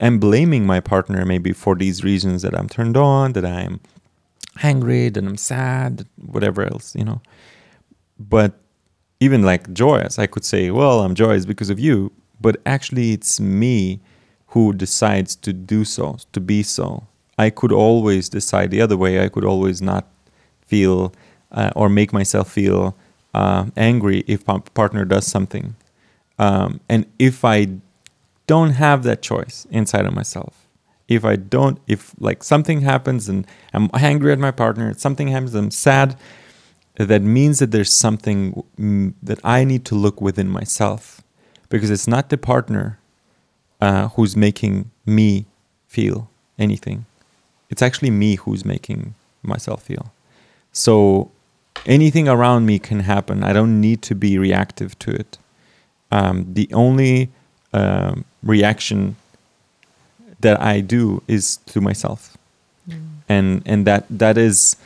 am 0.00 0.18
blaming 0.18 0.66
my 0.66 0.80
partner 0.80 1.24
maybe 1.24 1.52
for 1.52 1.74
these 1.74 2.02
reasons 2.02 2.42
that 2.42 2.58
I'm 2.58 2.68
turned 2.68 2.96
on, 2.96 3.34
that 3.34 3.44
I'm 3.44 3.80
angry, 4.62 5.08
that 5.10 5.22
I'm 5.22 5.36
sad, 5.36 6.06
whatever 6.16 6.62
else, 6.62 6.94
you 6.94 7.04
know. 7.04 7.20
But 8.18 8.58
even 9.20 9.42
like 9.42 9.72
joyous, 9.72 10.18
I 10.18 10.26
could 10.26 10.44
say, 10.44 10.70
well, 10.70 11.00
I'm 11.00 11.14
joyous 11.14 11.46
because 11.46 11.70
of 11.70 11.78
you. 11.78 12.12
but 12.40 12.56
actually 12.66 13.12
it's 13.12 13.40
me 13.40 14.00
who 14.48 14.72
decides 14.72 15.34
to 15.36 15.52
do 15.52 15.84
so, 15.84 16.16
to 16.32 16.40
be 16.40 16.62
so. 16.62 17.06
I 17.38 17.50
could 17.50 17.72
always 17.72 18.28
decide 18.28 18.70
the 18.70 18.80
other 18.80 18.96
way. 18.96 19.24
I 19.24 19.28
could 19.28 19.44
always 19.44 19.80
not 19.80 20.06
feel 20.66 21.12
uh, 21.52 21.70
or 21.74 21.88
make 21.88 22.12
myself 22.12 22.50
feel 22.50 22.96
uh, 23.34 23.66
angry 23.76 24.24
if 24.26 24.46
my 24.46 24.58
partner 24.74 25.04
does 25.04 25.26
something. 25.26 25.74
Um, 26.38 26.80
and 26.88 27.06
if 27.18 27.44
I 27.44 27.68
don't 28.46 28.70
have 28.70 29.02
that 29.04 29.22
choice 29.22 29.66
inside 29.70 30.06
of 30.06 30.14
myself, 30.14 30.66
if 31.08 31.24
I 31.24 31.36
don't, 31.36 31.78
if 31.86 32.14
like 32.18 32.42
something 32.42 32.80
happens 32.80 33.28
and 33.28 33.46
I'm 33.72 33.90
angry 33.94 34.32
at 34.32 34.38
my 34.38 34.50
partner, 34.50 34.94
something 34.94 35.28
happens, 35.28 35.54
I'm 35.54 35.70
sad, 35.70 36.16
that 36.96 37.22
means 37.22 37.58
that 37.58 37.72
there's 37.72 37.92
something 37.92 38.64
that 39.22 39.40
I 39.44 39.64
need 39.64 39.84
to 39.86 39.94
look 39.94 40.20
within 40.20 40.48
myself 40.48 41.20
because 41.68 41.90
it's 41.90 42.06
not 42.06 42.28
the 42.28 42.38
partner 42.38 42.98
uh, 43.80 44.08
who's 44.08 44.36
making 44.36 44.90
me 45.04 45.46
feel 45.88 46.30
anything. 46.58 47.04
It's 47.68 47.82
actually 47.82 48.10
me 48.10 48.36
who's 48.36 48.64
making 48.64 49.14
myself 49.42 49.82
feel. 49.82 50.12
So 50.72 51.30
anything 51.86 52.28
around 52.28 52.66
me 52.66 52.78
can 52.78 53.00
happen. 53.00 53.44
I 53.44 53.52
don't 53.52 53.80
need 53.80 54.02
to 54.02 54.14
be 54.14 54.38
reactive 54.38 54.98
to 55.00 55.10
it. 55.10 55.38
Um, 56.10 56.46
the 56.52 56.72
only 56.72 57.30
um, 57.72 58.24
reaction 58.42 59.16
that 60.40 60.60
I 60.60 60.80
do 60.80 61.22
is 61.26 61.58
to 61.66 61.80
myself, 61.80 62.36
mm. 62.88 63.00
and 63.28 63.62
and 63.66 63.86
that 63.86 64.06
that 64.10 64.38
is, 64.38 64.76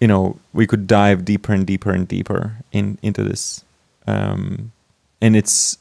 you 0.00 0.08
know, 0.08 0.38
we 0.52 0.66
could 0.66 0.86
dive 0.86 1.24
deeper 1.24 1.52
and 1.52 1.66
deeper 1.66 1.90
and 1.90 2.06
deeper 2.08 2.56
in 2.72 2.98
into 3.02 3.22
this, 3.22 3.64
um, 4.06 4.72
and 5.20 5.36
it's 5.36 5.76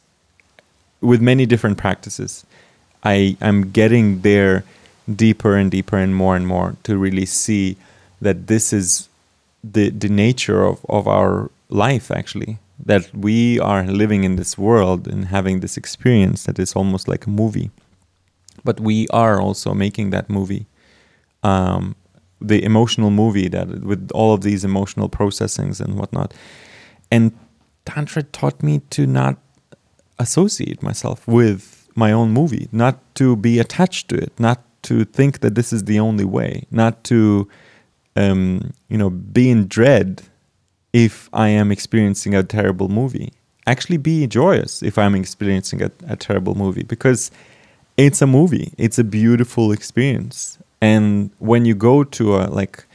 with 1.02 1.22
many 1.22 1.46
different 1.46 1.78
practices. 1.78 2.46
I 3.04 3.38
I'm 3.40 3.72
getting 3.72 4.22
there 4.22 4.64
deeper 5.16 5.56
and 5.56 5.72
deeper 5.72 5.98
and 5.98 6.16
more 6.16 6.36
and 6.36 6.46
more 6.46 6.76
to 6.84 6.98
really 6.98 7.26
see 7.26 7.78
that 8.22 8.48
this 8.48 8.74
is 8.74 9.08
the 9.64 9.90
the 9.90 10.10
nature 10.10 10.64
of, 10.64 10.86
of 10.90 11.08
our 11.08 11.52
life 11.70 12.12
actually. 12.12 12.60
That 12.86 13.14
we 13.14 13.60
are 13.60 13.84
living 13.84 14.24
in 14.24 14.38
this 14.38 14.58
world 14.58 15.06
and 15.06 15.26
having 15.26 15.60
this 15.60 15.76
experience 15.76 16.46
that 16.46 16.58
is 16.58 16.74
almost 16.74 17.10
like 17.10 17.26
a 17.26 17.30
movie. 17.30 17.72
But 18.64 18.80
we 18.80 19.06
are 19.10 19.42
also 19.42 19.74
making 19.74 20.12
that 20.12 20.30
movie. 20.30 20.66
Um, 21.44 21.96
the 22.42 22.64
emotional 22.64 23.10
movie 23.10 23.48
that 23.50 23.84
with 23.84 24.10
all 24.14 24.34
of 24.34 24.42
these 24.42 24.64
emotional 24.64 25.10
processings 25.10 25.82
and 25.82 25.98
whatnot. 26.00 26.34
And 27.12 27.34
tantra 27.86 28.24
taught 28.24 28.64
me 28.64 28.80
to 28.92 29.06
not 29.06 29.38
associate 30.18 30.82
myself 30.82 31.28
with 31.28 31.90
my 31.96 32.12
own 32.12 32.32
movie. 32.32 32.68
Not 32.72 33.00
to 33.16 33.36
be 33.36 33.60
attached 33.60 34.10
to 34.10 34.16
it. 34.16 34.32
Not 34.40 34.62
to 34.84 35.06
think 35.06 35.40
that 35.42 35.56
this 35.56 35.74
is 35.74 35.84
the 35.86 36.00
only 36.00 36.26
way. 36.26 36.66
Not 36.72 37.04
to 37.06 37.48
um, 38.16 38.72
you 38.88 38.98
know, 38.98 39.10
be 39.10 39.50
in 39.50 39.68
dread 39.68 40.24
if 40.94 41.30
I 41.34 41.50
am 41.50 41.72
experiencing 41.72 42.36
a 42.36 42.44
terrible 42.44 42.90
movie. 42.90 43.32
Actually, 43.68 43.98
be 43.98 44.26
joyous 44.28 44.82
if 44.82 44.98
I'm 44.98 45.16
experiencing 45.16 45.84
a, 45.84 45.92
a 46.08 46.16
terrible 46.16 46.56
movie 46.56 46.84
because 46.84 47.32
it's 47.98 48.22
a 48.22 48.28
movie. 48.28 48.74
It's 48.78 48.98
a 48.98 49.04
beautiful 49.04 49.72
experience. 49.72 50.58
And 50.82 51.32
when 51.40 51.66
you 51.66 51.76
go 51.76 52.04
to 52.04 52.38
a 52.38 52.48
like, 52.48 52.86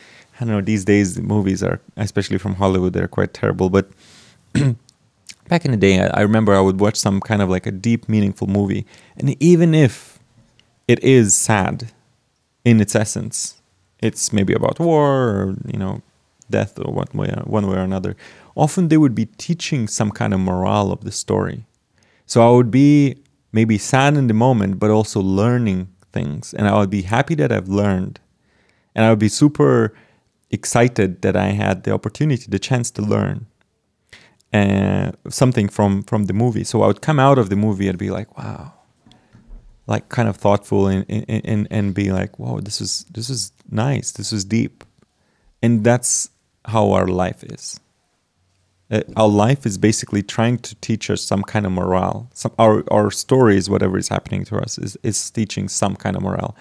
I 0.40 0.44
don't 0.44 0.54
know, 0.54 0.60
these 0.60 0.84
days 0.84 1.14
the 1.14 1.22
movies 1.22 1.62
are, 1.62 1.80
especially 1.96 2.38
from 2.38 2.54
Hollywood, 2.54 2.92
they're 2.92 3.08
quite 3.08 3.34
terrible. 3.34 3.70
But 3.70 3.90
back 5.48 5.64
in 5.64 5.70
the 5.70 5.76
day, 5.76 6.00
I, 6.00 6.06
I 6.06 6.20
remember 6.22 6.54
I 6.54 6.60
would 6.60 6.80
watch 6.80 6.96
some 6.96 7.20
kind 7.20 7.42
of 7.42 7.48
like 7.48 7.66
a 7.66 7.72
deep, 7.72 8.08
meaningful 8.08 8.46
movie, 8.46 8.86
and 9.16 9.40
even 9.42 9.74
if 9.74 10.18
it 10.88 11.02
is 11.04 11.36
sad 11.36 11.92
in 12.64 12.80
its 12.80 12.94
essence, 12.94 13.60
it's 14.04 14.32
maybe 14.32 14.52
about 14.52 14.78
war 14.78 15.10
or 15.30 15.56
you 15.72 15.78
know 15.78 16.02
death 16.50 16.78
or 16.78 16.92
one 16.92 17.08
way 17.14 17.28
one 17.44 17.66
way 17.66 17.76
or 17.76 17.86
another. 17.92 18.16
Often 18.54 18.88
they 18.88 18.98
would 18.98 19.14
be 19.14 19.26
teaching 19.26 19.88
some 19.88 20.10
kind 20.10 20.32
of 20.34 20.40
morale 20.40 20.92
of 20.92 21.00
the 21.04 21.12
story. 21.12 21.64
So 22.26 22.36
i 22.46 22.50
would 22.56 22.70
be 22.70 23.16
maybe 23.52 23.78
sad 23.78 24.16
in 24.16 24.26
the 24.26 24.34
moment 24.46 24.78
but 24.78 24.90
also 24.90 25.20
learning 25.20 25.88
things. 26.12 26.54
And 26.54 26.68
i 26.68 26.78
would 26.78 26.90
be 26.90 27.02
happy 27.02 27.34
that 27.36 27.50
i've 27.52 27.68
learned. 27.68 28.20
And 28.94 29.04
i 29.04 29.10
would 29.10 29.24
be 29.28 29.32
super 29.42 29.94
excited 30.50 31.22
that 31.22 31.36
i 31.36 31.48
had 31.62 31.82
the 31.84 31.92
opportunity 31.92 32.46
the 32.48 32.58
chance 32.58 32.90
to 32.96 33.02
learn 33.02 33.46
uh, 34.52 35.10
something 35.28 35.68
from 35.68 36.02
from 36.04 36.24
the 36.24 36.32
movie. 36.32 36.64
So 36.64 36.82
i 36.82 36.86
would 36.86 37.02
come 37.08 37.18
out 37.18 37.38
of 37.38 37.48
the 37.52 37.56
movie 37.56 37.88
and 37.88 37.98
be 37.98 38.10
like 38.10 38.30
wow 38.38 38.72
like 39.86 40.08
kind 40.08 40.28
of 40.28 40.36
thoughtful 40.36 40.86
and 40.86 41.04
and 41.08 41.68
and 41.70 41.94
be 41.94 42.10
like, 42.10 42.38
"Whoa, 42.38 42.60
this 42.60 42.80
is 42.80 43.04
this 43.10 43.28
is 43.28 43.52
nice. 43.70 44.12
This 44.12 44.32
is 44.32 44.44
deep," 44.44 44.84
and 45.62 45.84
that's 45.84 46.30
how 46.66 46.92
our 46.92 47.06
life 47.06 47.44
is. 47.44 47.78
Uh, 48.90 49.00
our 49.16 49.28
life 49.28 49.66
is 49.66 49.78
basically 49.78 50.22
trying 50.22 50.58
to 50.58 50.74
teach 50.76 51.10
us 51.10 51.22
some 51.22 51.42
kind 51.42 51.66
of 51.66 51.72
morale. 51.72 52.30
Some 52.34 52.52
our 52.58 52.84
our 52.90 53.10
stories, 53.10 53.68
whatever 53.68 53.98
is 53.98 54.08
happening 54.08 54.44
to 54.46 54.56
us, 54.58 54.78
is 54.78 54.96
is 55.02 55.30
teaching 55.30 55.68
some 55.68 55.96
kind 55.96 56.16
of 56.16 56.22
morale, 56.22 56.56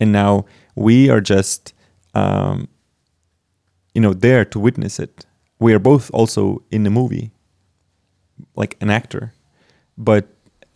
and 0.00 0.12
now 0.12 0.44
we 0.74 1.10
are 1.10 1.20
just, 1.20 1.72
um, 2.14 2.68
you 3.94 4.00
know, 4.00 4.14
there 4.14 4.44
to 4.44 4.58
witness 4.60 5.00
it. 5.00 5.26
We 5.58 5.74
are 5.74 5.80
both 5.80 6.10
also 6.12 6.62
in 6.70 6.84
the 6.84 6.90
movie, 6.90 7.32
like 8.54 8.76
an 8.80 8.90
actor, 8.90 9.32
but 9.96 10.28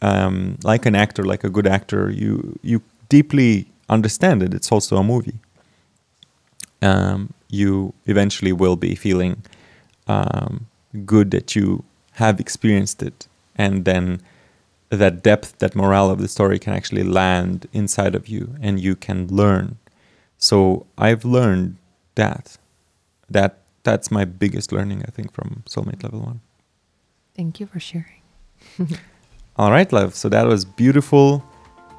um, 0.03 0.59
like 0.65 0.85
an 0.85 0.95
actor, 0.95 1.23
like 1.23 1.45
a 1.45 1.49
good 1.49 1.67
actor, 1.67 2.11
you 2.11 2.59
you 2.63 2.83
deeply 3.09 3.67
understand 3.89 4.43
it. 4.43 4.53
It's 4.53 4.71
also 4.71 4.97
a 4.97 5.05
movie. 5.05 5.39
Um, 6.83 7.33
you 7.49 7.95
eventually 8.07 8.53
will 8.53 8.77
be 8.77 8.95
feeling 8.97 9.43
um, 10.09 10.67
good 11.07 11.31
that 11.31 11.55
you 11.55 11.85
have 12.13 12.41
experienced 12.41 13.03
it, 13.03 13.29
and 13.57 13.85
then 13.85 14.21
that 14.91 15.23
depth, 15.23 15.59
that 15.61 15.75
morale 15.75 16.11
of 16.11 16.19
the 16.19 16.29
story 16.29 16.59
can 16.59 16.75
actually 16.75 17.05
land 17.05 17.67
inside 17.73 18.15
of 18.15 18.29
you, 18.29 18.57
and 18.61 18.81
you 18.81 18.97
can 18.97 19.29
learn. 19.29 19.79
So 20.37 20.87
I've 20.99 21.25
learned 21.25 21.77
that. 22.17 22.59
That 23.31 23.59
that's 23.85 24.11
my 24.11 24.25
biggest 24.25 24.73
learning, 24.73 25.05
I 25.07 25.11
think, 25.11 25.33
from 25.33 25.63
Soulmate 25.69 26.03
Level 26.03 26.21
One. 26.21 26.41
Thank 27.35 27.61
you 27.61 27.67
for 27.67 27.81
sharing. 27.81 28.23
All 29.57 29.71
right, 29.71 29.91
love. 29.93 30.15
So 30.15 30.29
that 30.31 30.47
was 30.47 30.65
beautiful. 30.65 31.45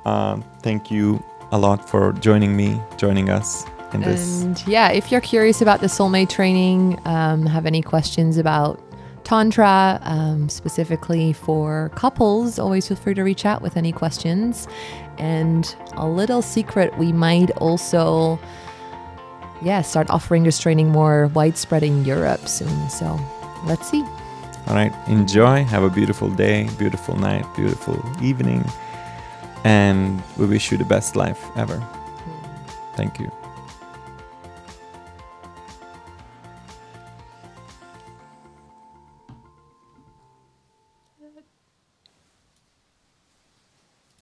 Um, 0.06 0.44
thank 0.62 0.90
you 0.90 1.24
a 1.52 1.58
lot 1.58 1.88
for 1.88 2.14
joining 2.14 2.58
me, 2.58 2.82
joining 2.98 3.30
us 3.30 3.66
in 3.94 4.02
this. 4.02 4.42
And 4.42 4.68
yeah, 4.68 4.92
if 4.92 5.12
you're 5.12 5.22
curious 5.22 5.62
about 5.62 5.80
the 5.80 5.88
soulmate 5.88 6.30
training, 6.30 7.00
um, 7.06 7.46
have 7.46 7.66
any 7.66 7.82
questions 7.82 8.38
about 8.38 8.82
Tantra, 9.24 10.00
um, 10.04 10.50
specifically 10.50 11.32
for 11.32 11.92
couples, 11.96 12.60
always 12.60 12.88
feel 12.88 12.98
free 12.98 13.14
to 13.14 13.24
reach 13.24 13.46
out 13.46 13.62
with 13.62 13.78
any 13.78 13.92
questions. 13.92 14.68
And 15.18 15.74
a 15.94 16.08
little 16.08 16.42
secret, 16.42 16.98
we 16.98 17.14
might 17.14 17.52
also, 17.52 18.40
yeah, 19.62 19.82
start 19.82 20.10
offering 20.10 20.44
this 20.44 20.60
training 20.60 20.90
more 20.90 21.28
widespread 21.28 21.84
in 21.84 22.04
Europe 22.04 22.48
soon. 22.48 22.90
So 22.90 23.20
let's 23.66 23.90
see. 23.90 24.04
All 24.68 24.76
right, 24.76 24.94
enjoy. 25.08 25.64
Have 25.66 25.84
a 25.84 25.90
beautiful 25.90 26.30
day, 26.30 26.70
beautiful 26.78 27.16
night, 27.18 27.46
beautiful 27.56 28.02
evening. 28.22 28.64
And 29.64 30.22
we 30.38 30.46
wish 30.46 30.72
you 30.72 30.78
the 30.78 30.86
best 30.86 31.16
life 31.16 31.46
ever. 31.58 31.78
Hmm. 31.78 32.96
Thank 32.96 33.20
you. 33.20 33.43